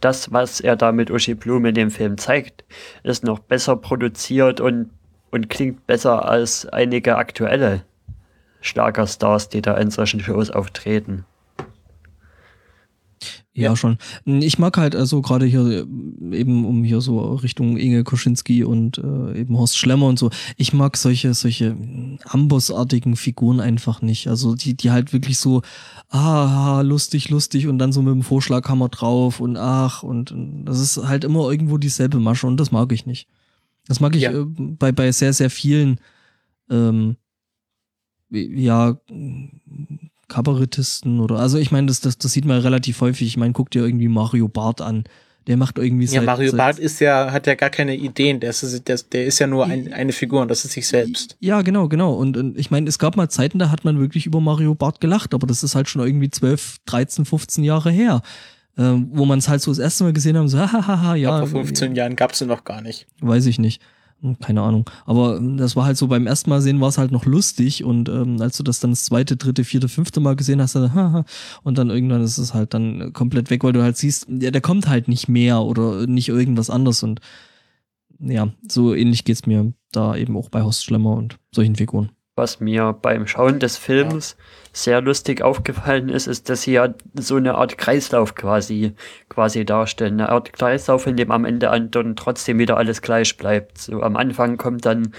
Das, 0.00 0.32
was 0.32 0.60
er 0.60 0.76
da 0.76 0.90
mit 0.92 1.10
Uschi 1.10 1.34
Blum 1.34 1.66
in 1.66 1.74
dem 1.74 1.90
Film 1.90 2.16
zeigt, 2.16 2.64
ist 3.02 3.22
noch 3.24 3.38
besser 3.40 3.76
produziert 3.76 4.60
und, 4.60 4.90
und 5.30 5.50
klingt 5.50 5.86
besser 5.86 6.26
als 6.26 6.66
einige 6.66 7.16
aktuelle 7.16 7.82
Schlagerstars, 8.62 9.48
die 9.48 9.62
da 9.62 9.76
in 9.76 9.90
solchen 9.90 10.20
Shows 10.20 10.50
auftreten. 10.50 11.24
Ja, 13.52 13.70
Ja. 13.70 13.76
schon. 13.76 13.98
Ich 14.24 14.58
mag 14.60 14.76
halt 14.76 14.94
also 14.94 15.20
gerade 15.22 15.44
hier 15.44 15.84
eben 16.30 16.64
um 16.64 16.84
hier 16.84 17.00
so 17.00 17.34
Richtung 17.34 17.76
Inge 17.78 18.04
Koschinski 18.04 18.62
und 18.62 18.98
äh, 18.98 19.40
eben 19.40 19.58
Horst 19.58 19.76
Schlemmer 19.76 20.06
und 20.06 20.20
so. 20.20 20.30
Ich 20.56 20.72
mag 20.72 20.96
solche 20.96 21.34
solche 21.34 21.76
Ambossartigen 22.24 23.16
Figuren 23.16 23.58
einfach 23.58 24.02
nicht. 24.02 24.28
Also 24.28 24.54
die 24.54 24.74
die 24.76 24.92
halt 24.92 25.12
wirklich 25.12 25.38
so 25.38 25.62
ah 26.10 26.80
lustig 26.82 27.28
lustig 27.28 27.66
und 27.66 27.78
dann 27.78 27.92
so 27.92 28.02
mit 28.02 28.14
dem 28.14 28.22
Vorschlaghammer 28.22 28.88
drauf 28.88 29.40
und 29.40 29.56
ach 29.56 30.04
und, 30.04 30.30
und 30.30 30.64
das 30.64 30.78
ist 30.78 30.98
halt 31.08 31.24
immer 31.24 31.50
irgendwo 31.50 31.76
dieselbe 31.76 32.20
Masche 32.20 32.46
und 32.46 32.56
das 32.56 32.70
mag 32.70 32.92
ich 32.92 33.04
nicht. 33.04 33.26
Das 33.88 33.98
mag 33.98 34.14
ich 34.14 34.22
Ja. 34.22 34.30
äh, 34.32 34.44
bei 34.44 34.92
bei 34.92 35.10
sehr 35.10 35.32
sehr 35.32 35.50
vielen 35.50 35.98
ähm, 36.70 37.16
ja 38.30 38.96
Kabarettisten 40.30 41.20
oder 41.20 41.38
also 41.38 41.58
ich 41.58 41.70
meine, 41.70 41.88
das, 41.88 42.00
das, 42.00 42.16
das 42.16 42.32
sieht 42.32 42.46
man 42.46 42.60
relativ 42.60 43.00
häufig. 43.02 43.28
Ich 43.28 43.36
meine, 43.36 43.52
guck 43.52 43.70
dir 43.70 43.84
irgendwie 43.84 44.08
Mario 44.08 44.48
Barth 44.48 44.80
an. 44.80 45.04
Der 45.46 45.56
macht 45.56 45.78
irgendwie 45.78 46.04
Ja, 46.04 46.12
seit, 46.12 46.24
Mario 46.24 46.50
seit, 46.50 46.58
Barth 46.58 46.78
ist 46.78 47.00
ja, 47.00 47.32
hat 47.32 47.46
ja 47.46 47.54
gar 47.54 47.70
keine 47.70 47.96
Ideen. 47.96 48.40
Der 48.40 48.50
ist, 48.50 48.88
der, 48.88 48.98
der 49.12 49.26
ist 49.26 49.38
ja 49.38 49.46
nur 49.46 49.66
ein, 49.66 49.92
eine 49.92 50.12
Figur 50.12 50.40
und 50.42 50.50
das 50.50 50.64
ist 50.64 50.72
sich 50.72 50.86
selbst. 50.86 51.36
Ja, 51.40 51.62
genau, 51.62 51.88
genau. 51.88 52.14
Und, 52.14 52.36
und 52.36 52.58
ich 52.58 52.70
meine, 52.70 52.88
es 52.88 52.98
gab 52.98 53.16
mal 53.16 53.28
Zeiten, 53.28 53.58
da 53.58 53.70
hat 53.70 53.84
man 53.84 53.98
wirklich 53.98 54.26
über 54.26 54.40
Mario 54.40 54.74
Barth 54.74 55.00
gelacht, 55.00 55.34
aber 55.34 55.46
das 55.46 55.62
ist 55.62 55.74
halt 55.74 55.88
schon 55.88 56.02
irgendwie 56.02 56.30
12, 56.30 56.78
13, 56.86 57.24
15 57.24 57.64
Jahre 57.64 57.90
her. 57.90 58.22
Ähm, 58.78 59.08
wo 59.12 59.24
man 59.24 59.40
es 59.40 59.48
halt 59.48 59.60
so 59.60 59.70
das 59.70 59.78
erste 59.78 60.04
Mal 60.04 60.12
gesehen 60.12 60.36
haben, 60.36 60.48
so, 60.48 60.58
hahaha, 60.72 61.14
ja. 61.16 61.44
Vor 61.44 61.64
15 61.64 61.96
Jahren 61.96 62.16
gab's 62.16 62.38
sie 62.38 62.46
noch 62.46 62.64
gar 62.64 62.80
nicht. 62.80 63.06
Weiß 63.20 63.46
ich 63.46 63.58
nicht. 63.58 63.82
Hm, 64.22 64.38
Keine 64.38 64.62
Ahnung. 64.62 64.88
Aber 65.06 65.36
ähm, 65.36 65.56
das 65.56 65.76
war 65.76 65.84
halt 65.84 65.96
so 65.96 66.06
beim 66.08 66.26
ersten 66.26 66.50
Mal 66.50 66.60
sehen 66.60 66.80
war 66.80 66.88
es 66.88 66.98
halt 66.98 67.10
noch 67.10 67.24
lustig 67.24 67.84
und 67.84 68.08
ähm, 68.08 68.40
als 68.40 68.56
du 68.56 68.62
das 68.62 68.80
dann 68.80 68.90
das 68.90 69.04
zweite, 69.04 69.36
dritte, 69.36 69.64
vierte, 69.64 69.88
fünfte 69.88 70.20
Mal 70.20 70.36
gesehen 70.36 70.60
hast, 70.60 70.74
dann, 70.74 70.94
haha, 70.94 71.24
und 71.62 71.78
dann 71.78 71.90
irgendwann 71.90 72.22
ist 72.22 72.38
es 72.38 72.54
halt 72.54 72.74
dann 72.74 73.12
komplett 73.12 73.50
weg, 73.50 73.64
weil 73.64 73.72
du 73.72 73.82
halt 73.82 73.96
siehst, 73.96 74.26
ja, 74.28 74.50
der 74.50 74.60
kommt 74.60 74.88
halt 74.88 75.08
nicht 75.08 75.28
mehr 75.28 75.62
oder 75.62 76.06
nicht 76.06 76.28
irgendwas 76.28 76.70
anderes 76.70 77.02
und 77.02 77.20
ja, 78.18 78.48
so 78.68 78.94
ähnlich 78.94 79.24
geht's 79.24 79.46
mir 79.46 79.72
da 79.92 80.14
eben 80.16 80.36
auch 80.36 80.50
bei 80.50 80.62
Horst 80.62 80.84
Schlemmer 80.84 81.16
und 81.16 81.38
solchen 81.54 81.76
Figuren. 81.76 82.10
Was 82.40 82.58
mir 82.58 82.96
beim 83.02 83.26
Schauen 83.26 83.58
des 83.58 83.76
Films 83.76 84.34
sehr 84.72 85.02
lustig 85.02 85.42
aufgefallen 85.42 86.08
ist, 86.08 86.26
ist, 86.26 86.48
dass 86.48 86.62
sie 86.62 86.72
ja 86.72 86.94
so 87.12 87.36
eine 87.36 87.56
Art 87.56 87.76
Kreislauf 87.76 88.34
quasi, 88.34 88.94
quasi 89.28 89.66
darstellen. 89.66 90.14
Eine 90.14 90.30
Art 90.30 90.54
Kreislauf, 90.54 91.06
in 91.06 91.16
dem 91.18 91.32
am 91.32 91.44
Ende 91.44 91.68
an- 91.68 91.90
dann 91.90 92.16
trotzdem 92.16 92.58
wieder 92.58 92.78
alles 92.78 93.02
gleich 93.02 93.36
bleibt. 93.36 93.76
So 93.76 94.00
am 94.00 94.16
Anfang 94.16 94.56
kommt 94.56 94.86
dann 94.86 95.12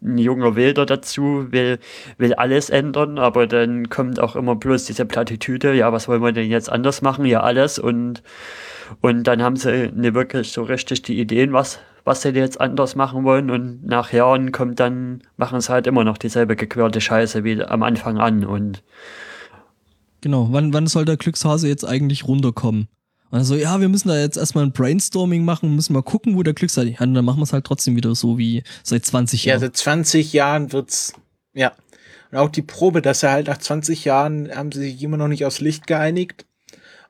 ein 0.00 0.16
junger 0.16 0.56
Wilder 0.56 0.86
dazu, 0.86 1.48
will, 1.50 1.78
will 2.16 2.32
alles 2.32 2.70
ändern, 2.70 3.18
aber 3.18 3.46
dann 3.46 3.90
kommt 3.90 4.18
auch 4.18 4.34
immer 4.34 4.56
bloß 4.56 4.86
diese 4.86 5.04
Plattitüde, 5.04 5.74
ja, 5.74 5.92
was 5.92 6.08
wollen 6.08 6.22
wir 6.22 6.32
denn 6.32 6.48
jetzt 6.48 6.72
anders 6.72 7.02
machen? 7.02 7.26
Ja, 7.26 7.40
alles 7.40 7.78
und, 7.78 8.22
und 9.02 9.24
dann 9.24 9.42
haben 9.42 9.56
sie 9.56 9.90
nicht 9.94 10.14
wirklich 10.14 10.52
so 10.52 10.62
richtig 10.62 11.02
die 11.02 11.20
Ideen, 11.20 11.52
was, 11.52 11.80
was 12.04 12.22
sie 12.22 12.30
jetzt 12.30 12.60
anders 12.60 12.96
machen 12.96 13.24
wollen 13.24 13.50
und 13.50 13.84
nach 13.84 14.12
Jahren 14.12 14.52
kommt 14.52 14.80
dann, 14.80 15.22
machen 15.36 15.60
sie 15.60 15.72
halt 15.72 15.86
immer 15.86 16.04
noch 16.04 16.18
dieselbe 16.18 16.56
gequirlte 16.56 17.00
Scheiße 17.00 17.44
wie 17.44 17.62
am 17.62 17.82
Anfang 17.82 18.18
an 18.18 18.44
und 18.44 18.82
Genau, 20.20 20.48
wann, 20.52 20.72
wann 20.72 20.86
soll 20.86 21.04
der 21.04 21.16
Glückshase 21.16 21.66
jetzt 21.66 21.84
eigentlich 21.84 22.28
runterkommen? 22.28 22.86
Also, 23.32 23.56
ja, 23.56 23.80
wir 23.80 23.88
müssen 23.88 24.08
da 24.08 24.20
jetzt 24.20 24.36
erstmal 24.36 24.64
ein 24.64 24.72
Brainstorming 24.72 25.44
machen, 25.44 25.74
müssen 25.74 25.94
mal 25.94 26.02
gucken, 26.02 26.36
wo 26.36 26.42
der 26.42 26.52
Glückshase 26.54 26.90
ist. 26.90 27.00
Ja, 27.00 27.06
dann 27.06 27.24
machen 27.24 27.38
wir 27.38 27.44
es 27.44 27.52
halt 27.52 27.64
trotzdem 27.64 27.96
wieder 27.96 28.14
so 28.14 28.38
wie 28.38 28.62
seit 28.84 29.04
20 29.04 29.44
Ja, 29.44 29.52
Jahren. 29.54 29.60
seit 29.60 29.76
20 29.76 30.32
Jahren 30.32 30.72
wird's, 30.72 31.14
ja. 31.54 31.72
Und 32.30 32.38
auch 32.38 32.50
die 32.50 32.62
Probe, 32.62 33.02
dass 33.02 33.22
er 33.22 33.32
halt 33.32 33.46
nach 33.48 33.58
20 33.58 34.04
Jahren 34.04 34.54
haben 34.54 34.70
sie 34.70 34.80
sich 34.80 35.02
immer 35.02 35.16
noch 35.16 35.28
nicht 35.28 35.44
aufs 35.44 35.60
Licht 35.60 35.86
geeinigt. 35.86 36.46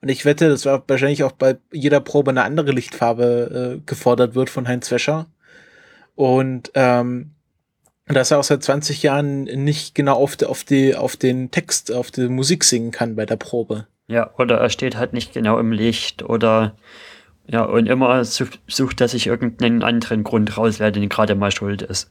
Und 0.02 0.08
ich 0.08 0.24
wette, 0.24 0.48
das 0.48 0.66
war 0.66 0.82
wahrscheinlich 0.88 1.22
auch 1.24 1.32
bei 1.32 1.56
jeder 1.72 2.00
Probe 2.00 2.30
eine 2.32 2.42
andere 2.42 2.72
Lichtfarbe 2.72 3.78
äh, 3.78 3.82
gefordert 3.86 4.34
wird 4.34 4.50
von 4.50 4.66
Heinz 4.68 4.90
Wäscher. 4.90 5.26
Und 6.16 6.70
ähm, 6.74 7.30
dass 8.06 8.32
er 8.32 8.40
auch 8.40 8.44
seit 8.44 8.62
20 8.64 9.02
Jahren 9.04 9.44
nicht 9.44 9.94
genau 9.94 10.16
auf, 10.16 10.36
die, 10.36 10.46
auf, 10.46 10.64
die, 10.64 10.96
auf 10.96 11.16
den 11.16 11.50
Text, 11.52 11.92
auf 11.92 12.10
die 12.10 12.28
Musik 12.28 12.64
singen 12.64 12.90
kann 12.90 13.14
bei 13.16 13.24
der 13.26 13.36
Probe. 13.36 13.86
ja, 14.08 14.28
oder 14.38 14.58
er 14.58 14.68
steht 14.70 14.96
halt 14.96 15.12
nicht 15.12 15.32
genau 15.32 15.58
im 15.58 15.70
Licht 15.72 16.22
oder 16.24 16.76
ja, 17.46 17.62
und 17.64 17.88
immer 17.88 18.24
su- 18.24 18.46
sucht 18.68 19.00
er 19.00 19.08
sich 19.08 19.26
irgendeinen 19.28 19.82
anderen 19.82 20.24
Grund 20.24 20.56
raus, 20.58 20.80
wer 20.80 20.90
denn 20.90 21.08
gerade 21.08 21.34
mal 21.36 21.50
schuld 21.52 21.80
ist. 21.82 22.10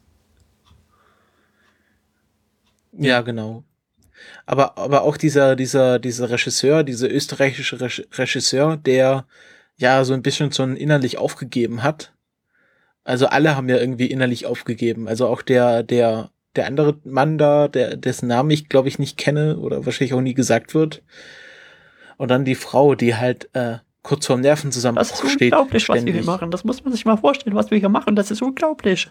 Ja, 2.93 3.21
genau. 3.21 3.63
Aber, 4.45 4.77
aber 4.77 5.03
auch 5.03 5.17
dieser, 5.17 5.55
dieser, 5.55 5.99
dieser 5.99 6.29
Regisseur, 6.29 6.83
dieser 6.83 7.09
österreichische 7.11 7.79
Reg- 7.79 8.07
Regisseur, 8.17 8.77
der 8.77 9.25
ja 9.77 10.03
so 10.03 10.13
ein 10.13 10.21
bisschen 10.21 10.51
schon 10.51 10.75
innerlich 10.75 11.17
aufgegeben 11.17 11.83
hat. 11.83 12.13
Also 13.03 13.27
alle 13.27 13.55
haben 13.55 13.69
ja 13.69 13.77
irgendwie 13.77 14.07
innerlich 14.07 14.45
aufgegeben. 14.45 15.07
Also 15.07 15.27
auch 15.27 15.41
der, 15.41 15.81
der, 15.83 16.29
der 16.55 16.67
andere 16.67 16.99
Mann 17.03 17.37
da, 17.37 17.67
der, 17.67 17.97
dessen 17.97 18.27
Namen 18.27 18.51
ich 18.51 18.69
glaube 18.69 18.89
ich 18.89 18.99
nicht 18.99 19.17
kenne 19.17 19.57
oder 19.57 19.85
wahrscheinlich 19.85 20.13
auch 20.13 20.21
nie 20.21 20.35
gesagt 20.35 20.73
wird. 20.75 21.01
Und 22.17 22.29
dann 22.29 22.45
die 22.45 22.55
Frau, 22.55 22.93
die 22.93 23.15
halt 23.15 23.49
äh, 23.53 23.77
kurz 24.03 24.27
vorm 24.27 24.41
Das 24.43 24.59
Nervenzusammenbruch 24.59 25.23
ist 25.23 25.31
steht. 25.31 25.53
unglaublich, 25.53 25.89
was 25.89 25.95
wir 25.95 26.01
hier 26.03 26.11
ständig. 26.11 26.25
machen. 26.27 26.51
Das 26.51 26.63
muss 26.63 26.83
man 26.83 26.93
sich 26.93 27.05
mal 27.05 27.17
vorstellen, 27.17 27.55
was 27.55 27.71
wir 27.71 27.79
hier 27.79 27.89
machen. 27.89 28.15
Das 28.15 28.29
ist 28.29 28.43
unglaublich. 28.43 29.09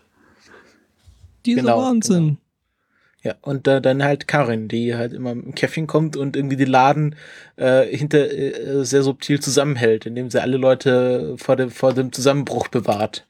Dieser 1.47 1.63
genau, 1.63 1.83
Wahnsinn. 1.83 2.39
Ja, 3.23 3.35
und 3.43 3.69
äh, 3.69 3.83
dann 3.83 4.03
halt 4.03 4.29
Karin, 4.29 4.69
die 4.69 4.95
halt 4.95 5.13
immer 5.13 5.33
im 5.33 5.55
Käffchen 5.55 5.87
kommt 5.87 6.17
und 6.17 6.37
irgendwie 6.37 6.57
die 6.57 6.65
Laden 6.65 7.17
äh, 7.57 7.85
hinter 7.85 8.31
äh, 8.31 8.85
sehr 8.85 9.03
subtil 9.03 9.41
zusammenhält, 9.41 10.07
indem 10.07 10.31
sie 10.31 10.41
alle 10.41 10.57
Leute 10.57 11.35
vor 11.37 11.57
dem, 11.57 11.71
vor 11.71 11.93
dem 11.93 12.13
Zusammenbruch 12.13 12.69
bewahrt. 12.69 13.27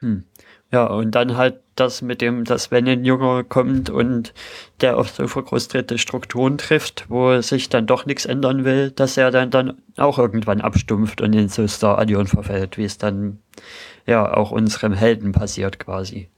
Hm. 0.00 0.24
Ja, 0.72 0.86
und 0.86 1.12
dann 1.12 1.36
halt 1.36 1.60
das 1.74 2.00
mit 2.02 2.20
dem, 2.20 2.44
dass 2.44 2.70
wenn 2.70 2.88
ein 2.88 3.04
Junge 3.04 3.42
kommt 3.44 3.90
und 3.90 4.32
der 4.80 4.98
auf 4.98 5.10
so 5.10 5.26
verkrustete 5.26 5.98
Strukturen 5.98 6.58
trifft, 6.58 7.06
wo 7.08 7.40
sich 7.40 7.68
dann 7.68 7.86
doch 7.86 8.06
nichts 8.06 8.24
ändern 8.24 8.64
will, 8.64 8.90
dass 8.90 9.16
er 9.16 9.30
dann, 9.30 9.50
dann 9.50 9.82
auch 9.96 10.18
irgendwann 10.18 10.60
abstumpft 10.60 11.20
und 11.20 11.32
in 11.34 11.48
so 11.48 11.66
Stadion 11.66 12.26
verfällt, 12.26 12.78
wie 12.78 12.84
es 12.84 12.98
dann 12.98 13.38
ja 14.06 14.32
auch 14.36 14.50
unserem 14.52 14.92
Helden 14.92 15.32
passiert 15.32 15.78
quasi. 15.78 16.28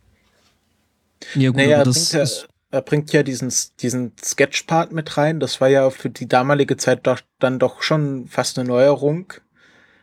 Ja, 1.34 1.50
gut, 1.50 1.56
Naja, 1.56 1.76
aber 1.76 1.84
das 1.84 2.10
bringt, 2.10 2.12
ja, 2.12 2.22
ist, 2.22 2.48
er 2.72 2.80
bringt 2.80 3.12
ja 3.12 3.22
diesen, 3.22 3.52
diesen 3.80 4.12
Sketch-Part 4.20 4.92
mit 4.92 5.16
rein. 5.18 5.40
Das 5.40 5.60
war 5.60 5.68
ja 5.68 5.90
für 5.90 6.08
die 6.10 6.26
damalige 6.26 6.78
Zeit 6.78 7.06
doch, 7.06 7.20
dann 7.38 7.58
doch 7.58 7.82
schon 7.82 8.26
fast 8.28 8.58
eine 8.58 8.66
Neuerung. 8.66 9.34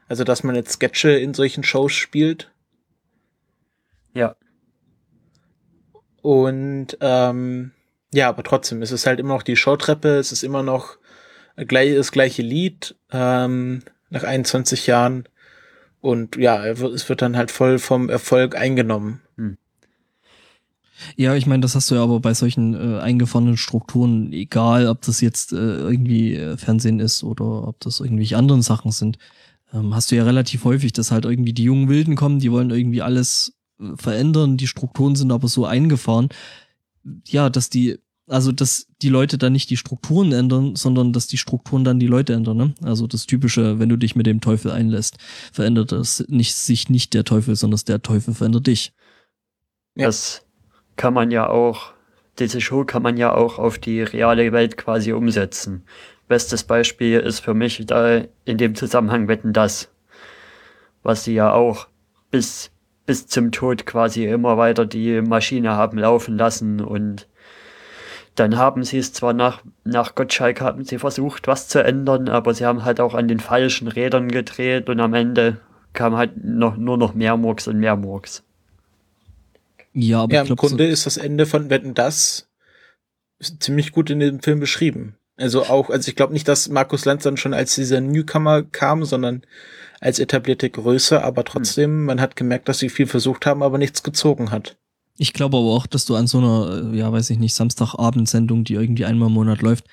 Also, 0.08 0.24
dass 0.24 0.44
man 0.44 0.56
jetzt 0.56 0.74
Sketche 0.74 1.10
in 1.12 1.34
solchen 1.34 1.64
Shows 1.64 1.94
spielt. 1.94 2.52
Ja, 4.14 4.36
Und 6.22 6.98
ähm, 7.02 7.72
ja, 8.14 8.30
aber 8.30 8.44
trotzdem, 8.44 8.82
es 8.82 8.92
ist 8.92 9.06
halt 9.06 9.20
immer 9.20 9.36
noch 9.36 9.44
die 9.44 9.56
Showtreppe, 9.56 10.18
es 10.18 10.32
ist 10.32 10.44
immer 10.44 10.64
noch 10.64 10.98
gleich, 11.56 11.96
das 11.96 12.12
gleiche 12.12 12.42
Lied 12.42 12.96
ähm, 13.12 13.82
nach 14.10 14.24
21 14.24 14.88
Jahren. 14.88 15.28
Und 16.02 16.36
ja, 16.38 16.66
es 16.66 17.10
wird 17.10 17.22
dann 17.22 17.36
halt 17.36 17.52
voll 17.52 17.80
vom 17.80 18.10
Erfolg 18.10 18.56
eingenommen. 18.56 19.22
Ja, 21.16 21.36
ich 21.36 21.46
meine, 21.46 21.62
das 21.62 21.76
hast 21.76 21.90
du 21.92 21.96
ja 21.96 22.04
aber 22.04 22.20
bei 22.20 22.34
solchen 22.34 22.74
äh, 22.74 23.00
eingefahrenen 23.00 23.58
Strukturen, 23.58 24.32
egal 24.34 24.88
ob 24.88 25.02
das 25.02 25.22
jetzt 25.22 25.54
äh, 25.54 25.56
irgendwie 25.56 26.36
äh, 26.36 26.58
Fernsehen 26.58 27.00
ist 27.00 27.24
oder 27.24 27.68
ob 27.68 27.80
das 27.80 28.00
irgendwelche 28.00 28.38
anderen 28.38 28.62
Sachen 28.62 28.92
sind, 28.92 29.18
ähm, 29.74 29.94
hast 29.94 30.12
du 30.12 30.16
ja 30.16 30.24
relativ 30.24 30.64
häufig, 30.64 30.94
dass 30.94 31.12
halt 31.12 31.26
irgendwie 31.26 31.54
die 31.54 31.64
jungen 31.64 31.90
Wilden 31.90 32.16
kommen, 32.16 32.40
die 32.40 32.52
wollen 32.52 32.72
irgendwie 32.72 33.02
alles 33.02 33.54
äh, 33.80 33.96
verändern, 33.96 34.58
die 34.58 34.68
Strukturen 34.68 35.16
sind 35.16 35.32
aber 35.32 35.48
so 35.48 35.66
eingefahren, 35.66 36.30
ja, 37.28 37.50
dass 37.50 37.70
die, 37.70 37.98
also 38.28 38.52
dass 38.52 38.88
die 39.02 39.10
Leute 39.10 39.38
dann 39.38 39.54
nicht 39.54 39.70
die 39.70 39.78
Strukturen 39.78 40.32
ändern, 40.32 40.76
sondern 40.76 41.14
dass 41.14 41.28
die 41.28 41.38
Strukturen 41.38 41.84
dann 41.84 42.00
die 42.00 42.08
Leute 42.08 42.34
ändern. 42.34 42.58
Ne? 42.58 42.76
Also 42.82 43.08
das 43.08 43.26
typische, 43.26 43.80
wenn 43.80 43.90
du 43.90 43.98
dich 43.98 44.16
mit 44.16 44.26
dem 44.26 44.42
Teufel 44.42 44.72
einlässt, 44.72 45.18
verändert 45.52 45.92
das 45.92 46.26
nicht 46.28 46.56
sich 46.56 46.90
nicht 46.90 47.14
der 47.14 47.24
Teufel, 47.24 47.56
sondern 47.56 47.80
der 47.88 48.02
Teufel 48.02 48.34
verändert 48.34 48.68
dich. 48.68 48.94
Ja. 49.96 50.06
das 50.06 50.46
kann 51.00 51.14
man 51.14 51.32
ja 51.32 51.48
auch, 51.48 51.94
diese 52.40 52.60
Show 52.60 52.84
kann 52.84 53.02
man 53.02 53.16
ja 53.16 53.34
auch 53.34 53.58
auf 53.58 53.80
die 53.80 54.02
reale 54.02 54.52
Welt 54.52 54.76
quasi 54.76 55.14
umsetzen. 55.14 55.86
Bestes 56.28 56.66
Beispiel 56.66 57.22
ist 57.22 57.40
für 57.40 57.54
mich 57.54 57.86
da 57.86 58.24
in 58.44 58.58
dem 58.58 58.76
Zusammenhang 58.76 59.30
Wetten 59.30 59.54
das, 59.54 59.90
was 61.02 61.24
sie 61.24 61.36
ja 61.36 61.54
auch 61.54 61.88
bis, 62.32 62.72
bis 63.06 63.28
zum 63.28 63.54
Tod 63.54 63.86
quasi 63.86 64.26
immer 64.26 64.58
weiter 64.58 64.86
die 64.86 65.22
Maschine 65.22 65.72
haben 65.72 65.98
laufen 65.98 66.38
lassen 66.38 66.82
und 66.82 67.30
dann 68.36 68.58
haben 68.58 68.84
sie 68.84 68.98
es 68.98 69.14
zwar 69.14 69.32
nach, 69.32 69.64
nach 69.86 70.16
Gottschalk 70.16 70.60
haben 70.60 70.84
sie 70.84 71.00
versucht, 71.00 71.48
was 71.48 71.70
zu 71.70 71.82
ändern, 71.82 72.28
aber 72.28 72.54
sie 72.54 72.66
haben 72.66 72.84
halt 72.84 73.00
auch 73.00 73.14
an 73.14 73.30
den 73.30 73.40
falschen 73.40 73.88
Rädern 73.88 74.28
gedreht 74.28 74.90
und 74.90 75.00
am 75.00 75.14
Ende 75.14 75.62
kam 75.94 76.18
halt 76.18 76.44
noch, 76.44 76.76
nur 76.76 76.98
noch 76.98 77.14
mehr 77.14 77.38
Murks 77.38 77.70
und 77.70 77.80
mehr 77.80 77.96
Murks. 77.96 78.44
Ja, 79.94 80.22
aber 80.24 80.34
Ja, 80.34 80.42
im 80.44 80.56
Grunde 80.56 80.86
ist 80.86 81.06
das 81.06 81.18
Ende 81.18 81.46
von 81.46 81.70
Wetten 81.70 81.94
das 81.94 82.48
ziemlich 83.60 83.92
gut 83.92 84.10
in 84.10 84.20
dem 84.20 84.42
Film 84.42 84.60
beschrieben. 84.60 85.16
Also 85.38 85.66
auch, 85.66 85.90
also 85.90 86.10
ich 86.10 86.16
glaube 86.16 86.34
nicht, 86.34 86.48
dass 86.48 86.68
Markus 86.68 87.06
Lanz 87.06 87.24
dann 87.24 87.38
schon 87.38 87.54
als 87.54 87.76
dieser 87.76 88.02
Newcomer 88.02 88.64
kam, 88.64 89.06
sondern 89.06 89.44
als 90.02 90.20
etablierte 90.20 90.70
Größe, 90.70 91.24
aber 91.24 91.46
trotzdem, 91.46 92.06
man 92.06 92.20
hat 92.20 92.36
gemerkt, 92.36 92.68
dass 92.68 92.80
sie 92.80 92.90
viel 92.90 93.08
versucht 93.08 93.46
haben, 93.46 93.64
aber 93.64 93.78
nichts 93.78 94.04
gezogen 94.04 94.52
hat. 94.52 94.78
Ich 95.18 95.34
glaube 95.34 95.58
aber 95.58 95.68
auch, 95.68 95.88
dass 95.88 96.06
du 96.06 96.16
an 96.16 96.28
so 96.28 96.38
einer, 96.40 96.94
äh, 96.94 96.98
ja, 96.98 97.12
weiß 97.12 97.30
ich 97.30 97.40
nicht, 97.40 97.54
Samstagabendsendung, 97.54 98.64
die 98.64 98.74
irgendwie 98.74 99.06
einmal 99.06 99.28
im 99.28 99.34
Monat 99.34 99.62
läuft, 99.62 99.86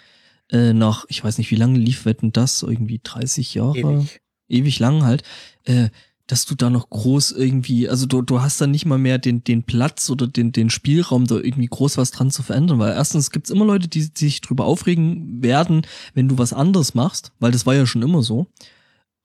äh, 0.50 0.72
nach, 0.72 1.04
ich 1.08 1.22
weiß 1.22 1.38
nicht, 1.38 1.50
wie 1.50 1.56
lange 1.56 1.78
lief 1.78 2.04
Wetten 2.04 2.32
das? 2.32 2.62
Irgendwie 2.62 3.00
30 3.02 3.54
Jahre? 3.54 3.76
Ewig. 3.76 4.20
Ewig 4.48 4.78
lang 4.78 5.04
halt. 5.04 5.22
Äh, 5.64 5.88
dass 6.26 6.44
du 6.44 6.54
da 6.54 6.70
noch 6.70 6.90
groß 6.90 7.32
irgendwie, 7.32 7.88
also 7.88 8.06
du, 8.06 8.20
du 8.22 8.40
hast 8.42 8.60
da 8.60 8.66
nicht 8.66 8.84
mal 8.84 8.98
mehr 8.98 9.18
den, 9.18 9.44
den 9.44 9.62
Platz 9.62 10.10
oder 10.10 10.26
den, 10.26 10.52
den 10.52 10.70
Spielraum, 10.70 11.26
da 11.26 11.36
irgendwie 11.36 11.66
groß 11.66 11.98
was 11.98 12.10
dran 12.10 12.30
zu 12.30 12.42
verändern, 12.42 12.78
weil 12.78 12.92
erstens 12.92 13.30
gibt's 13.30 13.50
immer 13.50 13.64
Leute, 13.64 13.88
die, 13.88 14.08
die 14.12 14.24
sich 14.24 14.40
drüber 14.40 14.64
aufregen 14.64 15.42
werden, 15.42 15.82
wenn 16.14 16.28
du 16.28 16.38
was 16.38 16.52
anderes 16.52 16.94
machst, 16.94 17.32
weil 17.38 17.52
das 17.52 17.66
war 17.66 17.74
ja 17.74 17.86
schon 17.86 18.02
immer 18.02 18.22
so. 18.22 18.46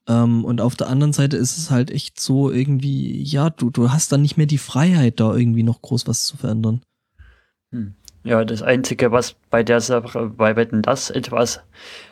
Ähm, 0.07 0.45
und 0.45 0.61
auf 0.61 0.75
der 0.75 0.89
anderen 0.89 1.13
Seite 1.13 1.37
ist 1.37 1.57
es 1.57 1.71
halt 1.71 1.89
echt 1.89 2.19
so 2.19 2.51
irgendwie, 2.51 3.23
ja, 3.23 3.49
du, 3.49 3.71
du 3.71 3.91
hast 3.91 4.11
dann 4.11 4.21
nicht 4.21 4.37
mehr 4.37 4.47
die 4.47 4.57
Freiheit, 4.57 5.19
da 5.19 5.35
irgendwie 5.35 5.63
noch 5.63 5.81
groß 5.81 6.07
was 6.07 6.25
zu 6.25 6.37
verändern. 6.37 6.81
Hm. 7.71 7.95
Ja, 8.23 8.45
das 8.45 8.61
Einzige, 8.61 9.11
was 9.11 9.33
bei 9.49 9.63
der 9.63 9.81
Sache, 9.81 10.27
bei 10.27 10.55
Wetten 10.55 10.83
das 10.83 11.09
etwas 11.09 11.61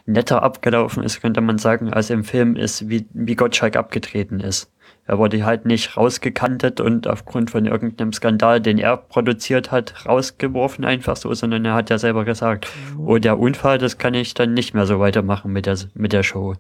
netter 0.08 0.41
abgelaufen 0.41 1.04
ist, 1.04 1.21
könnte 1.21 1.41
man 1.41 1.60
sagen, 1.60 1.93
als 1.93 2.10
im 2.10 2.23
Film 2.23 2.56
ist, 2.56 2.89
wie, 2.89 3.06
wie 3.13 3.36
Gottschalk 3.36 3.75
abgetreten 3.75 4.39
ist. 4.39 4.71
Er 5.10 5.17
wurde 5.17 5.43
halt 5.43 5.65
nicht 5.65 5.98
rausgekantet 5.98 6.80
und 6.80 7.08
aufgrund 7.08 7.50
von 7.50 7.65
irgendeinem 7.65 8.13
Skandal, 8.13 8.62
den 8.62 8.78
er 8.78 8.95
produziert 8.95 9.72
hat, 9.72 10.06
rausgeworfen 10.06 10.86
einfach 10.86 11.17
so, 11.17 11.34
sondern 11.34 11.65
er 11.65 11.74
hat 11.74 11.89
ja 11.89 11.98
selber 11.98 12.26
gesagt, 12.26 12.67
oh, 12.95 13.17
der 13.17 13.39
Unfall, 13.39 13.80
das 13.80 13.98
kann 13.98 14.13
ich 14.13 14.36
dann 14.36 14.54
nicht 14.54 14.76
mehr 14.76 14.86
so 14.86 15.00
weitermachen 15.00 15.52
mit 15.52 15.65
der, 15.65 15.80
mit 15.95 16.13
der 16.13 16.22
Show. 16.22 16.54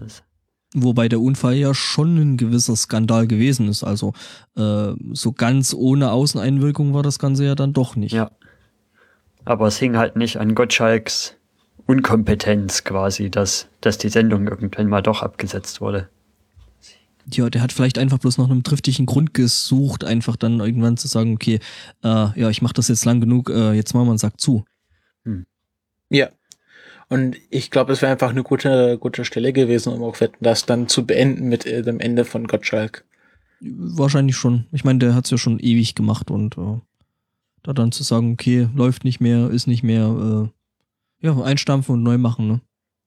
Das. 0.00 0.22
Wobei 0.74 1.10
der 1.10 1.20
Unfall 1.20 1.56
ja 1.56 1.74
schon 1.74 2.16
ein 2.16 2.36
gewisser 2.38 2.74
Skandal 2.74 3.26
gewesen 3.26 3.68
ist. 3.68 3.84
Also 3.84 4.14
äh, 4.56 4.94
so 5.12 5.32
ganz 5.32 5.74
ohne 5.74 6.10
Außeneinwirkung 6.10 6.94
war 6.94 7.02
das 7.02 7.18
Ganze 7.18 7.44
ja 7.44 7.54
dann 7.54 7.74
doch 7.74 7.96
nicht. 7.96 8.14
Ja. 8.14 8.30
Aber 9.44 9.66
es 9.66 9.76
hing 9.76 9.98
halt 9.98 10.16
nicht 10.16 10.38
an 10.38 10.54
Gottschalks 10.54 11.36
Unkompetenz 11.84 12.84
quasi, 12.84 13.28
dass, 13.28 13.68
dass 13.82 13.98
die 13.98 14.08
Sendung 14.08 14.48
irgendwann 14.48 14.88
mal 14.88 15.02
doch 15.02 15.22
abgesetzt 15.22 15.82
wurde. 15.82 16.08
Ja, 17.32 17.48
der 17.48 17.62
hat 17.62 17.72
vielleicht 17.72 17.98
einfach 17.98 18.18
bloß 18.18 18.38
noch 18.38 18.50
einen 18.50 18.64
triftigen 18.64 19.06
Grund 19.06 19.34
gesucht, 19.34 20.04
einfach 20.04 20.36
dann 20.36 20.60
irgendwann 20.60 20.96
zu 20.96 21.08
sagen, 21.08 21.34
okay, 21.34 21.58
äh, 22.02 22.40
ja, 22.40 22.50
ich 22.50 22.62
mache 22.62 22.74
das 22.74 22.88
jetzt 22.88 23.04
lang 23.04 23.20
genug, 23.20 23.50
äh, 23.50 23.72
jetzt 23.72 23.94
machen 23.94 24.06
wir 24.06 24.10
einen 24.10 24.18
Sack 24.18 24.40
zu. 24.40 24.64
Hm. 25.24 25.46
Ja. 26.10 26.28
Und 27.08 27.36
ich 27.50 27.70
glaube, 27.70 27.92
es 27.92 28.02
wäre 28.02 28.12
einfach 28.12 28.30
eine 28.30 28.42
gute, 28.42 28.98
gute 28.98 29.24
Stelle 29.24 29.52
gewesen, 29.52 29.92
um 29.92 30.02
auch 30.02 30.16
das 30.40 30.66
dann 30.66 30.88
zu 30.88 31.06
beenden 31.06 31.48
mit 31.48 31.66
äh, 31.66 31.82
dem 31.82 32.00
Ende 32.00 32.24
von 32.24 32.46
Gottschalk. 32.46 33.04
Wahrscheinlich 33.60 34.36
schon. 34.36 34.66
Ich 34.72 34.84
meine, 34.84 34.98
der 34.98 35.14
hat's 35.14 35.30
ja 35.30 35.38
schon 35.38 35.58
ewig 35.58 35.94
gemacht 35.94 36.30
und 36.30 36.58
äh, 36.58 36.80
da 37.62 37.72
dann 37.72 37.92
zu 37.92 38.02
sagen, 38.02 38.32
okay, 38.32 38.68
läuft 38.74 39.04
nicht 39.04 39.20
mehr, 39.20 39.50
ist 39.50 39.66
nicht 39.66 39.82
mehr, 39.82 40.50
äh, 41.22 41.26
ja, 41.26 41.40
einstampfen 41.42 41.94
und 41.94 42.02
neu 42.02 42.18
machen, 42.18 42.48
ne? 42.48 42.60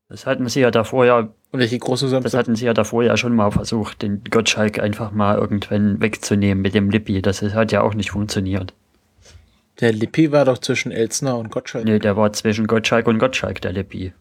Das 0.10 0.26
hatten 0.26 0.48
sie 0.48 0.62
ja 0.62 0.72
davor 0.72 1.06
ja 1.06 1.30
und 1.52 1.60
welche 1.60 1.80
große 1.80 2.10
Das 2.22 2.34
hatten 2.34 2.56
sie 2.56 2.66
ja 2.66 2.74
davor 2.74 3.04
ja 3.04 3.16
schon 3.18 3.36
mal 3.36 3.52
versucht, 3.52 4.02
den 4.02 4.24
Gottschalk 4.24 4.80
einfach 4.80 5.12
mal 5.12 5.38
irgendwann 5.38 6.02
wegzunehmen 6.02 6.62
mit 6.62 6.74
dem 6.74 6.90
Lippi. 6.90 7.22
Das 7.22 7.42
hat 7.42 7.72
ja 7.72 7.82
auch 7.82 7.94
nicht 7.94 8.12
funktioniert. 8.12 8.74
Der 9.80 9.94
Lippi 9.94 10.32
war 10.32 10.44
doch 10.46 10.58
zwischen 10.58 10.92
Elsner 10.92 11.38
und 11.38 11.52
Gottschalk. 11.52 11.86
Nee, 11.86 12.00
der 12.00 12.18
war 12.18 12.34
zwischen 12.34 12.68
Gottschalk 12.68 13.08
und 13.08 13.20
Gottschalk, 13.20 13.62
der 13.62 13.74
Lippi. 13.74 14.14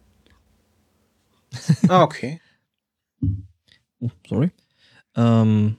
ah, 1.89 2.03
okay. 2.03 2.41
Oh, 4.01 4.11
sorry. 4.29 4.51
Ähm, 5.17 5.77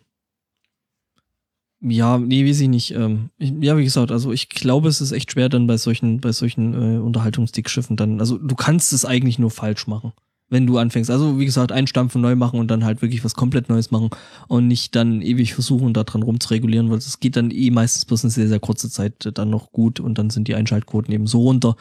ja, 1.82 2.18
nee, 2.18 2.48
weiß 2.48 2.62
ich 2.62 2.70
nicht. 2.70 2.92
Ähm, 2.92 3.30
ich, 3.38 3.54
ja, 3.60 3.78
wie 3.78 3.84
gesagt, 3.84 4.12
also 4.12 4.32
ich 4.32 4.50
glaube, 4.50 4.90
es 4.90 5.02
ist 5.02 5.12
echt 5.12 5.32
schwer 5.32 5.50
dann 5.50 5.68
bei 5.68 5.78
solchen, 5.78 6.22
bei 6.22 6.32
solchen 6.32 6.74
äh, 6.74 7.00
Unterhaltungsdickschiffen 7.00 7.98
dann. 7.98 8.20
Also 8.20 8.38
du 8.38 8.56
kannst 8.56 8.94
es 8.94 9.06
eigentlich 9.06 9.40
nur 9.40 9.52
falsch 9.52 9.88
machen 9.88 10.14
wenn 10.50 10.66
du 10.66 10.78
anfängst. 10.78 11.10
Also 11.10 11.40
wie 11.40 11.46
gesagt, 11.46 11.72
einstampfen, 11.72 12.22
neu 12.22 12.36
machen 12.36 12.60
und 12.60 12.70
dann 12.70 12.86
halt 12.86 13.02
wirklich 13.02 13.24
was 13.26 13.36
komplett 13.36 13.70
Neues 13.70 13.92
machen 13.92 14.10
und 14.48 14.68
nicht 14.68 14.96
dann 14.96 15.22
ewig 15.22 15.54
versuchen, 15.54 15.94
da 15.94 16.04
dran 16.04 16.24
rumzuregulieren, 16.24 16.90
weil 16.90 16.98
es 16.98 17.20
geht 17.20 17.36
dann 17.36 17.52
eh 17.52 17.70
meistens 17.72 18.06
bloß 18.06 18.24
eine 18.24 18.32
sehr, 18.32 18.48
sehr 18.48 18.60
kurze 18.60 18.90
Zeit 18.90 19.30
dann 19.34 19.50
noch 19.50 19.72
gut 19.72 20.00
und 20.00 20.18
dann 20.18 20.30
sind 20.30 20.48
die 20.48 20.56
Einschaltquoten 20.56 21.14
eben 21.14 21.28
so 21.28 21.42
runter, 21.42 21.76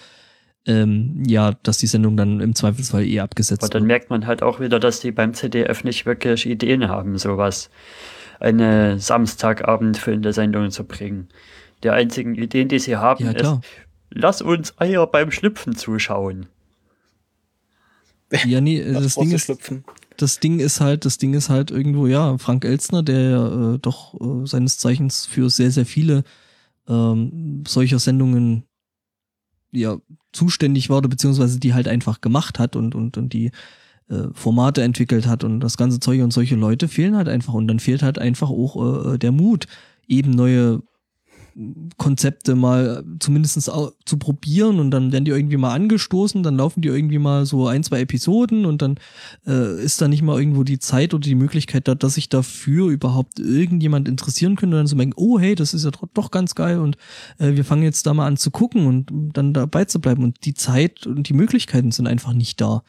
ähm, 0.67 1.23
ja, 1.27 1.53
dass 1.63 1.79
die 1.79 1.87
Sendung 1.87 2.17
dann 2.17 2.41
im 2.41 2.55
Zweifelsfall 2.55 3.05
eh 3.05 3.21
abgesetzt 3.21 3.63
wird. 3.63 3.75
Und 3.75 3.81
dann 3.81 3.87
merkt 3.87 4.11
man 4.11 4.27
halt 4.27 4.43
auch 4.43 4.59
wieder, 4.59 4.81
dass 4.81 5.01
die 5.01 5.13
beim 5.13 5.33
ZDF 5.33 5.85
nicht 5.85 6.07
wirklich 6.07 6.47
Ideen 6.47 6.89
haben, 6.89 7.17
sowas 7.19 7.71
eine 8.41 8.99
Samstagabendfüllende 8.99 10.33
Sendung 10.33 10.71
zu 10.71 10.85
bringen. 10.85 11.29
Die 11.83 11.91
einzigen 11.91 12.35
Ideen, 12.35 12.69
die 12.69 12.79
sie 12.79 12.97
haben, 12.97 13.25
ja, 13.25 13.33
ist, 13.33 13.61
lass 14.11 14.43
uns 14.43 14.79
Eier 14.79 15.07
beim 15.07 15.31
Schlüpfen 15.31 15.77
zuschauen. 15.77 16.47
Ja, 18.45 18.61
nee, 18.61 18.83
das, 18.93 19.15
Ding 19.15 19.31
ist, 19.31 19.53
das 20.17 20.41
Ding 20.41 20.59
ist 20.59 20.81
halt, 20.81 21.05
das 21.05 21.19
Ding 21.19 21.35
ist 21.35 21.49
halt 21.49 21.71
irgendwo, 21.71 22.07
ja, 22.07 22.39
Frank 22.39 22.65
Elstner, 22.65 23.03
der 23.03 23.75
äh, 23.75 23.79
doch 23.79 24.15
äh, 24.15 24.47
seines 24.47 24.79
Zeichens 24.79 25.27
für 25.27 25.49
sehr, 25.49 25.71
sehr 25.71 25.87
viele 25.87 26.25
ähm, 26.89 27.63
solcher 27.67 27.99
Sendungen 27.99 28.65
ja 29.71 29.99
zuständig 30.33 30.91
war, 30.91 31.03
beziehungsweise 31.03 31.61
die 31.61 31.75
halt 31.75 31.89
einfach 31.89 32.21
gemacht 32.21 32.59
hat 32.59 32.75
und, 32.77 32.95
und, 32.95 33.17
und 33.17 33.33
die 33.33 33.53
äh, 34.09 34.29
Formate 34.33 34.83
entwickelt 34.83 35.27
hat 35.27 35.45
und 35.45 35.61
das 35.61 35.77
ganze 35.77 36.01
Zeug 36.01 36.23
und 36.23 36.33
solche 36.33 36.57
Leute 36.57 36.89
fehlen 36.89 37.17
halt 37.17 37.29
einfach. 37.29 37.55
Und 37.55 37.69
dann 37.69 37.81
fehlt 37.81 38.03
halt 38.03 38.19
einfach 38.19 38.51
auch 38.51 39.15
äh, 39.15 39.19
der 39.19 39.33
Mut, 39.33 39.67
eben 40.07 40.31
neue 40.31 40.83
Konzepte 41.97 42.55
mal 42.55 43.03
zumindest 43.19 43.63
zu 43.63 44.19
probieren. 44.19 44.79
Und 44.79 44.91
dann 44.91 45.11
werden 45.11 45.25
die 45.25 45.31
irgendwie 45.31 45.57
mal 45.57 45.73
angestoßen, 45.73 46.43
dann 46.43 46.57
laufen 46.57 46.83
die 46.83 46.89
irgendwie 46.89 47.19
mal 47.19 47.47
so 47.47 47.67
ein, 47.67 47.83
zwei 47.83 48.01
Episoden 48.01 48.67
und 48.67 48.83
dann 48.83 48.97
äh, 49.47 49.83
ist 49.83 50.01
da 50.03 50.07
nicht 50.07 50.23
mal 50.23 50.39
irgendwo 50.39 50.65
die 50.65 50.79
Zeit 50.79 51.15
oder 51.15 51.23
die 51.23 51.35
Möglichkeit 51.35 51.89
da, 51.89 51.95
dass 51.95 52.15
sich 52.15 52.29
dafür 52.29 52.91
überhaupt 52.91 53.39
irgendjemand 53.39 54.07
interessieren 54.07 54.57
könnte 54.57 54.77
und 54.77 54.81
dann 54.81 54.87
so 54.87 54.97
denken, 54.97 55.15
oh 55.17 55.39
hey, 55.39 55.55
das 55.55 55.73
ist 55.73 55.85
ja 55.85 55.91
doch 56.13 56.31
ganz 56.31 56.55
geil 56.55 56.79
und 56.79 56.99
äh, 57.39 57.57
wir 57.57 57.65
fangen 57.65 57.83
jetzt 57.83 58.07
da 58.07 58.13
mal 58.13 58.27
an 58.27 58.37
zu 58.37 58.51
gucken 58.51 58.87
und 58.87 59.37
dann 59.37 59.55
dabei 59.55 59.87
zu 59.87 59.99
bleiben. 59.99 60.25
Und 60.25 60.45
die 60.45 60.55
Zeit 60.55 61.07
und 61.07 61.29
die 61.29 61.35
Möglichkeiten 61.35 61.91
sind 61.91 62.07
einfach 62.07 62.35
nicht 62.35 62.61
da. 62.61 62.83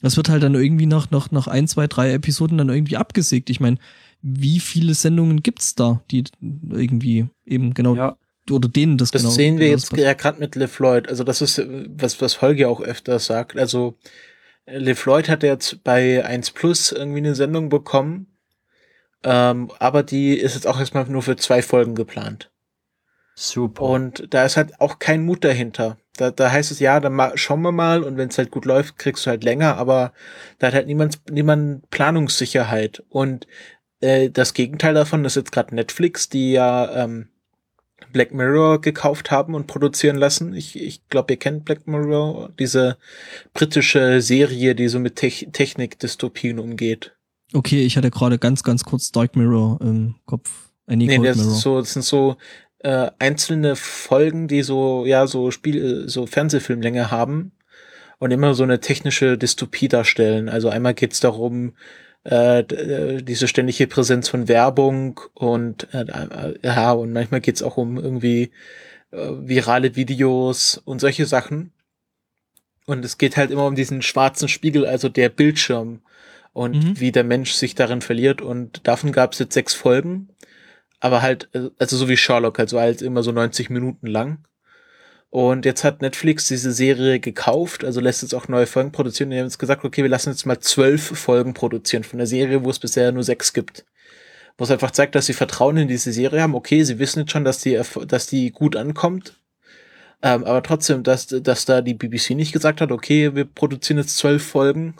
Das 0.00 0.16
wird 0.16 0.28
halt 0.28 0.42
dann 0.42 0.54
irgendwie 0.54 0.86
nach, 0.86 1.10
nach, 1.10 1.30
nach 1.30 1.48
ein, 1.48 1.66
zwei, 1.66 1.86
drei 1.86 2.12
Episoden 2.12 2.58
dann 2.58 2.68
irgendwie 2.68 2.96
abgesägt. 2.96 3.50
Ich 3.50 3.60
meine, 3.60 3.78
wie 4.22 4.60
viele 4.60 4.94
Sendungen 4.94 5.42
gibt's 5.42 5.74
da, 5.74 6.02
die 6.10 6.24
irgendwie 6.40 7.28
eben 7.44 7.74
genau 7.74 7.94
ja. 7.94 8.16
oder 8.50 8.68
denen 8.68 8.98
das, 8.98 9.10
das 9.10 9.22
genau. 9.22 9.30
Das 9.30 9.36
sehen 9.36 9.58
wir 9.58 9.68
jetzt 9.68 9.96
ja 9.96 10.14
gerade 10.14 10.40
mit 10.40 10.56
LeFloid. 10.56 11.08
Also 11.08 11.24
das 11.24 11.40
ist 11.40 11.62
was 11.96 12.20
was 12.20 12.42
Holger 12.42 12.68
auch 12.68 12.80
öfter 12.80 13.18
sagt. 13.18 13.56
Also 13.56 13.96
LeFloid 14.66 15.28
hat 15.28 15.42
jetzt 15.42 15.82
bei 15.84 16.24
1 16.24 16.50
Plus 16.50 16.92
irgendwie 16.92 17.18
eine 17.18 17.34
Sendung 17.34 17.68
bekommen, 17.68 18.26
ähm, 19.24 19.70
aber 19.78 20.02
die 20.02 20.34
ist 20.34 20.54
jetzt 20.54 20.66
auch 20.66 20.78
erstmal 20.78 21.06
nur 21.06 21.22
für 21.22 21.36
zwei 21.36 21.62
Folgen 21.62 21.94
geplant. 21.94 22.50
Super. 23.34 23.82
Und 23.82 24.34
da 24.34 24.44
ist 24.44 24.56
halt 24.56 24.80
auch 24.80 24.98
kein 24.98 25.24
Mut 25.24 25.44
dahinter. 25.44 25.96
Da, 26.18 26.32
da 26.32 26.50
heißt 26.50 26.72
es, 26.72 26.80
ja, 26.80 26.98
dann 27.00 27.14
mal, 27.14 27.32
schauen 27.36 27.62
wir 27.62 27.72
mal 27.72 28.02
und 28.02 28.16
wenn 28.16 28.28
es 28.28 28.38
halt 28.38 28.50
gut 28.50 28.64
läuft, 28.64 28.98
kriegst 28.98 29.24
du 29.24 29.30
halt 29.30 29.44
länger, 29.44 29.76
aber 29.76 30.12
da 30.58 30.66
hat 30.66 30.74
halt 30.74 30.88
niemand, 30.88 31.20
niemand 31.30 31.88
Planungssicherheit. 31.90 33.04
Und 33.08 33.46
äh, 34.00 34.28
das 34.28 34.52
Gegenteil 34.52 34.94
davon 34.94 35.24
ist 35.24 35.36
jetzt 35.36 35.52
gerade 35.52 35.74
Netflix, 35.74 36.28
die 36.28 36.52
ja 36.52 37.04
ähm, 37.04 37.28
Black 38.12 38.34
Mirror 38.34 38.80
gekauft 38.80 39.30
haben 39.30 39.54
und 39.54 39.66
produzieren 39.68 40.16
lassen. 40.16 40.54
Ich, 40.54 40.80
ich 40.80 41.06
glaube, 41.08 41.34
ihr 41.34 41.38
kennt 41.38 41.64
Black 41.64 41.86
Mirror, 41.86 42.50
diese 42.58 42.96
britische 43.54 44.20
Serie, 44.20 44.74
die 44.74 44.88
so 44.88 44.98
mit 44.98 45.16
Te 45.16 45.30
Technik-Dystopien 45.30 46.58
umgeht. 46.58 47.14
Okay, 47.52 47.84
ich 47.84 47.96
hatte 47.96 48.10
gerade 48.10 48.38
ganz, 48.38 48.62
ganz 48.62 48.84
kurz 48.84 49.10
Dark 49.12 49.36
Mirror 49.36 49.78
im 49.80 50.16
Kopf. 50.26 50.70
Äh, 50.86 50.96
nee, 50.96 51.06
nee 51.06 51.18
das, 51.18 51.36
Mirror. 51.36 51.52
Ist 51.52 51.60
so, 51.60 51.78
das 51.80 51.92
sind 51.92 52.04
so 52.04 52.36
äh, 52.80 53.10
einzelne 53.18 53.76
Folgen, 53.76 54.48
die 54.48 54.62
so, 54.62 55.04
ja, 55.06 55.26
so 55.26 55.50
Spiel, 55.50 56.08
so 56.08 56.26
Fernsehfilmlänge 56.26 57.10
haben 57.10 57.52
und 58.18 58.30
immer 58.30 58.54
so 58.54 58.62
eine 58.62 58.80
technische 58.80 59.38
Dystopie 59.38 59.88
darstellen. 59.88 60.48
Also 60.48 60.68
einmal 60.68 60.94
geht's 60.94 61.20
darum, 61.20 61.74
äh, 62.24 62.60
äh, 62.60 63.22
diese 63.22 63.48
ständige 63.48 63.86
Präsenz 63.86 64.28
von 64.28 64.48
Werbung 64.48 65.20
und 65.34 65.92
äh, 65.94 66.02
äh, 66.02 66.58
ja, 66.62 66.92
und 66.92 67.12
manchmal 67.12 67.40
geht's 67.40 67.62
auch 67.62 67.76
um 67.76 67.96
irgendwie 67.96 68.50
äh, 69.12 69.16
virale 69.18 69.96
Videos 69.96 70.80
und 70.84 71.00
solche 71.00 71.26
Sachen. 71.26 71.72
Und 72.86 73.04
es 73.04 73.18
geht 73.18 73.36
halt 73.36 73.50
immer 73.50 73.66
um 73.66 73.74
diesen 73.74 74.02
schwarzen 74.02 74.48
Spiegel, 74.48 74.86
also 74.86 75.08
der 75.08 75.28
Bildschirm 75.28 76.00
und 76.52 76.76
mhm. 76.76 77.00
wie 77.00 77.12
der 77.12 77.24
Mensch 77.24 77.52
sich 77.52 77.74
darin 77.74 78.00
verliert. 78.00 78.40
Und 78.40 78.86
davon 78.86 79.12
gab 79.12 79.32
es 79.32 79.38
jetzt 79.38 79.54
sechs 79.54 79.74
Folgen, 79.74 80.28
aber 81.00 81.22
halt, 81.22 81.48
äh, 81.54 81.70
also 81.78 81.96
so 81.96 82.08
wie 82.08 82.16
Sherlock, 82.16 82.58
also 82.58 82.80
halt 82.80 83.02
immer 83.02 83.22
so 83.22 83.32
90 83.32 83.70
Minuten 83.70 84.06
lang. 84.06 84.44
Und 85.30 85.66
jetzt 85.66 85.84
hat 85.84 86.00
Netflix 86.00 86.48
diese 86.48 86.72
Serie 86.72 87.20
gekauft, 87.20 87.84
also 87.84 88.00
lässt 88.00 88.22
jetzt 88.22 88.34
auch 88.34 88.48
neue 88.48 88.66
Folgen 88.66 88.92
produzieren. 88.92 89.28
Und 89.28 89.32
die 89.32 89.38
haben 89.38 89.46
jetzt 89.46 89.58
gesagt, 89.58 89.84
okay, 89.84 90.02
wir 90.02 90.08
lassen 90.08 90.30
jetzt 90.30 90.46
mal 90.46 90.58
zwölf 90.58 91.02
Folgen 91.02 91.52
produzieren 91.52 92.02
von 92.02 92.18
der 92.18 92.26
Serie, 92.26 92.64
wo 92.64 92.70
es 92.70 92.78
bisher 92.78 93.12
nur 93.12 93.24
sechs 93.24 93.52
gibt. 93.52 93.84
Wo 94.56 94.64
es 94.64 94.70
einfach 94.70 94.90
zeigt, 94.90 95.14
dass 95.14 95.26
sie 95.26 95.34
Vertrauen 95.34 95.76
in 95.76 95.88
diese 95.88 96.12
Serie 96.12 96.40
haben. 96.42 96.54
Okay, 96.54 96.82
sie 96.82 96.98
wissen 96.98 97.20
jetzt 97.20 97.32
schon, 97.32 97.44
dass 97.44 97.58
die, 97.60 97.78
dass 98.06 98.26
die 98.26 98.50
gut 98.50 98.74
ankommt. 98.74 99.34
Ähm, 100.22 100.44
aber 100.44 100.62
trotzdem, 100.62 101.02
dass, 101.02 101.26
dass 101.26 101.64
da 101.66 101.82
die 101.82 101.94
BBC 101.94 102.30
nicht 102.30 102.52
gesagt 102.52 102.80
hat, 102.80 102.90
okay, 102.90 103.34
wir 103.34 103.44
produzieren 103.44 103.98
jetzt 103.98 104.16
zwölf 104.16 104.44
Folgen. 104.44 104.94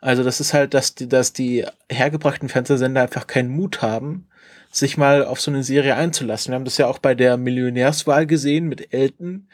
Also 0.00 0.22
das 0.22 0.40
ist 0.40 0.54
halt, 0.54 0.74
dass 0.74 0.94
die, 0.94 1.08
dass 1.08 1.32
die 1.32 1.66
hergebrachten 1.90 2.48
Fernsehsender 2.48 3.02
einfach 3.02 3.26
keinen 3.26 3.50
Mut 3.50 3.82
haben, 3.82 4.28
sich 4.70 4.96
mal 4.96 5.24
auf 5.24 5.40
so 5.40 5.50
eine 5.50 5.64
Serie 5.64 5.96
einzulassen. 5.96 6.52
Wir 6.52 6.56
haben 6.56 6.64
das 6.64 6.78
ja 6.78 6.86
auch 6.86 6.98
bei 6.98 7.14
der 7.14 7.36
Millionärswahl 7.36 8.26
gesehen 8.26 8.68
mit 8.68 8.92
Elton, 8.92 9.48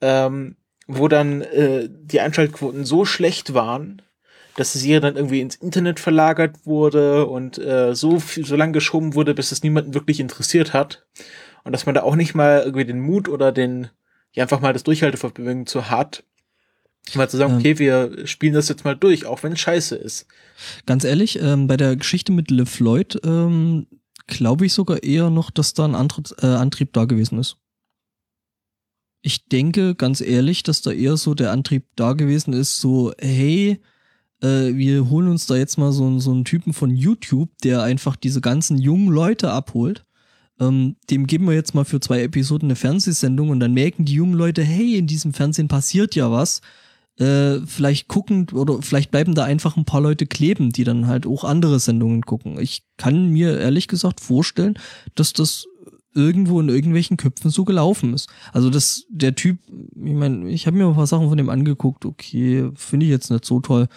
ähm, 0.00 0.56
wo 0.86 1.08
dann 1.08 1.42
äh, 1.42 1.88
die 1.90 2.20
Einschaltquoten 2.20 2.84
so 2.84 3.04
schlecht 3.04 3.54
waren, 3.54 4.02
dass 4.56 4.72
die 4.72 4.78
Serie 4.78 5.00
dann 5.00 5.16
irgendwie 5.16 5.40
ins 5.40 5.56
Internet 5.56 5.98
verlagert 6.00 6.64
wurde 6.64 7.26
und 7.26 7.58
äh, 7.58 7.94
so 7.94 8.20
viel, 8.20 8.46
so 8.46 8.56
lange 8.56 8.72
geschoben 8.72 9.14
wurde, 9.14 9.34
bis 9.34 9.52
es 9.52 9.62
niemanden 9.62 9.94
wirklich 9.94 10.20
interessiert 10.20 10.72
hat. 10.72 11.06
Und 11.64 11.72
dass 11.72 11.84
man 11.84 11.96
da 11.96 12.02
auch 12.02 12.14
nicht 12.14 12.34
mal 12.34 12.62
irgendwie 12.64 12.84
den 12.84 13.00
Mut 13.00 13.28
oder 13.28 13.50
den, 13.50 13.90
ja, 14.32 14.44
einfach 14.44 14.60
mal 14.60 14.72
das 14.72 14.84
Durchhaltevermögen 14.84 15.66
zu 15.66 15.90
hat, 15.90 16.22
mal 17.14 17.28
zu 17.28 17.36
sagen, 17.36 17.54
ähm, 17.54 17.58
okay, 17.58 17.78
wir 17.78 18.26
spielen 18.26 18.54
das 18.54 18.68
jetzt 18.68 18.84
mal 18.84 18.96
durch, 18.96 19.26
auch 19.26 19.42
wenn 19.42 19.52
es 19.52 19.60
scheiße 19.60 19.96
ist. 19.96 20.26
Ganz 20.86 21.04
ehrlich, 21.04 21.40
ähm, 21.40 21.66
bei 21.66 21.76
der 21.76 21.96
Geschichte 21.96 22.32
mit 22.32 22.50
LeFloid 22.50 23.20
ähm, 23.24 23.86
glaube 24.26 24.66
ich 24.66 24.72
sogar 24.72 25.02
eher 25.02 25.30
noch, 25.30 25.50
dass 25.50 25.74
da 25.74 25.84
ein 25.84 25.94
Antrieb, 25.94 26.26
äh, 26.42 26.46
Antrieb 26.46 26.92
da 26.92 27.04
gewesen 27.04 27.38
ist. 27.38 27.56
Ich 29.22 29.46
denke 29.48 29.94
ganz 29.94 30.20
ehrlich, 30.20 30.62
dass 30.62 30.82
da 30.82 30.92
eher 30.92 31.16
so 31.16 31.34
der 31.34 31.52
Antrieb 31.52 31.84
da 31.96 32.12
gewesen 32.12 32.52
ist, 32.52 32.80
so, 32.80 33.12
hey, 33.18 33.80
äh, 34.40 34.74
wir 34.74 35.08
holen 35.10 35.28
uns 35.28 35.46
da 35.46 35.56
jetzt 35.56 35.78
mal 35.78 35.92
so, 35.92 36.18
so 36.20 36.30
einen 36.30 36.44
Typen 36.44 36.72
von 36.72 36.94
YouTube, 36.94 37.50
der 37.62 37.82
einfach 37.82 38.16
diese 38.16 38.40
ganzen 38.40 38.78
jungen 38.78 39.08
Leute 39.08 39.50
abholt. 39.50 40.04
Ähm, 40.60 40.96
dem 41.10 41.26
geben 41.26 41.46
wir 41.46 41.54
jetzt 41.54 41.74
mal 41.74 41.84
für 41.84 42.00
zwei 42.00 42.22
Episoden 42.22 42.68
eine 42.68 42.76
Fernsehsendung 42.76 43.50
und 43.50 43.60
dann 43.60 43.74
merken 43.74 44.04
die 44.04 44.14
jungen 44.14 44.34
Leute, 44.34 44.62
hey, 44.62 44.96
in 44.96 45.06
diesem 45.06 45.32
Fernsehen 45.32 45.68
passiert 45.68 46.14
ja 46.14 46.30
was 46.30 46.60
äh, 47.18 47.60
vielleicht 47.66 48.08
gucken 48.08 48.46
oder 48.52 48.82
vielleicht 48.82 49.10
bleiben 49.10 49.34
da 49.34 49.44
einfach 49.44 49.76
ein 49.76 49.84
paar 49.84 50.00
Leute 50.00 50.26
kleben, 50.26 50.70
die 50.70 50.84
dann 50.84 51.06
halt 51.06 51.26
auch 51.26 51.44
andere 51.44 51.80
Sendungen 51.80 52.22
gucken. 52.22 52.60
Ich 52.60 52.84
kann 52.98 53.30
mir 53.30 53.58
ehrlich 53.58 53.88
gesagt 53.88 54.20
vorstellen, 54.20 54.78
dass 55.14 55.32
das 55.32 55.66
irgendwo 56.14 56.60
in 56.60 56.68
irgendwelchen 56.68 57.16
Köpfen 57.16 57.50
so 57.50 57.64
gelaufen 57.64 58.14
ist. 58.14 58.28
Also 58.52 58.70
dass 58.70 59.04
der 59.08 59.34
Typ, 59.34 59.58
ich 59.68 60.12
meine, 60.12 60.48
ich 60.50 60.66
habe 60.66 60.76
mir 60.76 60.86
ein 60.86 60.94
paar 60.94 61.06
Sachen 61.06 61.28
von 61.28 61.36
dem 61.36 61.50
angeguckt, 61.50 62.04
okay, 62.04 62.70
finde 62.74 63.06
ich 63.06 63.12
jetzt 63.12 63.30
nicht 63.30 63.44
so 63.44 63.60
toll. 63.60 63.88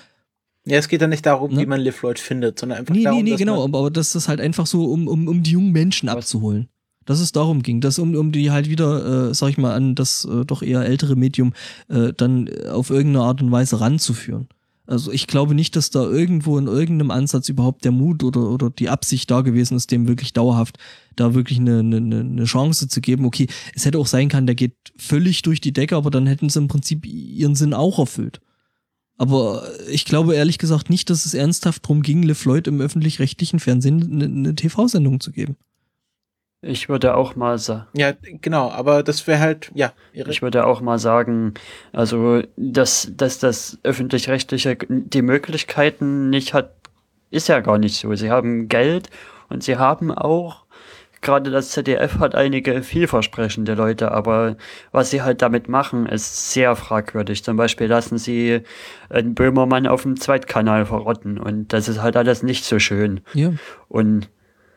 Ja, 0.65 0.77
es 0.77 0.89
geht 0.89 1.01
ja 1.01 1.07
nicht 1.07 1.25
darum, 1.25 1.53
ne? 1.53 1.61
wie 1.61 1.65
man 1.65 1.79
Liv 1.79 2.01
Lloyd 2.01 2.19
findet, 2.19 2.59
sondern 2.59 2.79
einfach 2.79 2.93
nee, 2.93 3.03
darum, 3.03 3.23
Nee, 3.23 3.31
nee, 3.31 3.37
genau, 3.37 3.63
aber, 3.63 3.79
aber 3.79 3.91
das 3.91 4.15
ist 4.15 4.27
halt 4.27 4.41
einfach 4.41 4.67
so, 4.67 4.85
um, 4.85 5.07
um, 5.07 5.27
um 5.27 5.41
die 5.41 5.51
jungen 5.51 5.71
Menschen 5.71 6.09
abzuholen 6.09 6.69
dass 7.09 7.21
es 7.21 7.31
darum 7.31 7.63
ging, 7.63 7.81
dass 7.81 7.97
um, 7.97 8.13
um 8.13 8.31
die 8.31 8.51
halt 8.51 8.69
wieder, 8.69 9.29
äh, 9.29 9.33
sag 9.33 9.49
ich 9.49 9.57
mal, 9.57 9.73
an 9.73 9.95
das 9.95 10.25
äh, 10.25 10.45
doch 10.45 10.61
eher 10.61 10.85
ältere 10.85 11.15
Medium 11.15 11.53
äh, 11.87 12.13
dann 12.15 12.47
auf 12.71 12.91
irgendeine 12.91 13.25
Art 13.25 13.41
und 13.41 13.51
Weise 13.51 13.81
ranzuführen. 13.81 14.47
Also 14.85 15.11
ich 15.11 15.25
glaube 15.25 15.55
nicht, 15.55 15.75
dass 15.75 15.89
da 15.89 16.03
irgendwo 16.03 16.59
in 16.59 16.67
irgendeinem 16.67 17.09
Ansatz 17.09 17.49
überhaupt 17.49 17.83
der 17.83 17.91
Mut 17.91 18.23
oder, 18.23 18.51
oder 18.51 18.69
die 18.69 18.89
Absicht 18.89 19.31
da 19.31 19.41
gewesen 19.41 19.75
ist, 19.75 19.89
dem 19.89 20.07
wirklich 20.07 20.33
dauerhaft 20.33 20.77
da 21.15 21.33
wirklich 21.33 21.57
eine, 21.57 21.79
eine, 21.79 21.97
eine 21.97 22.43
Chance 22.43 22.87
zu 22.89 23.01
geben. 23.01 23.25
Okay, 23.25 23.47
es 23.73 23.85
hätte 23.85 23.97
auch 23.97 24.05
sein 24.05 24.29
können, 24.29 24.45
der 24.45 24.55
geht 24.55 24.75
völlig 24.95 25.41
durch 25.41 25.61
die 25.61 25.73
Decke, 25.73 25.95
aber 25.95 26.11
dann 26.11 26.27
hätten 26.27 26.49
sie 26.49 26.59
im 26.59 26.67
Prinzip 26.67 27.07
ihren 27.07 27.55
Sinn 27.55 27.73
auch 27.73 27.97
erfüllt. 27.97 28.39
Aber 29.17 29.63
ich 29.89 30.05
glaube 30.05 30.35
ehrlich 30.35 30.59
gesagt 30.59 30.91
nicht, 30.91 31.09
dass 31.09 31.25
es 31.25 31.33
ernsthaft 31.33 31.87
drum 31.87 32.03
ging, 32.03 32.21
LeFloid 32.21 32.67
im 32.67 32.81
öffentlich-rechtlichen 32.81 33.59
Fernsehen 33.59 34.11
eine, 34.11 34.25
eine 34.25 34.55
TV-Sendung 34.55 35.19
zu 35.19 35.31
geben. 35.31 35.55
Ich 36.61 36.89
würde 36.89 37.15
auch 37.15 37.35
mal 37.35 37.57
sagen. 37.57 37.87
Ja, 37.93 38.11
genau, 38.41 38.69
aber 38.69 39.01
das 39.01 39.25
wäre 39.27 39.39
halt, 39.39 39.71
ja. 39.73 39.93
Ich 40.11 40.41
würde 40.41 40.65
auch 40.65 40.81
mal 40.81 40.99
sagen, 40.99 41.53
also, 41.93 42.41
dass, 42.57 43.11
dass 43.15 43.39
das 43.39 43.79
öffentlich-rechtliche 43.83 44.77
die 44.89 45.21
Möglichkeiten 45.21 46.29
nicht 46.29 46.53
hat, 46.53 46.73
ist 47.31 47.47
ja 47.47 47.61
gar 47.61 47.77
nicht 47.77 47.95
so. 47.95 48.13
Sie 48.15 48.29
haben 48.29 48.67
Geld 48.67 49.09
und 49.47 49.63
sie 49.63 49.77
haben 49.77 50.11
auch, 50.11 50.65
gerade 51.21 51.49
das 51.49 51.71
ZDF 51.71 52.19
hat 52.19 52.35
einige 52.35 52.83
vielversprechende 52.83 53.73
Leute, 53.75 54.11
aber 54.11 54.57
was 54.91 55.11
sie 55.11 55.21
halt 55.21 55.41
damit 55.41 55.69
machen, 55.69 56.07
ist 56.07 56.51
sehr 56.51 56.75
fragwürdig. 56.75 57.41
Zum 57.41 57.55
Beispiel 57.55 57.87
lassen 57.87 58.17
sie 58.17 58.63
einen 59.09 59.33
Böhmermann 59.33 59.87
auf 59.87 60.03
dem 60.03 60.19
Zweitkanal 60.19 60.85
verrotten 60.85 61.37
und 61.37 61.71
das 61.71 61.87
ist 61.87 62.01
halt 62.01 62.17
alles 62.17 62.43
nicht 62.43 62.65
so 62.65 62.79
schön. 62.79 63.21
Ja. 63.33 63.53
Und 63.87 64.29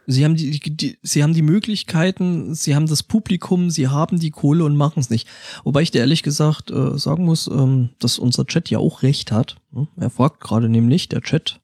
Sie 0.07 0.25
haben 0.25 0.35
die, 0.35 0.59
die, 0.59 0.99
sie 1.03 1.23
haben 1.23 1.35
die 1.35 1.43
Möglichkeiten, 1.43 2.55
sie 2.55 2.75
haben 2.75 2.87
das 2.87 3.03
Publikum, 3.03 3.71
sie 3.71 3.89
haben 3.89 4.19
die 4.19 4.31
Kohle 4.31 4.65
und 4.65 4.77
machen 4.77 5.01
es 5.01 5.11
nicht. 5.11 5.29
Wobei 5.65 5.83
ich 5.83 5.91
dir 5.91 6.01
ehrlich 6.01 6.23
gesagt 6.23 6.71
äh, 6.71 6.99
sagen 6.99 7.25
muss, 7.25 7.47
ähm, 7.47 7.91
dass 7.99 8.19
unser 8.19 8.47
Chat 8.47 8.69
ja 8.71 8.79
auch 8.79 9.03
recht 9.03 9.31
hat. 9.31 9.57
Hm? 9.73 9.89
Er 9.97 10.11
fragt 10.11 10.41
gerade 10.41 10.69
nämlich, 10.69 11.09
der 11.09 11.21
Chat, 11.21 11.61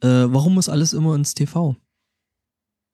äh, 0.00 0.08
warum 0.08 0.54
muss 0.54 0.68
alles 0.68 0.92
immer 0.92 1.14
ins 1.14 1.34
TV? 1.34 1.76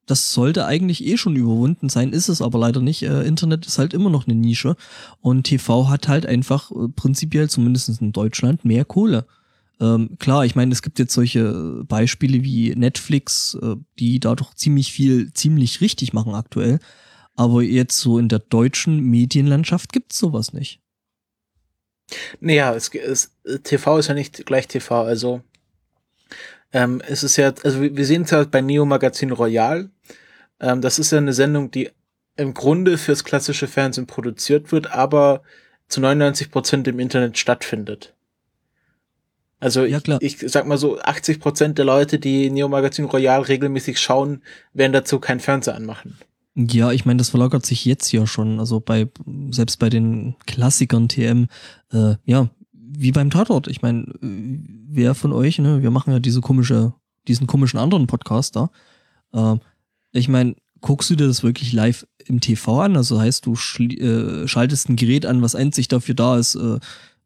Das 0.07 0.33
sollte 0.33 0.65
eigentlich 0.65 1.05
eh 1.05 1.17
schon 1.17 1.35
überwunden 1.35 1.87
sein, 1.87 2.13
ist 2.13 2.29
es 2.29 2.41
aber 2.41 2.57
leider 2.57 2.81
nicht. 2.81 3.03
Äh, 3.03 3.27
Internet 3.27 3.67
ist 3.67 3.77
halt 3.77 3.93
immer 3.93 4.09
noch 4.09 4.25
eine 4.25 4.33
Nische 4.33 4.75
und 5.21 5.43
TV 5.43 5.87
hat 5.87 6.07
halt 6.07 6.25
einfach 6.25 6.71
äh, 6.71 6.87
prinzipiell, 6.95 7.47
zumindest 7.47 8.01
in 8.01 8.11
Deutschland, 8.11 8.65
mehr 8.65 8.85
Kohle. 8.85 9.27
Ähm, 9.79 10.17
klar, 10.19 10.45
ich 10.45 10.55
meine, 10.55 10.71
es 10.73 10.81
gibt 10.81 10.99
jetzt 10.99 11.13
solche 11.13 11.83
Beispiele 11.85 12.43
wie 12.43 12.75
Netflix, 12.75 13.57
äh, 13.61 13.75
die 13.97 14.19
da 14.19 14.35
doch 14.35 14.53
ziemlich 14.53 14.91
viel, 14.91 15.31
ziemlich 15.33 15.81
richtig 15.81 16.13
machen 16.13 16.35
aktuell. 16.35 16.79
Aber 17.35 17.61
jetzt 17.61 17.97
so 17.97 18.19
in 18.19 18.27
der 18.27 18.39
deutschen 18.39 18.99
Medienlandschaft 19.01 19.93
gibt's 19.93 20.19
sowas 20.19 20.51
nicht. 20.51 20.81
Naja, 22.41 22.73
es, 22.75 22.89
es, 22.93 23.31
TV 23.63 23.99
ist 23.99 24.07
ja 24.07 24.13
nicht 24.13 24.45
gleich 24.45 24.67
TV. 24.67 25.03
Also 25.03 25.41
ähm, 26.73 27.01
es 27.07 27.23
ist 27.23 27.37
ja, 27.37 27.53
also 27.63 27.81
wir 27.81 28.05
sehen 28.05 28.23
es 28.23 28.31
ja 28.31 28.43
bei 28.43 28.61
Neo 28.61 28.85
Magazin 28.85 29.31
Royal. 29.31 29.89
Ähm, 30.59 30.81
das 30.81 30.99
ist 30.99 31.11
ja 31.11 31.17
eine 31.19 31.33
Sendung, 31.33 31.71
die 31.71 31.89
im 32.35 32.53
Grunde 32.53 32.97
fürs 32.97 33.23
klassische 33.23 33.67
Fernsehen 33.67 34.07
produziert 34.07 34.71
wird, 34.71 34.91
aber 34.91 35.41
zu 35.87 36.01
99 36.01 36.51
Prozent 36.51 36.87
im 36.87 36.99
Internet 36.99 37.37
stattfindet. 37.37 38.13
Also 39.59 39.83
ja, 39.83 39.99
ich, 40.19 40.41
ich 40.41 40.51
sag 40.51 40.65
mal 40.67 40.77
so, 40.77 40.99
80 40.99 41.39
Prozent 41.39 41.77
der 41.77 41.85
Leute, 41.85 42.17
die 42.17 42.49
Neo 42.49 42.69
Magazin 42.69 43.05
Royal 43.05 43.41
regelmäßig 43.41 43.99
schauen, 43.99 44.41
werden 44.73 44.93
dazu 44.93 45.19
keinen 45.19 45.41
Fernseher 45.41 45.75
anmachen. 45.75 46.17
Ja, 46.55 46.91
ich 46.91 47.05
meine, 47.05 47.17
das 47.17 47.29
verlagert 47.29 47.65
sich 47.65 47.85
jetzt 47.85 48.11
ja 48.11 48.25
schon. 48.25 48.59
Also 48.59 48.79
bei 48.79 49.09
selbst 49.51 49.77
bei 49.77 49.89
den 49.89 50.35
Klassikern 50.45 51.09
TM, 51.09 51.47
äh, 51.91 52.15
ja, 52.25 52.49
wie 52.71 53.11
beim 53.11 53.29
Tatort. 53.29 53.67
Ich 53.67 53.81
meine, 53.81 54.03
äh, 54.21 54.59
wer 54.89 55.15
von 55.15 55.33
euch, 55.33 55.59
ne, 55.59 55.81
wir 55.81 55.91
machen 55.91 56.11
ja 56.11 56.19
diese 56.19 56.41
komische, 56.41 56.93
diesen 57.27 57.47
komischen 57.47 57.79
anderen 57.79 58.07
Podcast 58.07 58.55
da. 58.55 58.71
Äh, 59.33 59.57
ich 60.11 60.27
meine, 60.27 60.55
guckst 60.81 61.09
du 61.09 61.15
dir 61.15 61.27
das 61.27 61.43
wirklich 61.43 61.73
live 61.73 62.05
im 62.25 62.39
TV 62.39 62.81
an? 62.81 62.97
Also 62.97 63.19
heißt, 63.19 63.45
du 63.45 63.53
äh, 63.53 64.47
schaltest 64.47 64.89
ein 64.89 64.95
Gerät 64.95 65.25
an, 65.25 65.41
was 65.41 65.55
einzig 65.55 65.87
dafür 65.87 66.15
da 66.15 66.37
ist, 66.37 66.55
äh, 66.55 66.79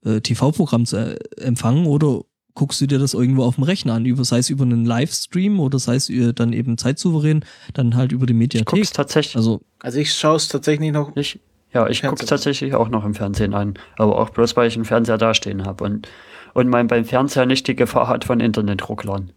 äh, 0.05 0.21
TV-Programm 0.21 0.85
zu 0.85 0.97
äh, 0.97 1.17
empfangen 1.37 1.85
oder 1.85 2.21
guckst 2.55 2.81
du 2.81 2.87
dir 2.87 2.99
das 2.99 3.13
irgendwo 3.13 3.43
auf 3.43 3.55
dem 3.55 3.63
Rechner 3.63 3.93
an, 3.93 4.05
über, 4.05 4.23
sei 4.23 4.37
es 4.37 4.49
über 4.49 4.63
einen 4.63 4.85
Livestream 4.85 5.59
oder 5.59 5.79
sei 5.79 5.95
es 5.95 6.09
äh, 6.09 6.33
dann 6.33 6.53
eben 6.53 6.77
zeitsouverän, 6.77 7.43
dann 7.73 7.95
halt 7.95 8.11
über 8.11 8.25
die 8.25 8.33
Mediathek. 8.33 8.79
Ich 8.79 8.91
tatsächlich. 8.91 9.35
Also, 9.35 9.61
also 9.79 9.99
ich 9.99 10.13
schaue 10.13 10.35
es 10.35 10.47
tatsächlich 10.47 10.91
noch. 10.91 11.15
Ich, 11.15 11.39
ja, 11.73 11.87
ich 11.87 12.03
gucke 12.03 12.21
es 12.21 12.29
tatsächlich 12.29 12.75
auch 12.75 12.89
noch 12.89 13.05
im 13.05 13.15
Fernsehen 13.15 13.53
an, 13.53 13.73
aber 13.97 14.19
auch 14.19 14.29
bloß, 14.29 14.55
weil 14.55 14.67
ich 14.67 14.75
einen 14.75 14.85
Fernseher 14.85 15.17
dastehen 15.17 15.65
habe 15.65 15.83
und, 15.83 16.07
und 16.53 16.69
man 16.69 16.87
beim 16.87 17.05
Fernseher 17.05 17.45
nicht 17.45 17.67
die 17.67 17.75
Gefahr 17.75 18.07
hat 18.07 18.25
von 18.25 18.39
Internetrucklern. 18.39 19.31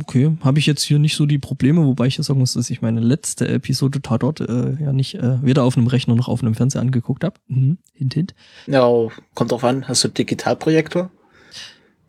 Okay, 0.00 0.36
habe 0.40 0.58
ich 0.58 0.66
jetzt 0.66 0.82
hier 0.82 0.98
nicht 0.98 1.16
so 1.16 1.26
die 1.26 1.38
Probleme, 1.38 1.84
wobei 1.84 2.06
ich 2.06 2.16
ja 2.16 2.24
sagen 2.24 2.40
muss, 2.40 2.54
dass 2.54 2.70
ich 2.70 2.82
meine 2.82 3.00
letzte 3.00 3.48
Episode 3.48 4.02
Tatort 4.02 4.40
äh, 4.40 4.74
ja 4.80 4.92
nicht 4.92 5.14
äh, 5.14 5.42
weder 5.42 5.64
auf 5.64 5.76
einem 5.76 5.86
Rechner 5.86 6.14
noch 6.14 6.28
auf 6.28 6.42
einem 6.42 6.54
Fernseher 6.54 6.80
angeguckt 6.80 7.24
habe. 7.24 7.36
Mhm. 7.48 7.78
Hint, 7.92 8.14
hint. 8.14 8.34
Ja, 8.66 8.88
kommt 9.34 9.52
drauf 9.52 9.64
an. 9.64 9.86
Hast 9.86 10.04
du 10.04 10.08
Digitalprojektor 10.08 11.10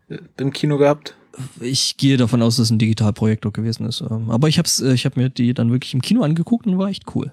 äh, 0.10 0.18
im 0.38 0.52
Kino 0.52 0.78
gehabt? 0.78 1.16
Ich 1.60 1.98
gehe 1.98 2.18
davon 2.18 2.42
aus, 2.42 2.56
dass 2.56 2.66
es 2.66 2.72
ein 2.72 2.80
Digitalprojektor 2.80 3.52
gewesen 3.52 3.86
ist. 3.86 4.02
Ähm, 4.02 4.32
aber 4.32 4.48
ich 4.48 4.58
habe 4.58 4.70
äh, 4.82 4.94
ich 4.94 5.06
hab 5.06 5.18
mir 5.18 5.30
die 5.30 5.54
dann 5.54 5.72
wirklich 5.72 5.94
im 5.94 6.02
Kino 6.02 6.24
angeguckt 6.24 6.66
und 6.66 6.78
war 6.78 6.90
echt 6.90 7.16
cool. 7.16 7.32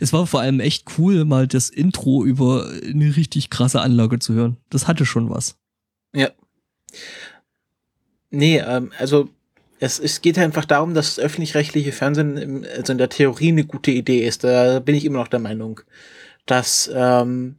Es 0.00 0.12
war 0.12 0.26
vor 0.26 0.40
allem 0.40 0.60
echt 0.60 0.98
cool, 0.98 1.24
mal 1.24 1.46
das 1.46 1.68
Intro 1.68 2.24
über 2.24 2.68
eine 2.82 3.16
richtig 3.16 3.50
krasse 3.50 3.80
Anlage 3.80 4.18
zu 4.18 4.34
hören. 4.34 4.56
Das 4.70 4.88
hatte 4.88 5.06
schon 5.06 5.30
was. 5.30 5.56
Ja. 6.14 6.30
Nee, 8.36 8.58
ähm, 8.58 8.92
also 8.98 9.28
es, 9.80 9.98
es 9.98 10.22
geht 10.22 10.38
einfach 10.38 10.64
darum, 10.64 10.94
dass 10.94 11.16
das 11.16 11.24
öffentlich-rechtliche 11.24 11.92
Fernsehen 11.92 12.36
im, 12.36 12.66
also 12.76 12.92
in 12.92 12.98
der 12.98 13.08
Theorie 13.08 13.48
eine 13.48 13.64
gute 13.64 13.90
Idee 13.90 14.26
ist. 14.26 14.44
Da 14.44 14.80
bin 14.80 14.94
ich 14.94 15.04
immer 15.04 15.18
noch 15.18 15.28
der 15.28 15.40
Meinung, 15.40 15.80
dass 16.46 16.90
ähm, 16.94 17.56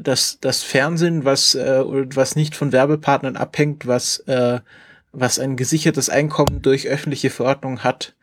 dass 0.00 0.38
das 0.40 0.64
Fernsehen, 0.64 1.24
was 1.24 1.54
äh, 1.54 1.82
was 1.84 2.36
nicht 2.36 2.56
von 2.56 2.72
Werbepartnern 2.72 3.36
abhängt, 3.36 3.86
was 3.86 4.18
äh, 4.20 4.60
was 5.12 5.38
ein 5.38 5.56
gesichertes 5.56 6.10
Einkommen 6.10 6.62
durch 6.62 6.88
öffentliche 6.88 7.30
Verordnung 7.30 7.84
hat, 7.84 8.14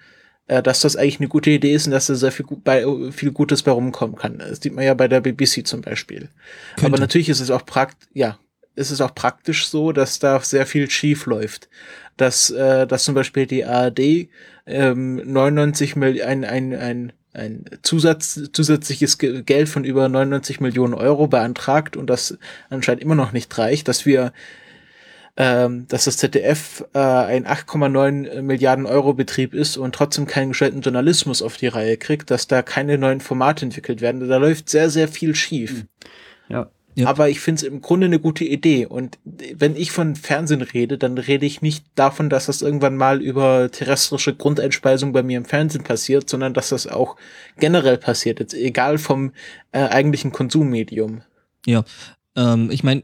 äh, 0.47 0.61
dass 0.61 0.81
das 0.81 0.95
eigentlich 0.95 1.19
eine 1.19 1.29
gute 1.29 1.49
Idee 1.49 1.73
ist 1.73 1.87
und 1.87 1.93
dass 1.93 2.07
da 2.07 2.15
sehr 2.15 2.31
viel, 2.31 2.45
bei, 2.63 2.85
viel 3.11 3.31
Gutes 3.31 3.63
bei 3.63 3.71
rumkommen 3.71 4.15
kann. 4.15 4.37
Das 4.37 4.59
sieht 4.61 4.73
man 4.73 4.85
ja 4.85 4.93
bei 4.93 5.07
der 5.07 5.21
BBC 5.21 5.65
zum 5.65 5.81
Beispiel. 5.81 6.29
Könnte. 6.75 6.85
Aber 6.85 6.99
natürlich 6.99 7.29
ist 7.29 7.39
es 7.39 7.51
auch 7.51 7.65
prakt, 7.65 7.97
ja, 8.13 8.37
ist 8.75 8.91
es 8.91 9.01
auch 9.01 9.15
praktisch 9.15 9.67
so, 9.67 9.91
dass 9.91 10.19
da 10.19 10.39
sehr 10.39 10.65
viel 10.65 10.89
schief 10.89 11.25
läuft. 11.25 11.69
Dass, 12.17 12.49
äh, 12.49 12.87
dass 12.87 13.03
zum 13.03 13.15
Beispiel 13.15 13.45
die 13.45 13.65
ARD 13.65 14.29
ähm, 14.65 15.15
99 15.25 15.95
Millionen, 15.95 16.45
ein, 16.45 16.45
ein, 16.45 16.73
ein, 16.73 17.13
ein 17.33 17.65
Zusatz, 17.81 18.39
zusätzliches 18.53 19.17
Geld 19.17 19.67
von 19.69 19.83
über 19.83 20.07
99 20.07 20.61
Millionen 20.61 20.93
Euro 20.93 21.27
beantragt 21.27 21.97
und 21.97 22.09
das 22.09 22.37
anscheinend 22.69 23.03
immer 23.03 23.15
noch 23.15 23.33
nicht 23.33 23.55
reicht, 23.57 23.87
dass 23.87 24.05
wir 24.05 24.31
ähm, 25.37 25.85
dass 25.89 26.05
das 26.05 26.17
ZDF 26.17 26.85
äh, 26.93 26.99
ein 26.99 27.45
8,9 27.45 28.41
Milliarden 28.41 28.85
Euro 28.85 29.13
Betrieb 29.13 29.53
ist 29.53 29.75
und 29.75 29.93
trotzdem 29.93 30.27
keinen 30.27 30.49
gestellten 30.49 30.79
Journalismus 30.79 31.41
auf 31.41 31.57
die 31.57 31.67
Reihe 31.67 31.97
kriegt, 31.97 32.31
dass 32.31 32.47
da 32.47 32.61
keine 32.61 32.97
neuen 32.97 33.19
Formate 33.19 33.65
entwickelt 33.65 33.99
werden. 33.99 34.27
Da 34.29 34.37
läuft 34.37 34.69
sehr, 34.69 34.89
sehr 34.89 35.09
viel 35.09 35.35
schief. 35.35 35.85
Ja. 36.47 36.69
Ja. 36.95 37.07
Aber 37.07 37.29
ich 37.29 37.41
finde 37.41 37.59
es 37.59 37.63
im 37.63 37.81
Grunde 37.81 38.05
eine 38.05 38.19
gute 38.19 38.45
Idee. 38.45 38.85
Und 38.85 39.19
wenn 39.23 39.75
ich 39.75 39.91
von 39.91 40.15
Fernsehen 40.15 40.61
rede, 40.61 40.97
dann 40.97 41.17
rede 41.17 41.45
ich 41.45 41.61
nicht 41.61 41.85
davon, 41.95 42.29
dass 42.29 42.45
das 42.45 42.61
irgendwann 42.61 42.95
mal 42.95 43.21
über 43.21 43.69
terrestrische 43.69 44.33
Grundeinspeisung 44.33 45.11
bei 45.11 45.21
mir 45.21 45.37
im 45.37 45.45
Fernsehen 45.45 45.83
passiert, 45.83 46.29
sondern 46.29 46.53
dass 46.53 46.69
das 46.69 46.87
auch 46.87 47.17
generell 47.57 47.97
passiert, 47.97 48.39
jetzt 48.39 48.53
egal 48.53 48.97
vom 48.97 49.33
äh, 49.73 49.79
eigentlichen 49.79 50.31
Konsummedium. 50.31 51.21
Ja, 51.65 51.83
ähm, 52.37 52.69
ich 52.71 52.83
meine, 52.83 53.03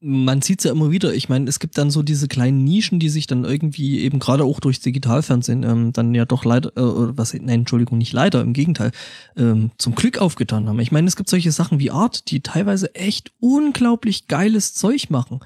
man 0.00 0.40
sieht 0.40 0.60
es 0.60 0.64
ja 0.64 0.72
immer 0.72 0.90
wieder. 0.90 1.14
Ich 1.14 1.28
meine, 1.28 1.48
es 1.48 1.58
gibt 1.58 1.76
dann 1.76 1.90
so 1.90 2.02
diese 2.02 2.26
kleinen 2.26 2.64
Nischen, 2.64 2.98
die 2.98 3.10
sich 3.10 3.26
dann 3.26 3.44
irgendwie 3.44 4.00
eben 4.00 4.18
gerade 4.18 4.44
auch 4.44 4.58
durchs 4.58 4.80
Digitalfernsehen 4.80 5.62
ähm, 5.62 5.92
dann 5.92 6.14
ja 6.14 6.24
doch 6.24 6.44
leider, 6.44 6.70
äh, 6.76 7.16
was, 7.16 7.34
nein, 7.34 7.60
Entschuldigung, 7.60 7.98
nicht 7.98 8.14
leider, 8.14 8.40
im 8.40 8.54
Gegenteil, 8.54 8.92
ähm, 9.36 9.72
zum 9.76 9.94
Glück 9.94 10.18
aufgetan 10.18 10.68
haben. 10.68 10.80
Ich 10.80 10.90
meine, 10.90 11.06
es 11.06 11.16
gibt 11.16 11.28
solche 11.28 11.52
Sachen 11.52 11.78
wie 11.80 11.90
Art, 11.90 12.30
die 12.30 12.40
teilweise 12.40 12.94
echt 12.94 13.32
unglaublich 13.40 14.26
geiles 14.26 14.72
Zeug 14.72 15.10
machen. 15.10 15.40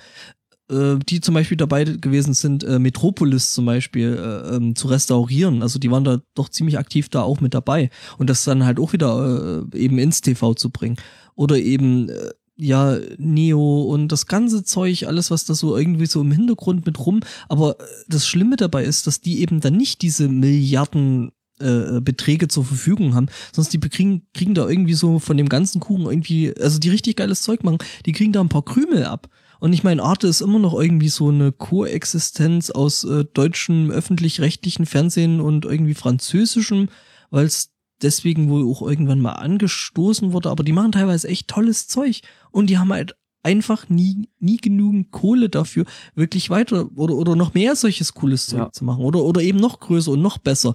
Äh, 0.70 0.96
die 1.08 1.20
zum 1.20 1.34
Beispiel 1.34 1.56
dabei 1.56 1.84
gewesen 1.84 2.32
sind, 2.32 2.62
äh, 2.64 2.78
Metropolis 2.78 3.52
zum 3.52 3.66
Beispiel 3.66 4.16
äh, 4.16 4.56
ähm, 4.56 4.76
zu 4.76 4.86
restaurieren. 4.88 5.62
Also 5.62 5.80
die 5.80 5.90
waren 5.90 6.04
da 6.04 6.20
doch 6.34 6.48
ziemlich 6.48 6.78
aktiv 6.78 7.08
da 7.08 7.22
auch 7.22 7.40
mit 7.40 7.54
dabei. 7.54 7.90
Und 8.18 8.30
das 8.30 8.44
dann 8.44 8.64
halt 8.64 8.78
auch 8.78 8.92
wieder 8.92 9.64
äh, 9.72 9.78
eben 9.78 9.98
ins 9.98 10.20
TV 10.20 10.54
zu 10.54 10.70
bringen. 10.70 10.96
Oder 11.34 11.58
eben 11.58 12.08
äh, 12.08 12.30
ja, 12.56 12.98
Neo 13.18 13.82
und 13.82 14.08
das 14.08 14.26
ganze 14.26 14.64
Zeug, 14.64 15.06
alles, 15.06 15.30
was 15.30 15.44
da 15.44 15.54
so 15.54 15.76
irgendwie 15.76 16.06
so 16.06 16.20
im 16.20 16.30
Hintergrund 16.30 16.86
mit 16.86 17.04
rum. 17.04 17.20
Aber 17.48 17.80
äh, 17.80 17.84
das 18.08 18.26
Schlimme 18.26 18.56
dabei 18.56 18.84
ist, 18.84 19.06
dass 19.06 19.20
die 19.20 19.40
eben 19.40 19.60
dann 19.60 19.76
nicht 19.76 20.02
diese 20.02 20.28
Milliarden 20.28 21.32
äh, 21.58 22.00
Beträge 22.00 22.48
zur 22.48 22.64
Verfügung 22.64 23.14
haben, 23.14 23.26
sonst 23.52 23.72
die 23.72 23.80
kriegen, 23.80 24.26
kriegen 24.34 24.54
da 24.54 24.68
irgendwie 24.68 24.94
so 24.94 25.18
von 25.18 25.36
dem 25.36 25.48
ganzen 25.48 25.80
Kuchen 25.80 26.06
irgendwie, 26.06 26.54
also 26.60 26.78
die 26.78 26.90
richtig 26.90 27.16
geiles 27.16 27.42
Zeug 27.42 27.64
machen, 27.64 27.78
die 28.06 28.12
kriegen 28.12 28.32
da 28.32 28.40
ein 28.40 28.48
paar 28.48 28.64
Krümel 28.64 29.04
ab. 29.04 29.28
Und 29.60 29.72
ich 29.72 29.82
meine, 29.82 30.02
Arte 30.02 30.26
ist 30.26 30.40
immer 30.40 30.58
noch 30.58 30.74
irgendwie 30.74 31.08
so 31.08 31.28
eine 31.30 31.52
Koexistenz 31.52 32.70
aus 32.70 33.04
äh, 33.04 33.24
deutschem 33.32 33.90
öffentlich-rechtlichen 33.90 34.84
Fernsehen 34.84 35.40
und 35.40 35.64
irgendwie 35.64 35.94
französischem, 35.94 36.88
weil 37.30 37.46
es 37.46 37.73
deswegen 38.02 38.48
wohl 38.48 38.68
auch 38.70 38.83
irgendwann 38.83 39.20
mal 39.20 39.33
angestoßen 39.33 40.33
wurde, 40.33 40.50
aber 40.50 40.64
die 40.64 40.72
machen 40.72 40.92
teilweise 40.92 41.28
echt 41.28 41.48
tolles 41.48 41.88
Zeug 41.88 42.22
und 42.50 42.68
die 42.68 42.78
haben 42.78 42.92
halt 42.92 43.16
einfach 43.42 43.88
nie, 43.88 44.28
nie 44.40 44.57
genügend 44.57 45.11
Kohle 45.11 45.48
dafür, 45.48 45.85
wirklich 46.14 46.50
weiter 46.50 46.88
oder, 46.96 47.14
oder 47.14 47.37
noch 47.37 47.54
mehr 47.54 47.76
solches 47.76 48.14
cooles 48.14 48.46
Zeug 48.46 48.59
ja. 48.59 48.72
zu 48.72 48.85
machen 48.85 49.04
oder, 49.04 49.22
oder 49.22 49.42
eben 49.42 49.59
noch 49.59 49.80
größer 49.80 50.12
und 50.12 50.22
noch 50.22 50.38
besser. 50.38 50.74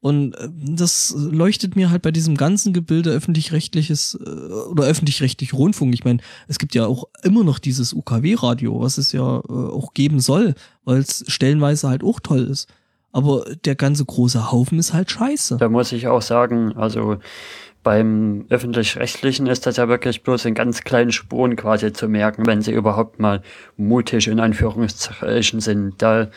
Und 0.00 0.34
äh, 0.34 0.48
das 0.52 1.14
leuchtet 1.16 1.76
mir 1.76 1.90
halt 1.90 2.02
bei 2.02 2.10
diesem 2.10 2.36
ganzen 2.36 2.72
Gebilde 2.72 3.10
öffentlich-rechtliches 3.10 4.18
äh, 4.24 4.28
oder 4.28 4.84
öffentlich-rechtlich 4.84 5.52
Rundfunk. 5.52 5.92
Ich 5.94 6.04
meine, 6.04 6.20
es 6.48 6.58
gibt 6.58 6.74
ja 6.74 6.86
auch 6.86 7.04
immer 7.22 7.44
noch 7.44 7.58
dieses 7.58 7.92
UKW-Radio, 7.92 8.80
was 8.80 8.98
es 8.98 9.12
ja 9.12 9.38
äh, 9.38 9.52
auch 9.52 9.92
geben 9.92 10.20
soll, 10.20 10.54
weil 10.84 10.98
es 10.98 11.24
stellenweise 11.26 11.88
halt 11.88 12.02
auch 12.02 12.20
toll 12.20 12.44
ist. 12.44 12.68
Aber 13.12 13.44
der 13.64 13.74
ganze 13.74 14.04
große 14.04 14.52
Haufen 14.52 14.78
ist 14.78 14.92
halt 14.92 15.10
scheiße. 15.10 15.56
Da 15.56 15.68
muss 15.68 15.92
ich 15.92 16.06
auch 16.06 16.22
sagen, 16.22 16.76
also 16.76 17.18
beim 17.82 18.46
öffentlich-rechtlichen 18.50 19.46
ist 19.46 19.66
das 19.66 19.76
ja 19.78 19.88
wirklich 19.88 20.22
bloß 20.22 20.44
in 20.44 20.54
ganz 20.54 20.82
kleinen 20.82 21.12
Spuren 21.12 21.56
quasi 21.56 21.92
zu 21.92 22.08
merken, 22.08 22.46
wenn 22.46 22.62
sie 22.62 22.72
überhaupt 22.72 23.18
mal 23.18 23.42
mutig 23.76 24.28
in 24.28 24.38
Anführungszeichen 24.38 25.60
sind. 25.60 26.00
Da, 26.02 26.28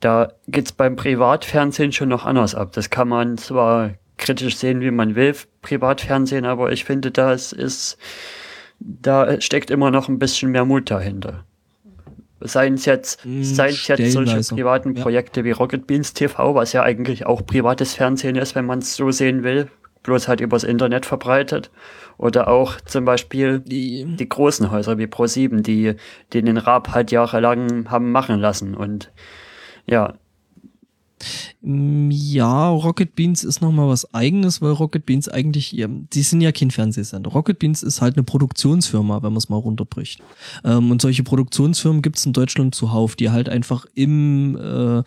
da 0.00 0.32
geht's 0.48 0.72
beim 0.72 0.96
Privatfernsehen 0.96 1.92
schon 1.92 2.08
noch 2.08 2.26
anders 2.26 2.54
ab. 2.54 2.72
Das 2.72 2.90
kann 2.90 3.08
man 3.08 3.38
zwar 3.38 3.94
kritisch 4.16 4.56
sehen, 4.56 4.80
wie 4.80 4.90
man 4.90 5.14
will, 5.14 5.34
Privatfernsehen, 5.62 6.44
aber 6.44 6.72
ich 6.72 6.84
finde, 6.84 7.12
das 7.12 7.52
ist, 7.52 7.96
da 8.80 9.40
steckt 9.40 9.70
immer 9.70 9.92
noch 9.92 10.08
ein 10.08 10.18
bisschen 10.18 10.50
mehr 10.50 10.64
Mut 10.64 10.90
dahinter. 10.90 11.44
Seien 12.40 12.74
es 12.74 12.84
jetzt, 12.84 13.24
hm, 13.24 13.42
seien 13.42 13.70
es 13.70 13.86
jetzt 13.88 14.12
solche 14.12 14.40
privaten 14.54 14.94
ja. 14.94 15.02
Projekte 15.02 15.44
wie 15.44 15.50
Rocket 15.50 15.86
Beans 15.86 16.14
TV, 16.14 16.54
was 16.54 16.72
ja 16.72 16.82
eigentlich 16.82 17.26
auch 17.26 17.44
privates 17.44 17.94
Fernsehen 17.94 18.36
ist, 18.36 18.54
wenn 18.54 18.66
man 18.66 18.78
es 18.78 18.94
so 18.94 19.10
sehen 19.10 19.42
will, 19.42 19.68
bloß 20.04 20.28
halt 20.28 20.40
übers 20.40 20.64
Internet 20.64 21.06
verbreitet. 21.06 21.70
Oder 22.16 22.48
auch 22.48 22.80
zum 22.80 23.04
Beispiel 23.04 23.60
die, 23.60 24.04
die 24.04 24.28
großen 24.28 24.70
Häuser 24.70 24.98
wie 24.98 25.06
Pro7, 25.06 25.62
die, 25.62 25.94
die 26.32 26.42
den 26.42 26.56
Raab 26.56 26.90
halt 26.92 27.12
jahrelang 27.12 27.90
haben 27.90 28.10
machen 28.10 28.40
lassen. 28.40 28.74
Und 28.74 29.12
ja, 29.86 30.14
ja, 31.60 32.68
Rocket 32.68 33.14
Beans 33.14 33.44
ist 33.44 33.60
nochmal 33.60 33.88
was 33.88 34.14
eigenes, 34.14 34.62
weil 34.62 34.72
Rocket 34.72 35.06
Beans 35.06 35.28
eigentlich, 35.28 35.70
die 35.88 36.22
sind 36.22 36.40
ja 36.40 36.52
kein 36.52 36.70
Fernsehsender. 36.70 37.30
Rocket 37.30 37.58
Beans 37.58 37.82
ist 37.82 38.00
halt 38.00 38.16
eine 38.16 38.24
Produktionsfirma, 38.24 39.16
wenn 39.16 39.32
man 39.32 39.36
es 39.38 39.48
mal 39.48 39.56
runterbricht. 39.56 40.20
Ähm, 40.64 40.90
und 40.90 41.02
solche 41.02 41.22
Produktionsfirmen 41.22 42.02
gibt 42.02 42.18
es 42.18 42.26
in 42.26 42.32
Deutschland 42.32 42.74
zuhauf, 42.74 43.16
die 43.16 43.30
halt 43.30 43.48
einfach 43.48 43.86
im 43.94 44.56
äh, 44.56 45.02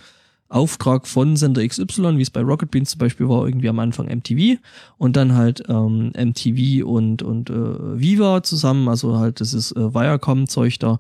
Auftrag 0.51 1.07
von 1.07 1.37
Sender 1.37 1.65
XY, 1.65 2.17
wie 2.17 2.21
es 2.21 2.29
bei 2.29 2.41
Rocket 2.41 2.71
Beans 2.71 2.91
zum 2.91 2.99
Beispiel 2.99 3.29
war, 3.29 3.45
irgendwie 3.45 3.69
am 3.69 3.79
Anfang 3.79 4.07
MTV 4.07 4.59
und 4.97 5.15
dann 5.15 5.33
halt 5.35 5.63
ähm, 5.69 6.11
MTV 6.17 6.85
und, 6.85 7.23
und 7.23 7.49
äh, 7.49 7.99
Viva 7.99 8.43
zusammen, 8.43 8.87
also 8.89 9.17
halt 9.17 9.39
das 9.39 9.53
ist 9.53 9.71
äh, 9.71 9.93
Viacom-Zeug 9.93 10.77
da, 10.79 10.99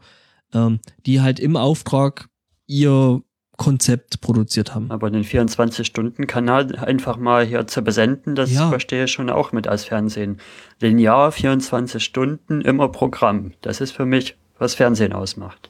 ähm, 0.53 0.79
die 1.05 1.21
halt 1.21 1.39
im 1.39 1.57
Auftrag 1.57 2.29
ihr 2.65 3.21
Konzept 3.61 4.21
produziert 4.21 4.73
haben. 4.73 4.89
Aber 4.89 5.11
den 5.11 5.23
24-Stunden-Kanal 5.23 6.77
einfach 6.77 7.17
mal 7.17 7.45
hier 7.45 7.67
zu 7.67 7.83
besenden, 7.83 8.33
das 8.33 8.51
ja. 8.51 8.69
verstehe 8.69 9.03
ich 9.03 9.11
schon 9.11 9.29
auch 9.29 9.51
mit 9.51 9.67
als 9.67 9.83
Fernsehen. 9.83 10.37
Linear, 10.79 11.31
24 11.31 12.03
Stunden, 12.03 12.61
immer 12.61 12.89
Programm. 12.89 13.51
Das 13.61 13.79
ist 13.79 13.91
für 13.91 14.07
mich, 14.07 14.35
was 14.57 14.73
Fernsehen 14.73 15.13
ausmacht. 15.13 15.69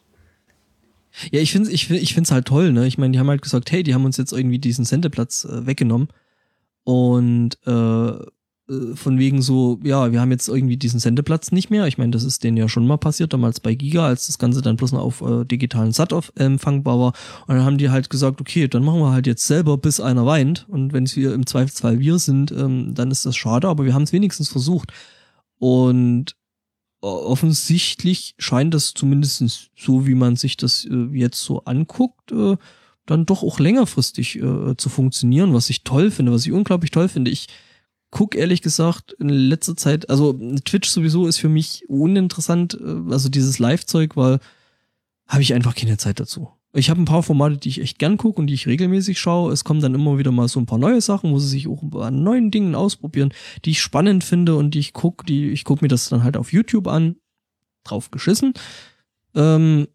Ja, 1.33 1.41
ich 1.41 1.51
finde 1.51 1.67
es 1.67 1.73
ich, 1.73 1.91
ich 1.91 2.13
find's 2.13 2.31
halt 2.31 2.45
toll, 2.45 2.71
ne? 2.71 2.87
Ich 2.87 2.97
meine, 2.97 3.11
die 3.11 3.19
haben 3.19 3.27
halt 3.27 3.41
gesagt, 3.41 3.69
hey, 3.73 3.83
die 3.83 3.93
haben 3.93 4.05
uns 4.05 4.15
jetzt 4.15 4.31
irgendwie 4.31 4.59
diesen 4.59 4.85
Sendeplatz 4.85 5.43
äh, 5.43 5.67
weggenommen. 5.67 6.07
Und 6.85 7.57
äh, 7.67 8.25
von 8.95 9.19
wegen 9.19 9.41
so, 9.41 9.79
ja, 9.83 10.11
wir 10.11 10.21
haben 10.21 10.31
jetzt 10.31 10.47
irgendwie 10.47 10.77
diesen 10.77 10.99
Sendeplatz 10.99 11.51
nicht 11.51 11.69
mehr. 11.69 11.87
Ich 11.87 11.97
meine, 11.97 12.11
das 12.11 12.23
ist 12.23 12.43
denen 12.43 12.57
ja 12.57 12.69
schon 12.69 12.87
mal 12.87 12.97
passiert, 12.97 13.33
damals 13.33 13.59
bei 13.59 13.75
Giga, 13.75 14.05
als 14.05 14.27
das 14.27 14.37
Ganze 14.37 14.61
dann 14.61 14.77
bloß 14.77 14.93
noch 14.93 15.01
auf 15.01 15.21
äh, 15.21 15.45
digitalen 15.45 15.91
SAT 15.91 16.13
äh, 16.13 16.43
empfangbar 16.43 16.99
war. 16.99 17.13
Und 17.47 17.55
dann 17.55 17.65
haben 17.65 17.77
die 17.77 17.89
halt 17.89 18.09
gesagt, 18.09 18.39
okay, 18.39 18.67
dann 18.67 18.83
machen 18.83 18.99
wir 18.99 19.11
halt 19.11 19.27
jetzt 19.27 19.45
selber, 19.45 19.77
bis 19.77 19.99
einer 19.99 20.25
weint. 20.25 20.67
Und 20.69 20.93
wenn 20.93 21.03
es 21.03 21.15
wir 21.15 21.33
im 21.33 21.45
Zweifelsfall 21.45 21.99
wir 21.99 22.19
sind, 22.19 22.51
ähm, 22.51 22.93
dann 22.93 23.11
ist 23.11 23.25
das 23.25 23.35
schade, 23.35 23.67
aber 23.67 23.85
wir 23.85 23.93
haben 23.93 24.03
es 24.03 24.13
wenigstens 24.13 24.49
versucht. 24.49 24.93
Und 25.57 26.35
äh, 27.01 27.07
offensichtlich 27.07 28.35
scheint 28.37 28.73
das 28.73 28.93
zumindest 28.93 29.71
so, 29.75 30.07
wie 30.07 30.15
man 30.15 30.35
sich 30.35 30.55
das 30.55 30.85
äh, 30.85 31.09
jetzt 31.13 31.41
so 31.41 31.63
anguckt, 31.65 32.31
äh, 32.31 32.55
dann 33.05 33.25
doch 33.25 33.43
auch 33.43 33.59
längerfristig 33.59 34.37
äh, 34.37 34.77
zu 34.77 34.89
funktionieren, 34.89 35.53
was 35.53 35.69
ich 35.69 35.83
toll 35.83 36.11
finde, 36.11 36.31
was 36.31 36.45
ich 36.45 36.51
unglaublich 36.51 36.91
toll 36.91 37.09
finde. 37.09 37.31
Ich 37.31 37.47
guck 38.11 38.35
ehrlich 38.35 38.61
gesagt 38.61 39.13
in 39.13 39.29
letzter 39.29 39.75
Zeit, 39.75 40.09
also 40.09 40.33
Twitch 40.65 40.89
sowieso 40.89 41.27
ist 41.27 41.37
für 41.37 41.49
mich 41.49 41.85
uninteressant, 41.87 42.77
äh, 42.79 43.11
also 43.11 43.29
dieses 43.29 43.57
Live-Zeug, 43.57 44.15
weil 44.15 44.39
habe 45.27 45.41
ich 45.41 45.53
einfach 45.53 45.75
keine 45.75 45.97
Zeit 45.97 46.19
dazu. 46.19 46.49
Ich 46.73 46.89
habe 46.89 47.01
ein 47.01 47.05
paar 47.05 47.23
Formate, 47.23 47.57
die 47.57 47.69
ich 47.69 47.81
echt 47.81 47.99
gern 47.99 48.17
gucke 48.17 48.39
und 48.39 48.47
die 48.47 48.53
ich 48.53 48.67
regelmäßig 48.67 49.19
schaue. 49.19 49.51
Es 49.51 49.63
kommen 49.63 49.81
dann 49.81 49.95
immer 49.95 50.17
wieder 50.17 50.31
mal 50.31 50.47
so 50.47 50.59
ein 50.59 50.65
paar 50.65 50.77
neue 50.77 51.01
Sachen, 51.01 51.31
wo 51.31 51.39
sie 51.39 51.47
sich 51.47 51.67
auch 51.67 51.83
an 52.01 52.23
neuen 52.23 52.51
Dingen 52.51 52.75
ausprobieren, 52.75 53.33
die 53.65 53.71
ich 53.71 53.81
spannend 53.81 54.23
finde 54.23 54.55
und 54.55 54.71
die 54.71 54.79
ich 54.79 54.93
gucke, 54.93 55.25
die 55.25 55.49
ich 55.49 55.65
gucke 55.65 55.83
mir 55.83 55.89
das 55.89 56.09
dann 56.09 56.23
halt 56.23 56.37
auf 56.37 56.53
YouTube 56.53 56.87
an, 56.87 57.17
drauf 57.83 58.11
geschissen. 58.11 58.53
Ähm, 59.35 59.87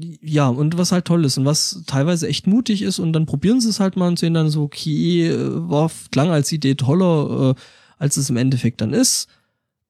ja, 0.00 0.48
und 0.48 0.78
was 0.78 0.92
halt 0.92 1.06
toll 1.06 1.24
ist 1.24 1.38
und 1.38 1.44
was 1.44 1.82
teilweise 1.86 2.28
echt 2.28 2.46
mutig 2.46 2.82
ist 2.82 2.98
und 2.98 3.12
dann 3.12 3.26
probieren 3.26 3.60
sie 3.60 3.68
es 3.68 3.80
halt 3.80 3.96
mal 3.96 4.08
und 4.08 4.18
sehen 4.18 4.34
dann 4.34 4.50
so, 4.50 4.62
okay, 4.62 5.28
äh, 5.28 5.68
war, 5.68 5.90
klang 6.10 6.30
als 6.30 6.52
Idee 6.52 6.74
toller, 6.74 7.50
äh, 7.50 7.60
als 7.98 8.16
es 8.16 8.30
im 8.30 8.36
Endeffekt 8.36 8.80
dann 8.80 8.92
ist. 8.92 9.28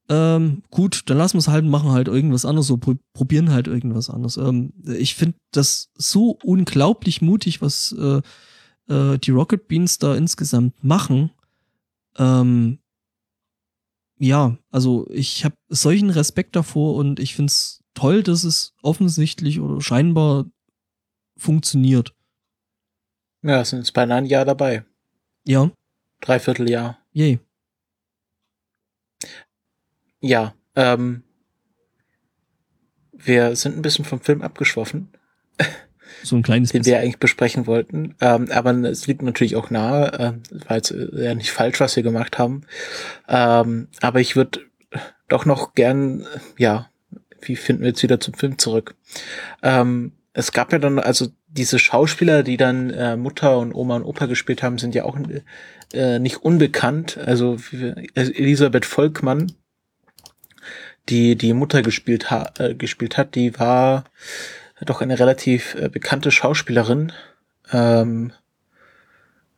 Ähm, 0.09 0.63
gut, 0.71 1.03
dann 1.07 1.19
lassen 1.19 1.35
wir 1.35 1.41
es 1.41 1.49
halt, 1.49 1.67
machen 1.67 1.91
halt 1.91 2.09
irgendwas 2.09 2.47
anderes, 2.47 2.67
so 2.67 2.79
probieren 3.13 3.51
halt 3.51 3.67
irgendwas 3.67 4.09
anderes. 4.09 4.39
Ähm, 4.39 4.73
ich 4.87 5.15
finde 5.15 5.37
das 5.53 5.91
so 5.97 6.39
unglaublich 6.43 7.21
mutig, 7.21 7.61
was 7.61 7.95
äh, 7.99 8.23
äh, 8.93 9.19
die 9.19 9.31
Rocket 9.31 9.69
Beans 9.69 9.99
da 9.99 10.15
insgesamt 10.15 10.83
machen. 10.83 11.31
Ähm, 12.17 12.79
ja, 14.19 14.57
also 14.71 15.07
ich 15.11 15.45
habe 15.45 15.55
solchen 15.69 16.11
Respekt 16.11 16.57
davor 16.57 16.95
und 16.95 17.21
ich 17.21 17.35
finde 17.35 17.51
es 17.51 17.85
toll, 17.95 18.23
dass 18.23 18.45
es 18.45 18.75
offensichtlich 18.83 19.61
oder 19.61 19.81
scheinbar 19.81 20.47
funktioniert. 21.37 22.15
Ja, 23.43 23.65
sind 23.65 23.81
jetzt 23.81 23.93
beinahe 23.93 24.19
ein 24.19 24.27
Jahr 24.27 24.45
dabei. 24.45 24.85
Ja. 25.45 25.71
Dreiviertel 26.21 26.69
Jahr. 26.69 26.99
Yay. 27.13 27.39
Ja, 30.21 30.55
ähm, 30.75 31.23
wir 33.13 33.55
sind 33.57 33.77
ein 33.77 33.83
bisschen 33.83 34.05
vom 34.05 34.21
Film 34.21 34.43
abgeschwoffen. 34.43 35.09
So 36.25 36.35
ein 36.35 36.43
kleines 36.43 36.71
Den 36.71 36.81
bisschen. 36.81 36.95
wir 36.95 37.01
eigentlich 37.01 37.19
besprechen 37.21 37.69
wollten. 37.69 38.17
Ähm, 38.21 38.51
aber 38.51 38.73
es 38.73 39.07
liegt 39.07 39.23
natürlich 39.23 39.55
auch 39.55 39.71
nahe, 39.71 40.13
äh, 40.15 40.33
weil 40.67 40.81
es 40.81 40.91
äh, 40.91 41.25
ja 41.25 41.35
nicht 41.35 41.53
falsch, 41.53 41.79
was 41.79 41.95
wir 41.95 42.03
gemacht 42.03 42.39
haben. 42.39 42.63
Ähm, 43.29 43.87
aber 44.01 44.19
ich 44.19 44.35
würde 44.35 44.61
doch 45.29 45.45
noch 45.45 45.75
gern, 45.75 46.27
ja, 46.57 46.91
wie 47.43 47.57
finden 47.57 47.83
wir 47.83 47.89
jetzt 47.89 48.03
wieder 48.03 48.21
zum 48.21 48.35
Film 48.35 48.59
zurück? 48.59 48.95
Ähm, 49.63 50.13
es 50.33 50.53
gab 50.53 50.73
ja 50.73 50.79
dann, 50.79 50.99
also 50.99 51.29
diese 51.49 51.79
Schauspieler, 51.79 52.43
die 52.43 52.57
dann 52.57 52.91
äh, 52.91 53.17
Mutter 53.17 53.59
und 53.59 53.75
Oma 53.75 53.97
und 53.97 54.05
Opa 54.05 54.27
gespielt 54.27 54.63
haben, 54.63 54.79
sind 54.79 54.95
ja 54.95 55.05
auch 55.05 55.19
äh, 55.93 56.19
nicht 56.19 56.37
unbekannt. 56.37 57.19
Also 57.19 57.59
Elisabeth 58.15 58.85
Volkmann, 58.85 59.53
die 61.09 61.37
die 61.37 61.55
Mutter 61.55 61.83
gespielt, 61.83 62.31
ha 62.31 62.53
äh, 62.59 62.75
gespielt 62.75 63.17
hat, 63.17 63.35
die 63.35 63.59
war 63.59 64.05
doch 64.85 65.01
eine 65.01 65.19
relativ 65.19 65.75
äh, 65.75 65.89
bekannte 65.89 66.31
Schauspielerin. 66.31 67.13
Ähm, 67.73 68.33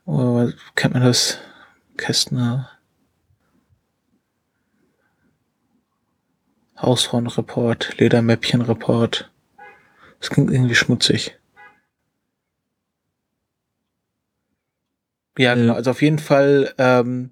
oh, 0.06 0.48
kennt 0.76 0.94
man 0.94 1.04
das? 1.04 1.38
Kästner. 1.96 2.70
Hausfrauenreport, 6.82 7.98
Ledermäppchenreport. 7.98 9.30
Das 10.20 10.30
klingt 10.30 10.50
irgendwie 10.50 10.74
schmutzig. 10.74 11.36
Ja, 15.38 15.54
genau. 15.54 15.74
Also 15.74 15.90
auf 15.90 16.02
jeden 16.02 16.18
Fall, 16.18 16.74
ähm, 16.78 17.30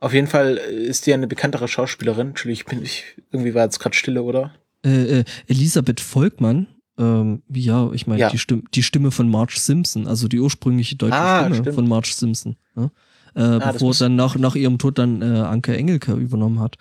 auf 0.00 0.12
jeden 0.12 0.26
Fall 0.26 0.56
ist 0.56 1.06
die 1.06 1.14
eine 1.14 1.26
bekanntere 1.26 1.68
Schauspielerin. 1.68 2.28
Entschuldigung, 2.28 2.68
bin 2.68 2.82
ich, 2.82 3.04
irgendwie 3.30 3.54
war 3.54 3.64
jetzt 3.64 3.78
gerade 3.78 3.96
Stille, 3.96 4.22
oder? 4.22 4.54
Äh, 4.84 5.20
äh, 5.20 5.24
Elisabeth 5.46 6.00
Volkmann, 6.00 6.66
ähm, 6.98 7.42
ja, 7.48 7.90
ich 7.92 8.06
meine, 8.06 8.20
ja. 8.20 8.30
die, 8.30 8.38
Stimme, 8.38 8.62
die 8.74 8.82
Stimme 8.82 9.10
von 9.10 9.28
Marge 9.28 9.54
Simpson, 9.56 10.06
also 10.06 10.28
die 10.28 10.38
ursprüngliche 10.38 10.96
deutsche 10.96 11.16
ah, 11.16 11.40
Stimme 11.40 11.56
stimmt. 11.56 11.74
von 11.74 11.88
Marge 11.88 12.12
Simpson. 12.12 12.56
Ne? 12.74 12.90
Äh, 13.34 13.40
ah, 13.40 13.72
bevor 13.72 13.94
dann 13.94 14.16
nach, 14.16 14.36
nach 14.36 14.54
ihrem 14.54 14.78
Tod 14.78 14.98
dann 14.98 15.22
äh, 15.22 15.24
Anke 15.24 15.76
Engelke 15.76 16.12
übernommen 16.12 16.60
hat. 16.60 16.76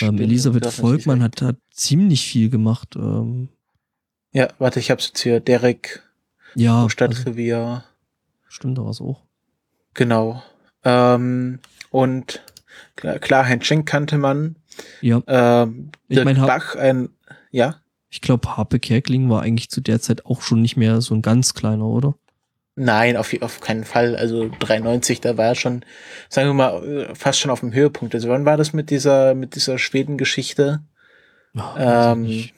Ähm, 0.00 0.18
Elisabeth 0.18 0.66
Volkmann 0.66 1.22
hat, 1.22 1.42
hat 1.42 1.56
ziemlich 1.70 2.26
viel 2.26 2.50
gemacht. 2.50 2.96
Ähm, 2.96 3.48
ja, 4.32 4.48
warte, 4.58 4.80
ich 4.80 4.90
hab's 4.90 5.08
jetzt 5.08 5.20
hier. 5.20 5.40
Derek 5.40 6.02
ja, 6.54 6.88
Stadtrevier. 6.88 7.58
Also, 7.58 7.82
stimmt, 8.48 8.78
da 8.78 8.84
war's 8.84 9.00
auch. 9.00 9.22
Genau. 9.94 10.42
Ähm, 10.84 11.60
und 11.90 12.42
klar, 12.96 13.18
klar 13.18 13.46
Heinz 13.46 13.64
Schenk 13.64 13.86
kannte 13.86 14.18
man. 14.18 14.56
Ja. 15.00 15.22
Ähm, 15.26 15.90
ich 16.08 16.22
mein, 16.22 16.36
Bach, 16.36 16.76
ein, 16.76 17.08
ja. 17.50 17.80
Ich 18.10 18.20
glaube, 18.20 18.56
Harpe 18.56 18.78
Kerkling 18.78 19.30
war 19.30 19.42
eigentlich 19.42 19.70
zu 19.70 19.80
der 19.80 20.00
Zeit 20.00 20.26
auch 20.26 20.42
schon 20.42 20.62
nicht 20.62 20.76
mehr 20.76 21.00
so 21.00 21.14
ein 21.14 21.22
ganz 21.22 21.54
kleiner, 21.54 21.86
oder? 21.86 22.14
Nein, 22.78 23.16
auf, 23.16 23.34
auf 23.40 23.60
keinen 23.60 23.84
Fall. 23.84 24.16
Also 24.16 24.50
93, 24.58 25.22
da 25.22 25.38
war 25.38 25.46
er 25.46 25.54
schon, 25.54 25.84
sagen 26.28 26.50
wir 26.50 26.54
mal, 26.54 27.14
fast 27.14 27.40
schon 27.40 27.50
auf 27.50 27.60
dem 27.60 27.72
Höhepunkt. 27.72 28.14
Also 28.14 28.28
wann 28.28 28.44
war 28.44 28.58
das 28.58 28.74
mit 28.74 28.90
dieser, 28.90 29.34
mit 29.34 29.54
dieser 29.54 29.78
Schweden-Geschichte? 29.78 30.82
Oh, 31.54 31.62
ähm, 31.78 32.50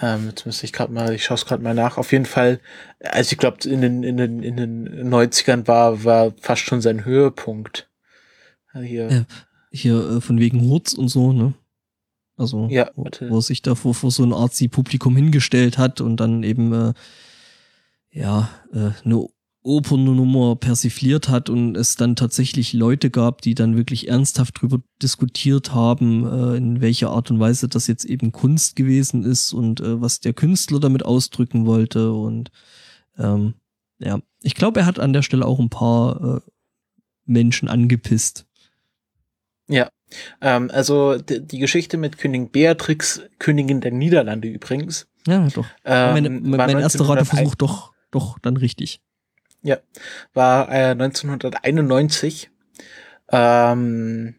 ähm, 0.00 0.28
jetzt 0.28 0.46
müsste 0.46 0.64
ich 0.64 0.72
gerade 0.72 0.92
mal, 0.92 1.12
ich 1.12 1.24
schaue 1.24 1.36
es 1.36 1.44
gerade 1.44 1.62
mal 1.62 1.74
nach. 1.74 1.98
Auf 1.98 2.12
jeden 2.12 2.26
Fall, 2.26 2.60
also 3.00 3.32
ich 3.32 3.38
glaube, 3.38 3.68
in 3.68 3.80
den, 3.80 4.04
in, 4.04 4.16
den, 4.16 4.44
in 4.44 4.56
den 4.56 5.12
90ern 5.12 5.66
war, 5.66 6.04
war 6.04 6.32
fast 6.40 6.62
schon 6.62 6.80
sein 6.80 7.04
Höhepunkt. 7.04 7.90
Hier, 8.80 9.08
äh, 9.08 9.24
hier 9.72 9.96
äh, 9.96 10.20
von 10.20 10.38
wegen 10.38 10.60
Hurz 10.60 10.92
und 10.92 11.08
so, 11.08 11.32
ne? 11.32 11.54
Also, 12.36 12.68
ja, 12.70 12.90
wo, 12.94 13.06
wo 13.28 13.40
sich 13.40 13.62
da 13.62 13.74
vor, 13.74 13.94
vor 13.94 14.12
so 14.12 14.22
ein 14.22 14.32
Arzi-Publikum 14.32 15.16
hingestellt 15.16 15.78
hat 15.78 16.00
und 16.00 16.18
dann 16.18 16.44
eben, 16.44 16.72
äh, 16.72 16.92
ja, 18.10 18.48
äh, 18.72 18.90
eine 19.04 19.26
Opernnummer 19.62 20.56
persifliert 20.56 21.28
hat 21.28 21.50
und 21.50 21.76
es 21.76 21.96
dann 21.96 22.16
tatsächlich 22.16 22.72
Leute 22.72 23.10
gab, 23.10 23.42
die 23.42 23.54
dann 23.54 23.76
wirklich 23.76 24.08
ernsthaft 24.08 24.60
drüber 24.60 24.80
diskutiert 25.02 25.74
haben, 25.74 26.24
äh, 26.24 26.56
in 26.56 26.80
welcher 26.80 27.10
Art 27.10 27.30
und 27.30 27.40
Weise 27.40 27.68
das 27.68 27.86
jetzt 27.86 28.04
eben 28.04 28.32
Kunst 28.32 28.76
gewesen 28.76 29.24
ist 29.24 29.52
und 29.52 29.80
äh, 29.80 30.00
was 30.00 30.20
der 30.20 30.32
Künstler 30.32 30.80
damit 30.80 31.04
ausdrücken 31.04 31.66
wollte. 31.66 32.12
Und 32.12 32.50
ähm, 33.18 33.54
ja, 33.98 34.20
ich 34.42 34.54
glaube, 34.54 34.80
er 34.80 34.86
hat 34.86 34.98
an 34.98 35.12
der 35.12 35.22
Stelle 35.22 35.44
auch 35.44 35.58
ein 35.58 35.70
paar 35.70 36.36
äh, 36.36 36.50
Menschen 37.26 37.68
angepisst. 37.68 38.46
Ja, 39.68 39.90
ähm, 40.40 40.70
also 40.72 41.18
die 41.18 41.58
Geschichte 41.58 41.98
mit 41.98 42.16
Königin 42.16 42.50
Beatrix, 42.50 43.22
Königin 43.38 43.80
der 43.80 43.92
Niederlande 43.92 44.48
übrigens. 44.48 45.08
Ja, 45.26 45.46
doch. 45.48 45.66
Ähm, 45.84 46.12
meine, 46.14 46.30
mein 46.30 46.78
erster 46.78 47.06
Rateversuch 47.06 47.54
doch, 47.56 47.92
doch 48.10 48.38
dann 48.38 48.56
richtig. 48.56 49.00
Ja, 49.62 49.78
war 50.34 50.70
äh, 50.70 50.90
1991. 50.90 52.50
Ähm, 53.30 54.34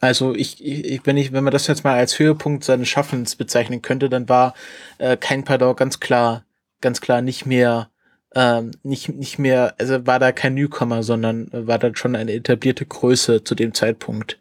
also 0.00 0.34
ich, 0.34 0.64
ich, 0.64 1.06
wenn 1.06 1.16
ich, 1.16 1.32
wenn 1.32 1.44
man 1.44 1.52
das 1.52 1.68
jetzt 1.68 1.84
mal 1.84 1.94
als 1.96 2.18
Höhepunkt 2.18 2.64
seines 2.64 2.88
Schaffens 2.88 3.36
bezeichnen 3.36 3.82
könnte, 3.82 4.08
dann 4.08 4.28
war 4.28 4.54
äh, 4.98 5.16
kein 5.16 5.44
Pardon 5.44 5.76
ganz 5.76 6.00
klar, 6.00 6.44
ganz 6.80 7.00
klar 7.00 7.22
nicht 7.22 7.46
mehr, 7.46 7.90
ähm, 8.34 8.72
nicht, 8.82 9.10
nicht 9.10 9.38
mehr, 9.38 9.74
also 9.78 10.04
war 10.06 10.18
da 10.18 10.32
kein 10.32 10.54
Newcomer, 10.54 11.02
sondern 11.02 11.48
war 11.52 11.78
da 11.78 11.94
schon 11.94 12.16
eine 12.16 12.32
etablierte 12.32 12.84
Größe 12.84 13.44
zu 13.44 13.54
dem 13.54 13.74
Zeitpunkt. 13.74 14.40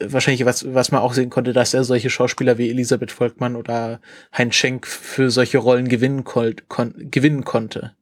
Wahrscheinlich, 0.00 0.44
was, 0.44 0.72
was 0.74 0.92
man 0.92 1.00
auch 1.00 1.12
sehen 1.12 1.30
konnte, 1.30 1.52
dass 1.52 1.74
er 1.74 1.84
solche 1.84 2.10
Schauspieler 2.10 2.58
wie 2.58 2.70
Elisabeth 2.70 3.12
Volkmann 3.12 3.56
oder 3.56 4.00
Heinz 4.36 4.54
Schenk 4.54 4.86
für 4.86 5.30
solche 5.30 5.58
Rollen 5.58 5.88
gewinnen, 5.88 6.24
kon 6.24 6.94
gewinnen 7.10 7.44
konnte. 7.44 7.94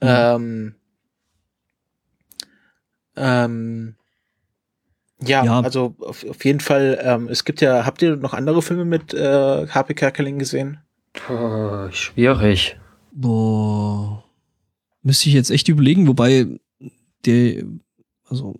Mhm. 0.00 0.08
Ähm, 0.08 0.74
ähm, 3.16 3.94
ja, 5.20 5.44
ja, 5.44 5.60
also 5.60 5.94
auf, 6.00 6.24
auf 6.28 6.44
jeden 6.44 6.60
Fall, 6.60 6.98
ähm, 7.02 7.28
es 7.28 7.44
gibt 7.44 7.60
ja, 7.60 7.86
habt 7.86 8.02
ihr 8.02 8.16
noch 8.16 8.32
andere 8.34 8.62
Filme 8.62 8.84
mit 8.84 9.14
äh, 9.14 9.66
Harpe 9.68 9.94
Kerkeling 9.94 10.38
gesehen? 10.38 10.80
Puh, 11.12 11.90
schwierig. 11.90 12.76
Boah. 13.12 14.24
Müsste 15.02 15.28
ich 15.28 15.34
jetzt 15.34 15.50
echt 15.50 15.68
überlegen, 15.68 16.08
wobei 16.08 16.46
der, 17.24 17.64
also, 18.28 18.58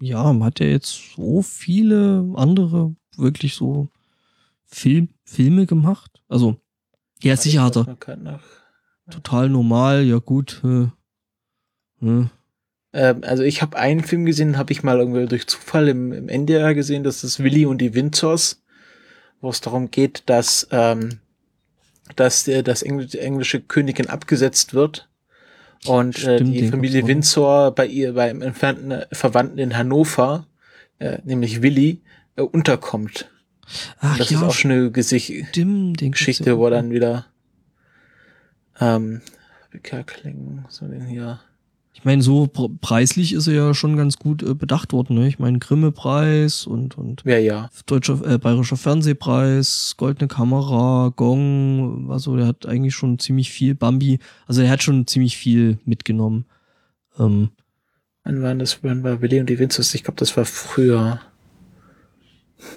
ja, 0.00 0.38
hat 0.40 0.60
er 0.60 0.70
jetzt 0.70 1.14
so 1.16 1.42
viele 1.42 2.32
andere 2.36 2.94
wirklich 3.16 3.54
so 3.54 3.88
Film, 4.64 5.08
Filme 5.24 5.66
gemacht? 5.66 6.22
Also, 6.28 6.56
ja, 7.22 7.36
sicher 7.36 7.62
hat 7.64 7.76
er. 7.76 7.96
Total 9.10 9.48
normal, 9.48 10.04
ja 10.04 10.18
gut. 10.18 10.62
Äh, 10.64 10.88
äh. 12.06 12.26
Ähm, 12.92 13.22
also 13.22 13.42
ich 13.42 13.62
habe 13.62 13.78
einen 13.78 14.02
Film 14.02 14.24
gesehen, 14.24 14.58
habe 14.58 14.72
ich 14.72 14.82
mal 14.82 14.98
irgendwie 14.98 15.26
durch 15.26 15.46
Zufall 15.46 15.88
im, 15.88 16.12
im 16.12 16.28
NDR 16.28 16.74
gesehen, 16.74 17.04
das 17.04 17.24
ist 17.24 17.42
Willy 17.42 17.66
und 17.66 17.78
die 17.78 17.94
Windsors, 17.94 18.62
wo 19.40 19.50
es 19.50 19.60
darum 19.60 19.90
geht, 19.90 20.22
dass, 20.26 20.68
ähm, 20.70 21.20
dass 22.16 22.46
äh, 22.48 22.62
das 22.62 22.82
Engl 22.82 23.08
englische 23.16 23.60
Königin 23.60 24.08
abgesetzt 24.08 24.74
wird 24.74 25.07
und 25.86 26.16
äh, 26.24 26.36
Stimmt, 26.36 26.54
die 26.54 26.68
Familie 26.68 27.06
Windsor 27.06 27.72
bei 27.72 27.86
ihr, 27.86 28.14
beim 28.14 28.42
entfernten 28.42 29.04
Verwandten 29.12 29.58
in 29.58 29.76
Hannover, 29.76 30.46
äh, 30.98 31.18
nämlich 31.24 31.62
Willy, 31.62 32.00
äh, 32.36 32.42
unterkommt. 32.42 33.30
Ach, 34.00 34.16
das 34.18 34.30
ja, 34.30 34.38
ist 34.38 34.44
auch 34.44 34.54
schon 34.54 34.70
eine 34.70 34.90
Gesicht 34.90 35.32
Stimmt, 35.48 36.00
Geschichte, 36.00 36.58
wo 36.58 36.70
dann 36.70 36.90
wieder 36.90 37.26
ähm, 38.80 39.20
Wickerklingen, 39.70 40.64
so 40.68 40.86
den 40.86 41.06
hier. 41.06 41.40
Ich 41.98 42.04
meine, 42.04 42.22
so 42.22 42.44
pr- 42.44 42.70
preislich 42.80 43.32
ist 43.32 43.48
er 43.48 43.54
ja 43.54 43.74
schon 43.74 43.96
ganz 43.96 44.18
gut 44.18 44.44
äh, 44.44 44.54
bedacht 44.54 44.92
worden. 44.92 45.18
Ne? 45.18 45.26
Ich 45.26 45.40
meine, 45.40 45.58
Grimme-Preis 45.58 46.64
und, 46.64 46.96
und 46.96 47.22
Ja, 47.24 47.38
ja. 47.38 47.68
deutscher, 47.86 48.24
äh, 48.24 48.38
bayerischer 48.38 48.76
Fernsehpreis, 48.76 49.94
goldene 49.96 50.28
Kamera, 50.28 51.12
Gong, 51.16 52.08
also 52.10 52.36
der 52.36 52.46
hat 52.46 52.66
eigentlich 52.66 52.94
schon 52.94 53.18
ziemlich 53.18 53.50
viel, 53.50 53.74
Bambi, 53.74 54.20
also 54.46 54.62
er 54.62 54.70
hat 54.70 54.82
schon 54.82 55.08
ziemlich 55.08 55.36
viel 55.36 55.78
mitgenommen. 55.84 56.44
Ähm, 57.18 57.50
Wann 58.22 58.42
waren 58.42 58.58
das, 58.60 58.78
wann 58.84 59.02
war 59.02 59.20
Willi 59.20 59.40
und 59.40 59.48
die 59.50 59.58
Winzers? 59.58 59.92
Ich 59.94 60.04
glaube, 60.04 60.18
das 60.18 60.36
war 60.36 60.44
früher. 60.44 61.20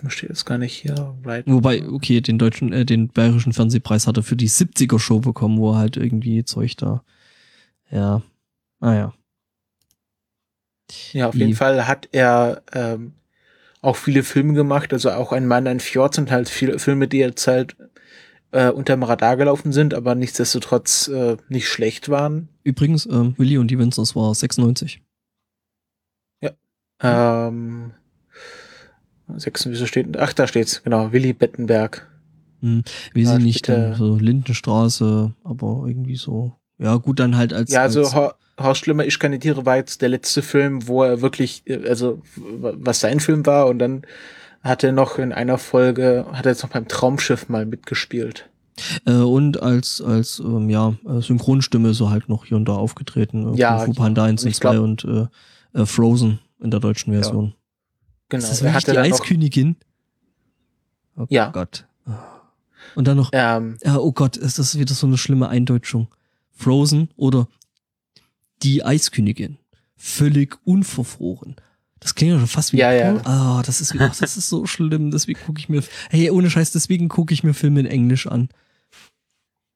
Steht 0.08 0.30
jetzt 0.30 0.46
gar 0.46 0.58
nicht 0.58 0.74
hier. 0.74 1.14
Right. 1.26 1.44
wobei, 1.48 1.88
okay, 1.88 2.22
den 2.22 2.38
deutschen, 2.40 2.72
äh, 2.74 2.86
den 2.86 3.10
bayerischen 3.10 3.54
Fernsehpreis 3.54 4.08
hat 4.08 4.18
er 4.18 4.24
für 4.24 4.36
die 4.36 4.50
70er 4.50 4.98
Show 5.00 5.20
bekommen, 5.20 5.58
wo 5.60 5.74
er 5.74 5.78
halt 5.78 5.98
irgendwie 5.98 6.44
Zeug 6.44 6.76
da, 6.78 7.04
ja, 7.92 8.22
naja. 8.82 9.14
Ja, 11.14 11.30
auf 11.30 11.36
Wie- 11.36 11.40
jeden 11.40 11.56
Fall 11.56 11.88
hat 11.88 12.10
er 12.12 12.64
ähm, 12.74 13.14
auch 13.82 13.96
viele 13.96 14.24
Filme 14.24 14.54
gemacht, 14.54 14.94
also 14.94 15.12
auch 15.12 15.32
ein 15.32 15.48
Mann, 15.48 15.68
ein 15.68 15.80
Fjord 15.80 16.14
sind 16.16 16.32
halt 16.32 16.50
viele 16.50 16.80
Filme, 16.80 17.08
die 17.08 17.18
jetzt 17.18 17.48
halt 17.48 17.76
äh, 18.52 18.70
unterm 18.70 19.04
Radar 19.04 19.38
gelaufen 19.38 19.72
sind, 19.72 19.94
aber 19.94 20.16
nichtsdestotrotz 20.16 21.08
äh, 21.08 21.38
nicht 21.50 21.70
schlecht 21.70 22.10
waren. 22.10 22.50
Übrigens, 22.64 23.06
ähm, 23.06 23.36
Willi 23.38 23.58
und 23.58 23.70
die 23.70 23.80
Winzers 23.80 24.16
war 24.16 24.36
96. 24.36 25.02
Ähm, 27.04 27.94
sechs, 29.38 29.66
wieso 29.66 29.88
steht, 29.88 30.18
ach, 30.18 30.34
da 30.34 30.46
steht's, 30.46 30.84
genau, 30.84 31.12
Willi 31.12 31.34
Bettenberg. 31.34 32.08
Hm, 32.62 32.84
weiß 33.16 33.24
Ja, 33.24 33.38
ich 33.38 33.44
nicht, 33.44 33.66
so 33.66 34.18
Lindenstraße, 34.18 35.34
aber 35.44 35.86
irgendwie 35.88 36.16
so. 36.16 36.58
Ja, 36.78 36.96
gut, 36.98 37.20
dann 37.20 37.38
halt 37.38 37.54
als. 37.54 37.72
Ja, 37.72 37.82
also 37.82 38.02
als, 38.04 38.36
Hor- 38.60 38.66
Horst 38.68 38.82
Schlimmer, 38.86 39.06
ich 39.06 39.20
keine 39.20 39.40
Tiere 39.40 39.66
war 39.66 39.78
jetzt 39.78 40.02
der 40.02 40.10
letzte 40.10 40.42
Film, 40.42 40.88
wo 40.88 41.04
er 41.04 41.22
wirklich, 41.22 41.64
äh, 41.66 41.88
also 41.88 42.22
was 42.36 43.00
sein 43.00 43.20
Film 43.20 43.46
war 43.46 43.68
und 43.68 43.80
dann 43.80 44.04
hat 44.64 44.84
er 44.84 44.92
noch 44.92 45.18
in 45.18 45.32
einer 45.34 45.58
Folge, 45.58 46.26
hat 46.32 46.46
er 46.46 46.52
jetzt 46.52 46.64
noch 46.64 46.70
beim 46.70 46.88
Traumschiff 46.88 47.50
mal 47.50 47.66
mitgespielt. 47.66 48.48
Äh, 49.06 49.14
und 49.14 49.62
als, 49.62 50.02
als 50.02 50.40
ähm, 50.40 50.70
ja, 50.70 50.94
äh, 51.08 51.20
Synchronstimme 51.22 51.90
ist 51.90 52.00
er 52.02 52.10
halt 52.12 52.30
noch 52.30 52.46
hier 52.46 52.58
und 52.58 52.66
da 52.66 52.74
aufgetreten. 52.74 53.54
Äh, 53.54 53.58
Ja, 53.58 53.84
Kung 53.84 53.96
Fu 53.96 54.02
Panda 54.02 54.24
1 54.24 54.42
und 54.44 54.48
und 54.48 54.52
ich 54.52 54.58
2 54.58 54.70
glaub- 54.72 54.84
und 54.84 55.06
äh, 55.74 55.86
Frozen 55.86 56.40
in 56.60 56.72
der 56.72 56.80
deutschen 56.80 57.12
Version. 57.14 57.54
Genau. 58.30 58.44
Ist 58.44 58.52
das 58.52 58.64
wirklich 58.64 58.86
die 58.86 58.98
Eiskönigin? 58.98 59.76
Oh 61.18 61.26
Ja. 61.30 61.50
Gott. 61.50 61.86
Und 62.96 63.08
dann 63.08 63.18
noch, 63.18 63.30
ähm, 63.34 63.78
äh, 63.82 63.92
oh 63.92 64.12
Gott, 64.12 64.38
ist 64.38 64.60
das 64.60 64.78
wieder 64.78 64.94
so 64.94 65.08
eine 65.08 65.18
schlimme 65.18 65.48
Eindeutschung. 65.50 66.08
Frozen 66.52 67.10
oder 67.16 67.48
die 68.64 68.84
Eiskönigin. 68.84 69.58
Völlig 69.96 70.58
unverfroren. 70.66 71.56
Das 72.00 72.16
klingt 72.16 72.34
ja 72.34 72.40
schon 72.40 72.48
fast 72.48 72.74
wie 72.74 72.78
Ja, 72.78 72.92
ja. 72.92 73.22
Ah, 73.26 73.62
das 73.64 73.80
ist, 73.80 73.96
ach, 74.00 74.16
das 74.20 74.36
ist 74.38 74.50
so 74.50 74.66
schlimm. 74.68 75.12
Deswegen 75.12 75.40
gucke 75.40 75.60
ich 75.60 75.70
mir, 75.70 75.84
hey, 76.10 76.32
ohne 76.32 76.50
Scheiß, 76.50 76.72
deswegen 76.72 77.10
gucke 77.10 77.34
ich 77.34 77.44
mir 77.44 77.54
Filme 77.54 77.80
in 77.82 77.86
Englisch 77.86 78.28
an. 78.28 78.50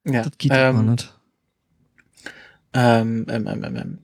ja, 0.06 0.24
Das 0.24 0.38
geht 0.38 0.52
ja 0.52 0.70
ähm, 0.70 0.76
gar 0.76 0.84
nicht. 0.84 1.14
Ähm, 2.74 3.26
ähm, 3.30 3.48
ähm, 3.48 3.64
ähm, 3.64 3.76
ähm. 3.76 3.98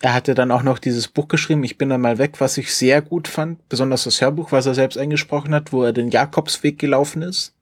Er 0.00 0.14
hatte 0.14 0.34
dann 0.34 0.50
auch 0.50 0.62
noch 0.62 0.78
dieses 0.78 1.08
Buch 1.08 1.26
geschrieben, 1.26 1.64
Ich 1.64 1.78
bin 1.78 1.88
dann 1.88 2.00
mal 2.00 2.18
weg, 2.18 2.40
was 2.40 2.58
ich 2.58 2.74
sehr 2.74 3.02
gut 3.02 3.28
fand, 3.28 3.68
besonders 3.68 4.04
das 4.04 4.20
Hörbuch, 4.20 4.52
was 4.52 4.66
er 4.66 4.74
selbst 4.74 4.98
eingesprochen 4.98 5.54
hat, 5.54 5.72
wo 5.72 5.82
er 5.82 5.92
den 5.92 6.10
Jakobsweg 6.10 6.78
gelaufen 6.78 7.22
ist 7.22 7.54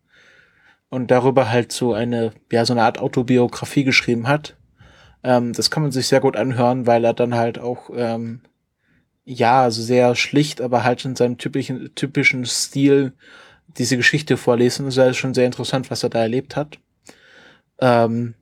und 0.90 1.10
darüber 1.10 1.48
halt 1.48 1.72
so 1.72 1.94
eine, 1.94 2.32
ja, 2.52 2.64
so 2.64 2.72
eine 2.72 2.82
Art 2.82 2.98
Autobiografie 2.98 3.84
geschrieben 3.84 4.28
hat. 4.28 4.56
Ähm, 5.24 5.52
das 5.54 5.70
kann 5.70 5.82
man 5.82 5.90
sich 5.90 6.06
sehr 6.06 6.20
gut 6.20 6.36
anhören, 6.36 6.86
weil 6.86 7.04
er 7.04 7.14
dann 7.14 7.34
halt 7.34 7.58
auch, 7.58 7.90
ähm, 7.94 8.42
ja, 9.24 9.62
also 9.62 9.82
sehr 9.82 10.14
schlicht, 10.14 10.60
aber 10.60 10.84
halt 10.84 11.04
in 11.04 11.16
seinem 11.16 11.38
typischen, 11.38 11.94
typischen 11.94 12.44
Stil 12.44 13.14
diese 13.78 13.96
Geschichte 13.96 14.36
vorlesen. 14.36 14.84
Das 14.84 14.96
ist 14.96 15.16
schon 15.16 15.34
sehr 15.34 15.46
interessant, 15.46 15.90
was 15.90 16.02
er 16.02 16.10
da 16.10 16.20
erlebt 16.20 16.56
hat. 16.56 16.78
Ähm, 17.80 18.34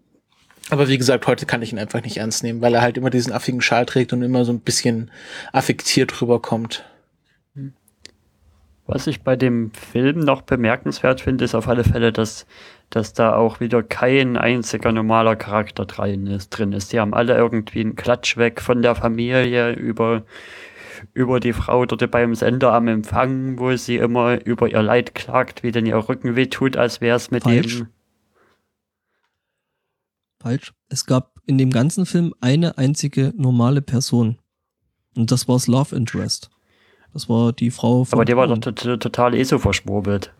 aber 0.70 0.89
wie 0.89 0.99
gesagt, 0.99 1.26
heute 1.26 1.47
kann 1.47 1.62
ich 1.62 1.72
ihn 1.72 1.78
einfach 1.78 2.03
nicht 2.03 2.16
ernst 2.16 2.43
nehmen, 2.43 2.61
weil 2.61 2.74
er 2.74 2.83
halt 2.83 2.97
immer 2.97 3.11
diesen 3.11 3.33
affigen 3.33 3.61
Schal 3.61 3.87
trägt 3.87 4.12
und 4.12 4.22
immer 4.22 4.45
so 4.45 4.53
ein 4.53 4.61
bisschen 4.61 5.11
affektiert 5.53 6.20
rüberkommt. 6.20 6.85
Was 8.87 9.07
ich 9.07 9.22
bei 9.22 9.37
dem 9.37 9.70
Film 9.72 10.20
noch 10.20 10.43
bemerkenswert 10.43 11.20
finde, 11.20 11.45
ist 11.45 11.55
auf 11.55 11.68
alle 11.68 11.85
Fälle, 11.85 12.12
dass, 12.12 12.47
dass 12.93 13.14
da 13.14 13.34
auch 13.34 13.59
wieder 13.59 13.82
kein 13.82 14.36
einziger 14.36 14.93
normaler 14.93 15.34
Charakter 15.34 15.86
drin 15.86 16.26
ist, 16.26 16.51
drin 16.51 16.72
ist. 16.72 16.93
Die 16.93 17.01
haben 17.01 17.14
alle 17.14 17.34
irgendwie 17.34 17.80
einen 17.80 17.97
Klatsch 17.97 18.36
weg 18.36 18.61
von 18.61 18.82
der 18.82 18.95
Familie 18.95 19.72
über, 19.72 20.24
über 21.14 21.40
die 21.40 21.55
Frau 21.55 21.86
dort 21.86 22.11
beim 22.11 22.34
Sender 22.34 22.74
am 22.74 22.88
Empfang, 22.88 23.59
wo 23.59 23.74
sie 23.76 23.97
immer 23.97 24.45
über 24.45 24.68
ihr 24.68 24.82
Leid 24.82 25.14
klagt, 25.14 25.62
wie 25.62 25.72
denn 25.72 25.86
ihr 25.86 25.97
Rücken 25.97 26.36
wehtut, 26.36 26.76
als 26.76 27.01
wäre 27.01 27.16
es 27.16 27.30
mit 27.30 27.45
Falsch. 27.45 27.78
dem. 27.78 27.88
Falsch. 30.38 30.74
Es 30.90 31.07
gab 31.07 31.40
in 31.47 31.57
dem 31.57 31.70
ganzen 31.70 32.05
Film 32.05 32.34
eine 32.43 32.76
einzige 32.76 33.32
normale 33.38 33.80
Person. 33.80 34.36
Und 35.16 35.30
das 35.30 35.49
war's 35.49 35.66
Love 35.66 35.97
Interest. 35.97 36.51
Das 37.14 37.30
war 37.30 37.55
die 37.55 37.70
Frau 37.70 38.05
von. 38.05 38.18
Aber 38.18 38.26
der 38.26 38.36
war 38.36 38.49
doch 38.49 38.59
total 38.59 39.34
eh 39.34 39.45
so 39.45 39.59
verschwurbelt. 39.59 40.30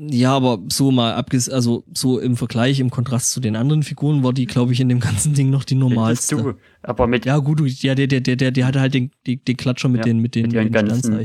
Ja, 0.00 0.36
aber 0.36 0.60
so 0.68 0.92
mal 0.92 1.14
abges, 1.14 1.48
also 1.48 1.82
so 1.92 2.20
im 2.20 2.36
Vergleich, 2.36 2.78
im 2.78 2.88
Kontrast 2.88 3.32
zu 3.32 3.40
den 3.40 3.56
anderen 3.56 3.82
Figuren 3.82 4.22
war 4.22 4.32
die, 4.32 4.46
glaube 4.46 4.72
ich, 4.72 4.78
in 4.78 4.88
dem 4.88 5.00
ganzen 5.00 5.34
Ding 5.34 5.50
noch 5.50 5.64
die 5.64 5.74
normalste. 5.74 6.36
du? 6.36 6.54
Aber 6.82 7.08
mit, 7.08 7.24
Ja, 7.26 7.38
gut, 7.38 7.58
du- 7.58 7.64
ja, 7.66 7.96
der, 7.96 8.06
der, 8.06 8.20
der, 8.20 8.36
der, 8.36 8.52
der 8.52 8.64
hatte 8.66 8.80
halt 8.80 8.94
den, 8.94 9.10
die, 9.26 9.38
den 9.38 9.56
Klatscher 9.56 9.88
mit 9.88 9.98
Ja, 9.98 10.04
den, 10.04 10.20
mit 10.20 10.36
den, 10.36 10.42
mit 10.44 10.54
den 10.54 10.70
ganzen- 10.70 11.18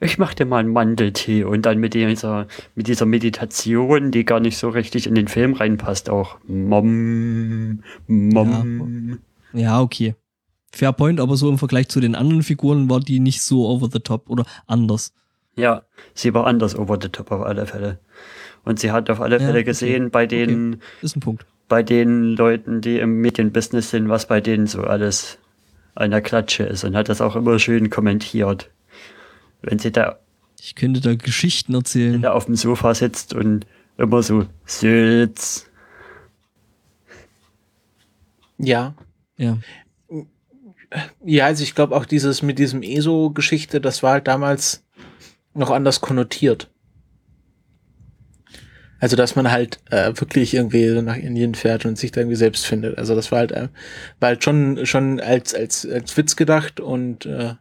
ich 0.00 0.18
mach 0.18 0.34
dir 0.34 0.44
mal 0.44 0.58
einen 0.58 0.72
Mandeltee 0.74 1.42
und 1.44 1.64
dann 1.64 1.78
mit 1.78 1.94
dieser, 1.94 2.48
mit 2.74 2.86
dieser 2.88 3.06
Meditation, 3.06 4.10
die 4.10 4.26
gar 4.26 4.40
nicht 4.40 4.58
so 4.58 4.68
richtig 4.68 5.06
in 5.06 5.14
den 5.14 5.28
Film 5.28 5.54
reinpasst, 5.54 6.10
auch. 6.10 6.36
Mom, 6.46 7.80
Mom. 8.06 9.18
Ja, 9.54 9.80
okay. 9.80 10.14
Fair 10.70 10.92
point, 10.92 11.18
aber 11.18 11.36
so 11.38 11.48
im 11.48 11.56
Vergleich 11.56 11.88
zu 11.88 11.98
den 12.00 12.14
anderen 12.14 12.42
Figuren 12.42 12.90
war 12.90 13.00
die 13.00 13.20
nicht 13.20 13.40
so 13.40 13.66
over 13.66 13.88
the 13.90 14.00
top 14.00 14.28
oder 14.28 14.44
anders. 14.66 15.12
Ja, 15.58 15.82
sie 16.14 16.32
war 16.34 16.46
anders 16.46 16.76
over 16.76 16.98
the 17.00 17.08
top 17.08 17.30
auf 17.32 17.42
alle 17.42 17.66
Fälle. 17.66 17.98
Und 18.64 18.78
sie 18.80 18.90
hat 18.92 19.10
auf 19.10 19.20
alle 19.20 19.36
Ja, 19.36 19.40
Fälle 19.40 19.58
okay. 19.58 19.64
gesehen 19.64 20.10
bei 20.10 20.26
den, 20.26 20.80
Ist 21.02 21.16
ein 21.16 21.20
Punkt. 21.20 21.46
bei 21.68 21.82
den 21.82 22.22
Leuten, 22.36 22.80
die 22.80 22.98
im 22.98 23.20
Medienbusiness 23.20 23.90
sind, 23.90 24.08
was 24.08 24.26
bei 24.26 24.40
denen 24.40 24.66
so 24.66 24.82
alles 24.84 25.38
an 25.94 26.10
der 26.12 26.20
Klatsche 26.22 26.64
ist 26.64 26.84
und 26.84 26.94
hat 26.96 27.08
das 27.08 27.20
auch 27.20 27.34
immer 27.36 27.58
schön 27.58 27.90
kommentiert. 27.90 28.70
Wenn 29.62 29.78
sie 29.78 29.90
da, 29.90 30.18
Ich 30.60 30.74
könnte 30.76 31.00
da 31.00 31.14
Geschichten 31.14 31.74
erzählen. 31.74 32.22
da 32.22 32.32
auf 32.32 32.46
dem 32.46 32.54
Sofa 32.56 32.94
sitzt 32.94 33.34
und 33.34 33.66
immer 33.96 34.22
so 34.22 34.46
sitzt. 34.64 35.68
Ja. 38.58 38.94
Ja. 39.36 39.58
Ja, 41.24 41.46
also 41.46 41.62
ich 41.62 41.74
glaube 41.74 41.94
auch 41.94 42.06
dieses 42.06 42.42
mit 42.42 42.58
diesem 42.58 42.82
ESO-Geschichte, 42.82 43.80
das 43.80 44.02
war 44.02 44.12
halt 44.12 44.26
damals 44.26 44.84
noch 45.54 45.70
anders 45.70 46.00
konnotiert. 46.00 46.70
Also, 49.00 49.14
dass 49.14 49.36
man 49.36 49.50
halt 49.50 49.78
äh, 49.90 50.12
wirklich 50.16 50.54
irgendwie 50.54 50.88
so 50.88 51.00
nach 51.02 51.16
Indien 51.16 51.54
fährt 51.54 51.86
und 51.86 51.96
sich 51.96 52.10
da 52.10 52.20
irgendwie 52.20 52.36
selbst 52.36 52.66
findet. 52.66 52.98
Also, 52.98 53.14
das 53.14 53.30
war 53.30 53.38
halt, 53.38 53.52
äh, 53.52 53.68
war 54.18 54.30
halt 54.30 54.42
schon, 54.42 54.84
schon 54.86 55.20
als, 55.20 55.54
als, 55.54 55.86
als 55.86 56.16
Witz 56.16 56.34
gedacht 56.34 56.80
und 56.80 57.24
äh, 57.26 57.54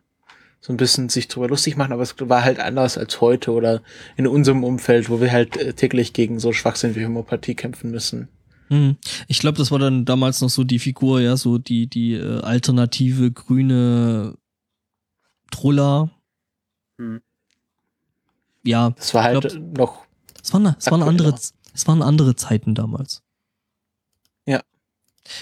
so 0.59 0.73
ein 0.73 0.77
bisschen 0.77 1.09
sich 1.09 1.27
drüber 1.27 1.47
lustig 1.47 1.77
machen, 1.77 1.93
aber 1.93 2.01
es 2.01 2.15
war 2.19 2.43
halt 2.43 2.59
anders 2.59 2.97
als 2.97 3.21
heute 3.21 3.51
oder 3.51 3.81
in 4.15 4.27
unserem 4.27 4.63
Umfeld, 4.63 5.09
wo 5.09 5.21
wir 5.21 5.31
halt 5.31 5.55
äh, 5.57 5.73
täglich 5.73 6.13
gegen 6.13 6.39
so 6.39 6.53
Schwachsinn 6.53 6.95
wie 6.95 7.05
Homöopathie 7.05 7.55
kämpfen 7.55 7.91
müssen. 7.91 8.29
Hm. 8.69 8.97
Ich 9.27 9.39
glaube, 9.39 9.57
das 9.57 9.71
war 9.71 9.79
dann 9.79 10.05
damals 10.05 10.41
noch 10.41 10.49
so 10.49 10.63
die 10.63 10.79
Figur, 10.79 11.21
ja, 11.21 11.38
so 11.38 11.57
die, 11.57 11.88
die 11.88 12.15
äh, 12.15 12.41
alternative 12.41 13.31
grüne 13.31 14.35
Trulla. 15.51 16.09
Hm. 16.97 17.21
Ja, 18.68 18.91
Das 18.91 19.13
war 19.13 19.24
halt 19.24 19.41
glaub- 19.41 19.78
noch 19.78 20.05
es 20.43 20.53
waren, 20.53 20.76
es 20.80 20.89
waren 20.91 21.03
andere, 21.03 21.36
es 21.74 21.88
waren 21.88 22.01
andere 22.01 22.36
Zeiten 22.36 22.74
damals. 22.76 23.22
Ja. 24.45 24.61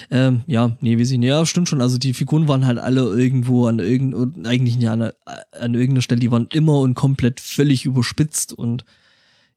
Ähm, 0.10 0.42
ja, 0.48 0.76
nee, 0.82 1.00
weiß 1.00 1.12
ich 1.12 1.20
nicht. 1.20 1.28
Ja, 1.30 1.46
stimmt 1.46 1.70
schon. 1.70 1.82
Also 1.82 1.98
die 2.00 2.14
Figuren 2.16 2.48
waren 2.48 2.66
halt 2.66 2.80
alle 2.80 3.02
irgendwo 3.02 3.68
an 3.68 3.78
irgendein, 3.80 4.46
eigentlich 4.48 4.78
nicht 4.78 4.90
an, 4.90 5.02
einer- 5.04 5.14
an 5.52 5.76
irgendeiner 5.76 6.02
Stelle, 6.02 6.20
die 6.22 6.32
waren 6.32 6.48
immer 6.52 6.80
und 6.80 6.96
komplett 6.96 7.40
völlig 7.40 7.86
überspitzt 7.86 8.52
und 8.54 8.84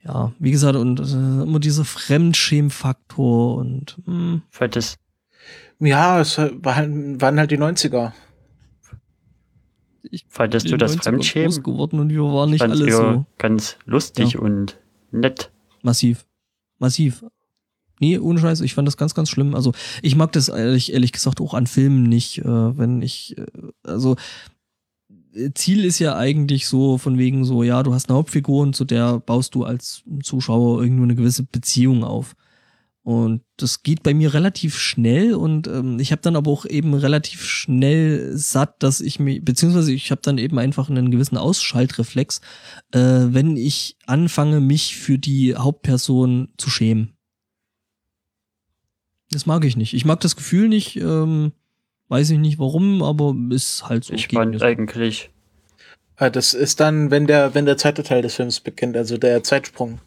ja, 0.04 0.32
wie 0.38 0.50
gesagt, 0.50 0.76
und 0.76 1.00
äh, 1.00 1.42
immer 1.42 1.58
dieser 1.60 1.84
Fremdschämfaktor 1.84 3.56
und 3.56 3.98
hm, 4.04 4.42
ist, 4.74 4.98
Ja, 5.80 6.20
es 6.20 6.38
war 6.38 6.76
halt, 6.76 6.90
waren 7.20 7.38
halt 7.38 7.50
die 7.50 7.58
90er. 7.58 8.12
Ich 10.10 10.24
Fandest 10.28 10.70
du 10.70 10.76
das 10.76 10.96
90er 10.96 11.02
Fremdschämen? 11.04 11.46
groß 11.50 11.62
geworden 11.62 12.00
und 12.00 12.10
wir 12.10 12.22
waren 12.22 12.50
nicht 12.50 12.60
fand 12.60 12.72
alle 12.72 12.86
ihr 12.86 12.96
so 12.96 13.26
ganz 13.38 13.76
lustig 13.86 14.32
Ja. 14.34 14.40
und 14.40 14.78
nett. 15.10 15.50
massiv. 15.82 16.26
Massiv. 16.78 17.24
Nee, 18.00 18.18
ohne 18.18 18.38
Scheiß, 18.38 18.60
ich 18.60 18.74
fand 18.74 18.86
das 18.86 18.96
ganz, 18.96 19.14
ganz 19.14 19.28
schlimm. 19.28 19.54
Also 19.56 19.72
ich 20.02 20.14
mag 20.14 20.30
das 20.32 20.48
ehrlich, 20.48 20.92
ehrlich 20.92 21.10
gesagt 21.12 21.40
auch 21.40 21.52
an 21.54 21.66
Filmen 21.66 22.04
nicht, 22.04 22.38
äh, 22.38 22.44
wenn 22.78 23.02
ich, 23.02 23.36
äh, 23.36 23.46
also 23.82 24.14
Ziel 25.54 25.84
ist 25.84 25.98
ja 25.98 26.16
eigentlich 26.16 26.66
so 26.68 26.98
von 26.98 27.18
wegen 27.18 27.44
so, 27.44 27.62
ja, 27.62 27.82
du 27.82 27.92
hast 27.94 28.08
eine 28.08 28.16
Hauptfigur 28.16 28.62
und 28.62 28.74
zu 28.76 28.84
der 28.84 29.18
baust 29.20 29.54
du 29.54 29.64
als 29.64 30.02
Zuschauer 30.22 30.80
irgendwo 30.82 31.02
eine 31.04 31.14
gewisse 31.14 31.42
Beziehung 31.42 32.02
auf. 32.04 32.34
Und 33.08 33.40
das 33.56 33.82
geht 33.82 34.02
bei 34.02 34.12
mir 34.12 34.34
relativ 34.34 34.76
schnell 34.76 35.32
und 35.32 35.66
ähm, 35.66 35.98
ich 35.98 36.12
habe 36.12 36.20
dann 36.20 36.36
aber 36.36 36.50
auch 36.50 36.66
eben 36.66 36.92
relativ 36.92 37.42
schnell 37.42 38.36
satt, 38.36 38.82
dass 38.82 39.00
ich 39.00 39.18
mich, 39.18 39.42
beziehungsweise 39.42 39.94
ich 39.94 40.10
habe 40.10 40.20
dann 40.22 40.36
eben 40.36 40.58
einfach 40.58 40.90
einen 40.90 41.10
gewissen 41.10 41.38
Ausschaltreflex, 41.38 42.42
äh, 42.92 42.98
wenn 43.00 43.56
ich 43.56 43.96
anfange, 44.04 44.60
mich 44.60 44.98
für 44.98 45.18
die 45.18 45.56
Hauptperson 45.56 46.50
zu 46.58 46.68
schämen. 46.68 47.16
Das 49.30 49.46
mag 49.46 49.64
ich 49.64 49.78
nicht. 49.78 49.94
Ich 49.94 50.04
mag 50.04 50.20
das 50.20 50.36
Gefühl 50.36 50.68
nicht, 50.68 50.96
ähm, 50.96 51.52
weiß 52.08 52.28
ich 52.28 52.38
nicht 52.38 52.58
warum, 52.58 53.02
aber 53.02 53.34
ist 53.48 53.88
halt 53.88 54.04
so. 54.04 54.12
Ich 54.12 54.28
fand 54.28 54.62
eigentlich. 54.62 55.30
Ah, 56.16 56.28
das 56.28 56.52
ist 56.52 56.80
dann, 56.80 57.10
wenn 57.10 57.26
der, 57.26 57.54
wenn 57.54 57.64
der 57.64 57.78
zweite 57.78 58.02
Teil 58.02 58.20
des 58.20 58.34
Films 58.34 58.60
beginnt, 58.60 58.98
also 58.98 59.16
der 59.16 59.42
Zeitsprung. 59.42 59.98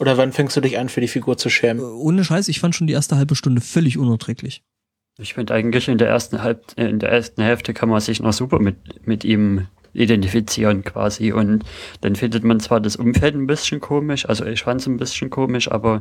Oder 0.00 0.16
wann 0.16 0.32
fängst 0.32 0.56
du 0.56 0.62
dich 0.62 0.78
an, 0.78 0.88
für 0.88 1.02
die 1.02 1.08
Figur 1.08 1.36
zu 1.36 1.50
schämen? 1.50 1.82
Äh, 1.82 1.86
ohne 1.86 2.24
Scheiß, 2.24 2.48
ich 2.48 2.58
fand 2.58 2.74
schon 2.74 2.86
die 2.86 2.94
erste 2.94 3.16
halbe 3.16 3.36
Stunde 3.36 3.60
völlig 3.60 3.98
unerträglich. 3.98 4.64
Ich 5.18 5.34
finde 5.34 5.52
eigentlich 5.52 5.88
in 5.88 5.98
der 5.98 6.08
ersten 6.08 6.42
Halb, 6.42 6.72
in 6.76 6.98
der 6.98 7.12
ersten 7.12 7.42
Hälfte 7.42 7.74
kann 7.74 7.90
man 7.90 8.00
sich 8.00 8.20
noch 8.20 8.32
super 8.32 8.58
mit, 8.58 9.06
mit 9.06 9.24
ihm 9.24 9.66
identifizieren 9.92 10.84
quasi. 10.84 11.32
Und 11.32 11.64
dann 12.00 12.16
findet 12.16 12.44
man 12.44 12.60
zwar 12.60 12.80
das 12.80 12.96
Umfeld 12.96 13.34
ein 13.34 13.46
bisschen 13.46 13.80
komisch, 13.80 14.26
also 14.26 14.46
ich 14.46 14.62
fand 14.62 14.80
es 14.80 14.86
ein 14.86 14.96
bisschen 14.96 15.28
komisch, 15.28 15.70
aber 15.70 16.00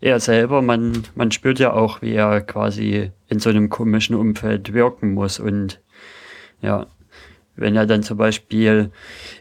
er 0.00 0.20
selber, 0.20 0.62
man, 0.62 1.02
man 1.16 1.32
spürt 1.32 1.58
ja 1.58 1.72
auch, 1.72 2.02
wie 2.02 2.12
er 2.12 2.42
quasi 2.42 3.10
in 3.26 3.40
so 3.40 3.50
einem 3.50 3.70
komischen 3.70 4.14
Umfeld 4.14 4.72
wirken 4.72 5.14
muss. 5.14 5.40
Und 5.40 5.80
ja, 6.62 6.86
wenn 7.56 7.74
er 7.76 7.86
dann 7.86 8.02
zum 8.02 8.18
Beispiel, 8.18 8.90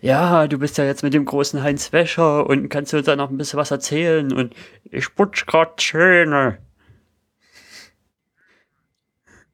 ja, 0.02 0.48
du 0.48 0.58
bist 0.58 0.78
ja 0.78 0.86
jetzt 0.86 1.04
mit 1.04 1.14
dem 1.14 1.26
großen 1.26 1.62
Heinz 1.62 1.92
Wäscher 1.94 2.48
und 2.48 2.70
kannst 2.70 2.94
du 2.94 2.98
uns 2.98 3.06
da 3.06 3.16
noch 3.16 3.30
ein 3.30 3.38
bisschen 3.38 3.60
was 3.60 3.72
erzählen 3.72 4.34
und 4.34 4.54
ich 4.90 5.14
putsch 5.14 5.46
grad 5.46 5.80
Zähne. 5.80 6.58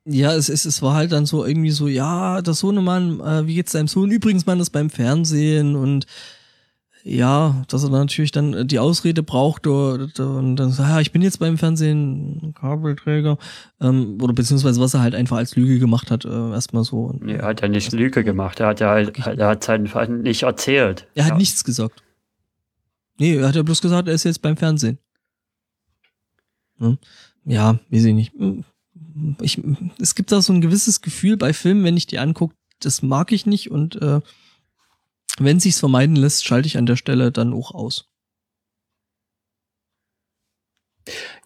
Ja, 0.06 0.34
es, 0.34 0.50
es, 0.50 0.66
es 0.66 0.82
war 0.82 0.96
halt 0.96 1.12
dann 1.12 1.26
so 1.28 1.46
irgendwie 1.46 1.70
so, 1.70 1.88
ja, 1.88 2.42
der 2.42 2.56
Sohnemann, 2.56 3.20
äh, 3.20 3.46
wie 3.46 3.56
geht's 3.56 3.74
deinem 3.74 3.88
Sohn? 3.88 4.10
Übrigens, 4.10 4.48
man 4.48 4.60
ist 4.60 4.72
beim 4.72 4.90
Fernsehen 4.90 5.76
und 5.76 6.08
ja, 7.04 7.64
dass 7.68 7.84
er 7.84 7.90
dann 7.90 8.02
natürlich 8.02 8.32
dann 8.32 8.68
die 8.68 8.80
Ausrede 8.80 9.24
braucht 9.24 9.68
und, 9.68 10.20
und 10.20 10.56
dann 10.56 10.72
sagt, 10.72 10.90
ja, 10.90 11.00
ich 11.00 11.12
bin 11.12 11.22
jetzt 11.22 11.40
beim 11.40 11.58
Fernsehen 11.58 12.54
Kabelträger 12.60 13.38
ähm, 13.80 14.18
oder 14.22 14.34
beziehungsweise 14.34 14.80
was 14.80 14.94
er 14.94 15.02
halt 15.02 15.16
einfach 15.16 15.38
als 15.38 15.56
Lüge 15.56 15.80
gemacht 15.80 16.12
hat, 16.12 16.26
äh, 16.26 16.52
erstmal 16.52 16.84
so. 16.84 17.16
Nee, 17.22 17.36
er 17.36 17.48
hat 17.48 17.62
ja 17.62 17.68
nicht 17.68 17.92
Lüge 17.92 18.24
gemacht, 18.24 18.60
er 18.60 18.68
hat 18.68 18.80
ja 18.80 18.90
halt, 18.90 19.18
er 19.18 19.48
hat 19.48 19.64
seinen 19.64 19.88
Fall 19.88 20.08
nicht 20.10 20.44
erzählt. 20.44 21.08
Er 21.16 21.26
hat 21.26 21.32
ja. 21.32 21.38
nichts 21.38 21.64
gesagt. 21.64 22.04
Nee, 23.18 23.36
er 23.36 23.48
hat 23.48 23.56
ja 23.56 23.64
bloß 23.64 23.82
gesagt, 23.82 24.08
er 24.08 24.14
ist 24.14 24.24
jetzt 24.24 24.42
beim 24.42 24.58
Fernsehen. 24.58 24.98
Hm? 26.78 26.98
Ja, 27.46 27.80
weiß 27.90 28.06
ich 28.06 28.14
nicht 28.14 28.34
ich, 29.42 29.62
es 30.00 30.16
gibt 30.16 30.32
da 30.32 30.42
so 30.42 30.54
ein 30.54 30.62
gewisses 30.62 31.02
Gefühl 31.02 31.38
bei 31.38 31.54
Filmen, 31.54 31.84
wenn 31.84 31.98
ich 31.98 32.08
die 32.08 32.20
angucke, 32.20 32.56
das 32.80 33.02
mag 33.02 33.32
ich 33.32 33.46
nicht 33.46 33.72
und 33.72 34.02
äh, 34.02 34.22
wenn 35.40 35.60
sich's 35.60 35.80
vermeiden 35.80 36.16
lässt, 36.16 36.46
schalte 36.46 36.68
ich 36.68 36.78
an 36.78 36.86
der 36.86 36.96
Stelle 36.96 37.32
dann 37.32 37.54
auch 37.54 37.72
aus. 37.74 38.08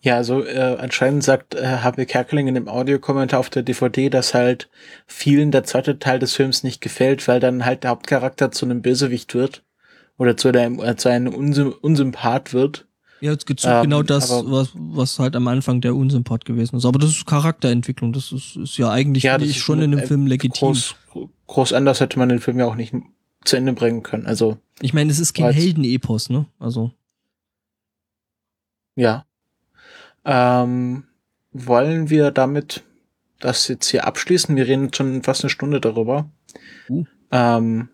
Ja, 0.01 0.17
also 0.17 0.43
äh, 0.43 0.77
anscheinend 0.79 1.23
sagt 1.23 1.55
äh, 1.55 1.65
Harvey 1.65 2.05
Kerkeling 2.05 2.47
in 2.47 2.55
dem 2.55 2.67
Audiokommentar 2.67 3.39
auf 3.39 3.49
der 3.49 3.63
DVD, 3.63 4.09
dass 4.09 4.33
halt 4.33 4.69
vielen 5.07 5.51
der 5.51 5.63
zweite 5.63 5.97
Teil 5.97 6.19
des 6.19 6.33
Films 6.33 6.63
nicht 6.63 6.81
gefällt, 6.81 7.27
weil 7.27 7.39
dann 7.39 7.65
halt 7.65 7.83
der 7.83 7.91
Hauptcharakter 7.91 8.51
zu 8.51 8.65
einem 8.65 8.81
Bösewicht 8.81 9.33
wird 9.33 9.63
oder 10.17 10.37
zu 10.37 10.49
einem, 10.49 10.79
äh, 10.79 10.95
zu 10.95 11.09
einem 11.09 11.33
Unsym 11.33 11.73
Unsympath 11.81 12.53
wird 12.53 12.85
ja, 13.21 13.31
jetzt 13.31 13.45
gibt 13.45 13.63
ähm, 13.63 13.83
genau 13.83 14.03
das, 14.03 14.29
was, 14.29 14.69
was 14.75 15.19
halt 15.19 15.35
am 15.35 15.47
Anfang 15.47 15.81
der 15.81 15.95
Unsympath 15.95 16.45
gewesen 16.45 16.75
ist. 16.75 16.85
Aber 16.85 16.99
das 16.99 17.11
ist 17.11 17.25
Charakterentwicklung. 17.25 18.13
Das 18.13 18.31
ist, 18.31 18.55
ist 18.55 18.77
ja 18.77 18.91
eigentlich 18.91 19.23
ja, 19.23 19.37
das 19.37 19.55
schon 19.55 19.81
in 19.81 19.91
dem 19.91 20.01
Film 20.01 20.27
legitim. 20.27 20.67
Groß, 20.67 20.95
groß 21.47 21.73
anders 21.73 22.01
hätte 22.01 22.19
man 22.19 22.29
den 22.29 22.39
Film 22.39 22.59
ja 22.59 22.65
auch 22.65 22.75
nicht 22.75 22.93
zu 23.45 23.55
Ende 23.55 23.73
bringen 23.73 24.03
können. 24.03 24.25
Also. 24.25 24.57
Ich 24.81 24.93
meine, 24.93 25.11
es 25.11 25.19
ist 25.19 25.33
kein 25.33 25.53
Heldenepos, 25.53 26.29
ne? 26.29 26.45
Also. 26.59 26.91
Ja. 28.95 29.25
Ähm, 30.25 31.05
wollen 31.51 32.09
wir 32.09 32.31
damit 32.31 32.83
das 33.39 33.67
jetzt 33.67 33.89
hier 33.89 34.05
abschließen? 34.05 34.55
Wir 34.55 34.67
reden 34.67 34.93
schon 34.93 35.23
fast 35.23 35.43
eine 35.43 35.49
Stunde 35.49 35.79
darüber. 35.79 36.29
Uh. 36.89 37.05
Ähm, 37.31 37.89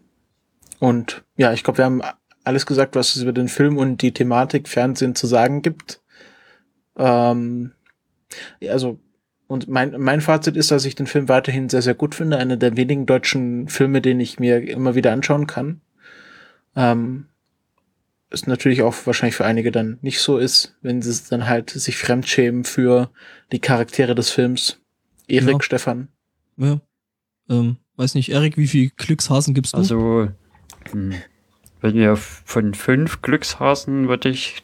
und 0.80 1.24
ja, 1.38 1.54
ich 1.54 1.64
glaube, 1.64 1.80
wir 1.80 1.86
haben 1.86 2.02
alles 2.44 2.66
gesagt, 2.66 2.96
was 2.96 3.16
es 3.16 3.22
über 3.22 3.34
den 3.34 3.48
Film 3.48 3.78
und 3.78 4.02
die 4.02 4.14
Thematik 4.14 4.68
Fernsehen 4.68 5.16
zu 5.16 5.28
sagen 5.28 5.62
gibt. 5.62 6.02
Ähm, 6.98 7.74
also, 8.68 9.00
und 9.52 9.68
mein, 9.68 10.00
mein 10.00 10.22
Fazit 10.22 10.56
ist, 10.56 10.72
dass 10.72 10.86
ich 10.86 10.96
den 10.96 11.08
Film 11.08 11.28
weiterhin 11.28 11.68
sehr, 11.68 11.82
sehr 11.82 11.94
gut 11.94 12.16
finde. 12.16 12.38
Einer 12.38 12.56
der 12.56 12.78
wenigen 12.78 13.06
deutschen 13.06 13.68
Filme, 13.68 14.02
den 14.02 14.22
ich 14.22 14.40
mir 14.40 14.66
immer 14.66 14.96
wieder 14.96 15.12
anschauen 15.12 15.46
kann. 15.46 15.82
Ähm, 16.74 17.26
ist 18.30 18.48
natürlich 18.48 18.82
auch 18.82 18.96
wahrscheinlich 19.06 19.36
für 19.36 19.44
einige 19.44 19.74
dann 19.74 20.00
nicht 20.02 20.22
so 20.22 20.38
ist, 20.38 20.78
wenn 20.82 21.02
sie 21.02 21.22
dann 21.30 21.50
halt 21.50 21.70
sich 21.70 21.98
fremdschämen 21.98 22.64
für 22.64 23.12
die 23.52 23.60
Charaktere 23.60 24.16
des 24.16 24.30
Films. 24.30 24.80
Erik, 25.28 25.50
ja. 25.50 25.62
Stefan. 25.62 26.08
Ja. 26.56 26.80
Ähm, 27.50 27.76
weiß 27.98 28.16
nicht, 28.16 28.32
Erik, 28.32 28.56
wie 28.56 28.68
viel 28.68 28.92
Glückshasen 28.96 29.54
gibst 29.54 29.74
du? 29.74 29.80
Also, 29.80 30.30
hm. 30.92 31.14
Wenn 31.82 31.96
wir 31.96 32.16
von 32.16 32.74
fünf 32.74 33.22
Glückshasen 33.22 34.08
würde 34.08 34.30
ich 34.30 34.64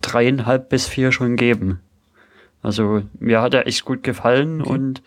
dreieinhalb 0.00 0.70
bis 0.70 0.88
vier 0.88 1.12
schon 1.12 1.36
geben. 1.36 1.78
Also 2.62 3.02
mir 3.18 3.42
hat 3.42 3.54
er 3.54 3.66
echt 3.66 3.84
gut 3.84 4.02
gefallen 4.02 4.62
okay. 4.62 4.70
und 4.70 5.02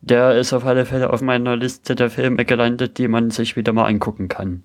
der 0.00 0.38
ist 0.38 0.52
auf 0.52 0.64
alle 0.64 0.84
Fälle 0.84 1.10
auf 1.10 1.20
meiner 1.20 1.56
Liste 1.56 1.94
der 1.94 2.10
Filme 2.10 2.44
gelandet, 2.44 2.98
die 2.98 3.08
man 3.08 3.30
sich 3.30 3.56
wieder 3.56 3.72
mal 3.72 3.86
angucken 3.86 4.28
kann. 4.28 4.64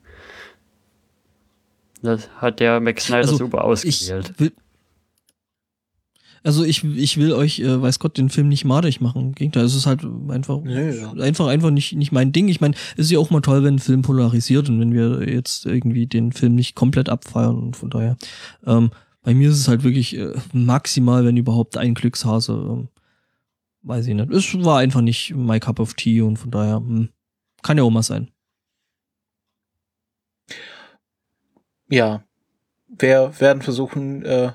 Das 2.02 2.30
hat 2.38 2.60
der 2.60 2.80
Max 2.80 3.06
Snyder 3.06 3.22
also, 3.22 3.38
super 3.38 3.64
ausgewählt. 3.64 4.34
Will, 4.40 4.52
also 6.44 6.64
ich, 6.64 6.84
ich 6.84 7.18
will 7.18 7.34
euch, 7.34 7.60
äh, 7.60 7.82
weiß 7.82 8.00
Gott, 8.00 8.18
den 8.18 8.30
Film 8.30 8.48
nicht 8.48 8.64
madig 8.64 9.02
machen. 9.02 9.22
Im 9.22 9.36
Gegenteil, 9.36 9.66
es 9.66 9.76
ist 9.76 9.86
halt 9.86 10.08
einfach, 10.30 10.62
nee, 10.64 10.98
ja. 10.98 11.12
einfach, 11.14 11.48
einfach 11.48 11.72
nicht, 11.72 11.94
nicht 11.96 12.12
mein 12.12 12.32
Ding. 12.32 12.48
Ich 12.48 12.62
meine, 12.62 12.74
es 12.96 13.06
ist 13.06 13.12
ja 13.12 13.20
auch 13.20 13.32
mal 13.32 13.42
toll, 13.42 13.64
wenn 13.64 13.76
ein 13.76 13.80
Film 13.80 14.02
polarisiert 14.02 14.70
und 14.70 14.80
wenn 14.80 14.94
wir 14.94 15.28
jetzt 15.30 15.66
irgendwie 15.66 16.08
den 16.08 16.32
Film 16.32 16.56
nicht 16.56 16.76
komplett 16.76 17.10
abfeiern 17.10 17.58
und 17.58 17.76
von 17.76 17.90
daher. 17.90 18.16
Ähm, 18.66 18.92
bei 19.28 19.34
mir 19.34 19.50
ist 19.50 19.60
es 19.60 19.68
halt 19.68 19.84
wirklich 19.84 20.18
äh, 20.18 20.32
maximal, 20.54 21.26
wenn 21.26 21.36
überhaupt, 21.36 21.76
ein 21.76 21.96
Glückshase. 21.96 22.54
Ähm, 22.54 22.88
weiß 23.82 24.08
ich 24.08 24.14
nicht. 24.14 24.32
Es 24.32 24.64
war 24.64 24.80
einfach 24.80 25.02
nicht 25.02 25.36
my 25.36 25.60
cup 25.60 25.82
of 25.82 25.96
tea 25.96 26.22
und 26.22 26.38
von 26.38 26.50
daher 26.50 26.78
hm, 26.78 27.10
kann 27.62 27.78
ja 27.78 27.84
auch 27.84 27.90
mal 27.90 28.04
sein. 28.04 28.32
Ja, 31.90 32.24
wir 32.88 33.34
werden 33.38 33.62
versuchen, 33.62 34.24
äh, 34.24 34.54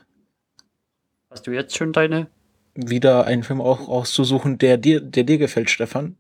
Hast 1.29 1.47
du 1.47 1.51
jetzt 1.51 1.77
schon 1.77 1.93
deine? 1.93 2.29
Wieder 2.75 3.27
einen 3.27 3.43
Film 3.43 3.61
auch 3.61 3.89
auszusuchen, 3.89 4.57
der 4.57 4.79
dir, 4.79 5.03
der 5.03 5.25
dir 5.25 5.37
gefällt, 5.37 5.69
Stefan. 5.69 6.17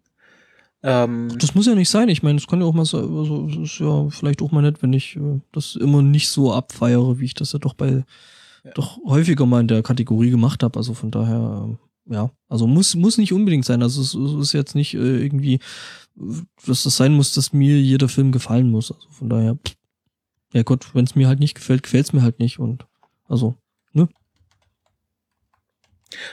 Ähm, 0.82 1.32
das 1.38 1.54
muss 1.54 1.66
ja 1.66 1.74
nicht 1.74 1.88
sein. 1.88 2.10
Ich 2.10 2.22
meine, 2.22 2.36
es 2.36 2.46
kann 2.46 2.60
ja 2.60 2.66
auch 2.66 2.74
mal 2.74 2.84
so, 2.84 2.98
also, 2.98 3.48
ist 3.62 3.78
ja 3.78 4.10
vielleicht 4.10 4.42
auch 4.42 4.52
mal 4.52 4.60
nett, 4.60 4.82
wenn 4.82 4.92
ich 4.92 5.16
äh, 5.16 5.40
das 5.52 5.74
immer 5.74 6.02
nicht 6.02 6.28
so 6.28 6.52
abfeiere, 6.52 7.18
wie 7.18 7.24
ich 7.24 7.34
das 7.34 7.54
ja 7.54 7.58
doch 7.58 7.72
bei 7.72 8.04
ja. 8.64 8.72
doch 8.74 8.98
häufiger 9.04 9.46
mal 9.46 9.60
in 9.60 9.68
der 9.68 9.82
Kategorie 9.82 10.30
gemacht 10.30 10.62
habe. 10.62 10.78
Also 10.78 10.94
von 10.94 11.10
daher, 11.10 11.76
äh, 12.08 12.14
ja, 12.14 12.30
also 12.48 12.66
muss 12.66 12.94
muss 12.94 13.18
nicht 13.18 13.32
unbedingt 13.32 13.64
sein. 13.64 13.82
Also 13.82 14.02
es, 14.02 14.14
es 14.14 14.48
ist 14.48 14.52
jetzt 14.52 14.74
nicht 14.74 14.94
äh, 14.94 15.22
irgendwie, 15.22 15.60
dass 16.66 16.82
das 16.84 16.96
sein 16.96 17.14
muss, 17.14 17.34
dass 17.34 17.52
mir 17.52 17.80
jeder 17.80 18.08
Film 18.08 18.32
gefallen 18.32 18.70
muss. 18.70 18.92
Also 18.92 19.08
von 19.10 19.28
daher, 19.28 19.58
ja 20.52 20.62
Gott, 20.62 20.94
wenn 20.94 21.04
es 21.04 21.14
mir 21.14 21.28
halt 21.28 21.40
nicht 21.40 21.54
gefällt, 21.54 21.82
gefällt 21.82 22.06
es 22.06 22.12
mir 22.12 22.22
halt 22.22 22.38
nicht 22.38 22.58
und 22.58 22.86
also, 23.28 23.56
ne? 23.92 24.08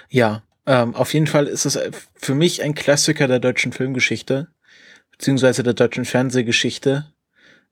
Ja, 0.09 0.43
ähm, 0.65 0.93
auf 0.95 1.13
jeden 1.13 1.27
Fall 1.27 1.47
ist 1.47 1.65
es 1.65 1.75
äh, 1.75 1.91
für 2.13 2.35
mich 2.35 2.61
ein 2.61 2.75
Klassiker 2.75 3.27
der 3.27 3.39
deutschen 3.39 3.71
Filmgeschichte, 3.71 4.49
beziehungsweise 5.11 5.63
der 5.63 5.73
deutschen 5.73 6.05
Fernsehgeschichte. 6.05 7.13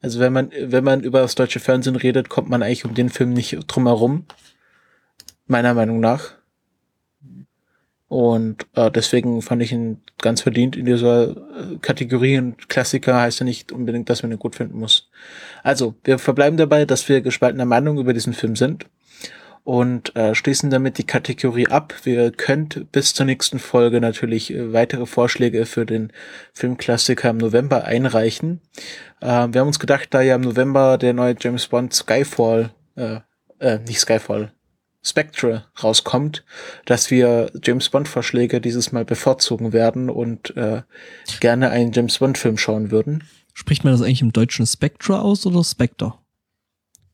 Also 0.02 0.20
wenn 0.20 0.34
man, 0.34 0.52
wenn 0.60 0.84
man 0.84 1.02
über 1.02 1.22
das 1.22 1.36
deutsche 1.36 1.60
Fernsehen 1.60 1.96
redet, 1.96 2.30
kommt 2.30 2.50
man 2.50 2.62
eigentlich 2.62 2.86
um 2.86 2.94
den 2.94 3.10
Film 3.10 3.34
nicht 3.34 3.58
drum 3.68 3.88
herum. 3.88 4.26
Meiner 5.48 5.74
Meinung 5.74 6.00
nach. 6.00 6.38
Und 8.10 8.66
äh, 8.74 8.90
deswegen 8.90 9.42
fand 9.42 9.62
ich 9.62 9.74
ihn 9.74 10.02
ganz 10.20 10.42
verdient 10.42 10.78
in 10.78 10.86
dieser 10.86 11.30
äh, 11.30 11.78
Kategorie. 11.82 12.38
Und 12.38 12.70
Klassiker 12.70 13.20
heißt 13.20 13.40
ja 13.40 13.44
nicht 13.44 13.72
unbedingt, 13.72 14.10
dass 14.10 14.24
man 14.24 14.32
ihn 14.32 14.40
gut 14.40 14.56
finden 14.56 14.80
muss. 14.80 15.10
Also, 15.64 15.96
wir 16.04 16.18
verbleiben 16.18 16.58
dabei, 16.58 16.86
dass 16.86 17.10
wir 17.10 17.22
gespaltener 17.22 17.66
Meinung 17.66 17.98
über 17.98 18.14
diesen 18.14 18.34
Film 18.34 18.56
sind. 18.56 18.86
Und 19.68 20.16
äh, 20.16 20.34
schließen 20.34 20.70
damit 20.70 20.98
die 20.98 21.06
Kategorie 21.06 21.68
ab. 21.68 21.94
Wir 22.04 22.32
könnt 22.32 22.90
bis 22.94 23.14
zur 23.14 23.26
nächsten 23.26 23.60
Folge 23.60 24.00
natürlich 24.00 24.54
äh, 24.54 24.72
weitere 24.72 25.06
Vorschläge 25.06 25.66
für 25.66 25.86
den 25.86 26.14
Filmklassiker 26.54 27.32
im 27.32 27.38
November 27.38 27.84
einreichen. 27.84 28.62
Äh, 29.20 29.50
wir 29.52 29.60
haben 29.60 29.68
uns 29.68 29.80
gedacht, 29.80 30.08
da 30.12 30.22
ja 30.22 30.36
im 30.36 30.42
November 30.42 30.98
der 30.98 31.12
neue 31.12 31.36
James 31.38 31.68
Bond 31.68 31.94
Skyfall, 31.94 32.70
äh, 32.96 33.20
äh, 33.60 33.80
nicht 33.80 34.00
Skyfall, 34.00 34.54
Spectre 35.04 35.66
rauskommt, 35.84 36.46
dass 36.86 37.12
wir 37.12 37.52
James 37.62 37.90
Bond 37.90 38.08
Vorschläge 38.08 38.62
dieses 38.62 38.94
Mal 38.94 39.04
bevorzugen 39.04 39.74
werden 39.74 40.10
und 40.10 40.56
äh, 40.56 40.84
gerne 41.42 41.72
einen 41.72 41.92
James 41.92 42.20
Bond 42.20 42.38
Film 42.38 42.58
schauen 42.58 42.90
würden. 42.90 43.26
Spricht 43.54 43.84
man 43.84 43.92
das 43.92 44.02
eigentlich 44.02 44.22
im 44.22 44.32
Deutschen 44.32 44.66
Spectre 44.66 45.20
aus 45.20 45.46
oder 45.46 45.62
Spectre? 45.62 46.14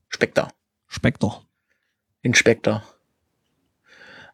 Spectre. 0.07 0.49
Spectre. 0.87 1.42
Inspector. 2.23 2.81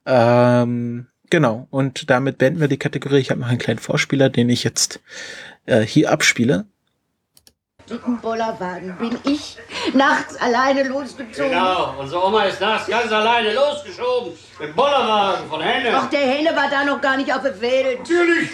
Ähm, 0.06 1.08
genau, 1.30 1.68
und 1.70 2.10
damit 2.10 2.38
beenden 2.38 2.62
wir 2.62 2.68
die 2.70 2.78
Kategorie. 2.78 3.18
Ich 3.18 3.30
habe 3.30 3.42
noch 3.42 3.50
einen 3.50 3.58
kleinen 3.60 3.80
Vorspieler, 3.80 4.30
den 4.30 4.50
ich 4.50 4.64
jetzt 4.64 5.02
äh, 5.66 5.82
hier 5.82 6.12
abspiele. 6.12 6.66
dicken 7.90 8.22
Bollerwagen 8.22 8.96
bin 8.98 9.18
ich 9.26 9.58
nachts 9.94 10.38
alleine 10.38 10.84
losgezogen. 10.84 11.52
Genau, 11.52 11.96
unsere 12.00 12.26
Oma 12.26 12.44
ist 12.44 12.62
nachts 12.62 12.88
ganz 12.88 13.12
alleine 13.12 13.54
losgeschoben. 13.54 14.34
Mit 14.60 14.70
dem 14.70 14.76
Bollerwagen 14.76 15.50
von 15.50 15.62
Henne. 15.62 15.90
Ach, 15.94 16.10
der 16.10 16.22
Henne 16.22 16.56
war 16.56 16.70
da 16.70 16.86
noch 16.86 17.02
gar 17.02 17.18
nicht 17.18 17.34
auf 17.34 17.42
der 17.42 17.60
Welt. 17.60 18.00
natürlich. 18.00 18.50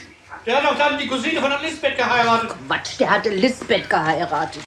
Der 0.45 0.57
hat 0.57 0.63
doch 0.63 0.77
dann 0.77 0.97
die 0.97 1.07
Cousine 1.07 1.41
von 1.41 1.49
der 1.49 1.59
Lisbeth 1.59 1.97
geheiratet. 1.97 2.51
Quatsch, 2.67 2.99
der 2.99 3.09
hatte 3.09 3.29
Lisbeth 3.29 3.89
geheiratet. 3.89 4.63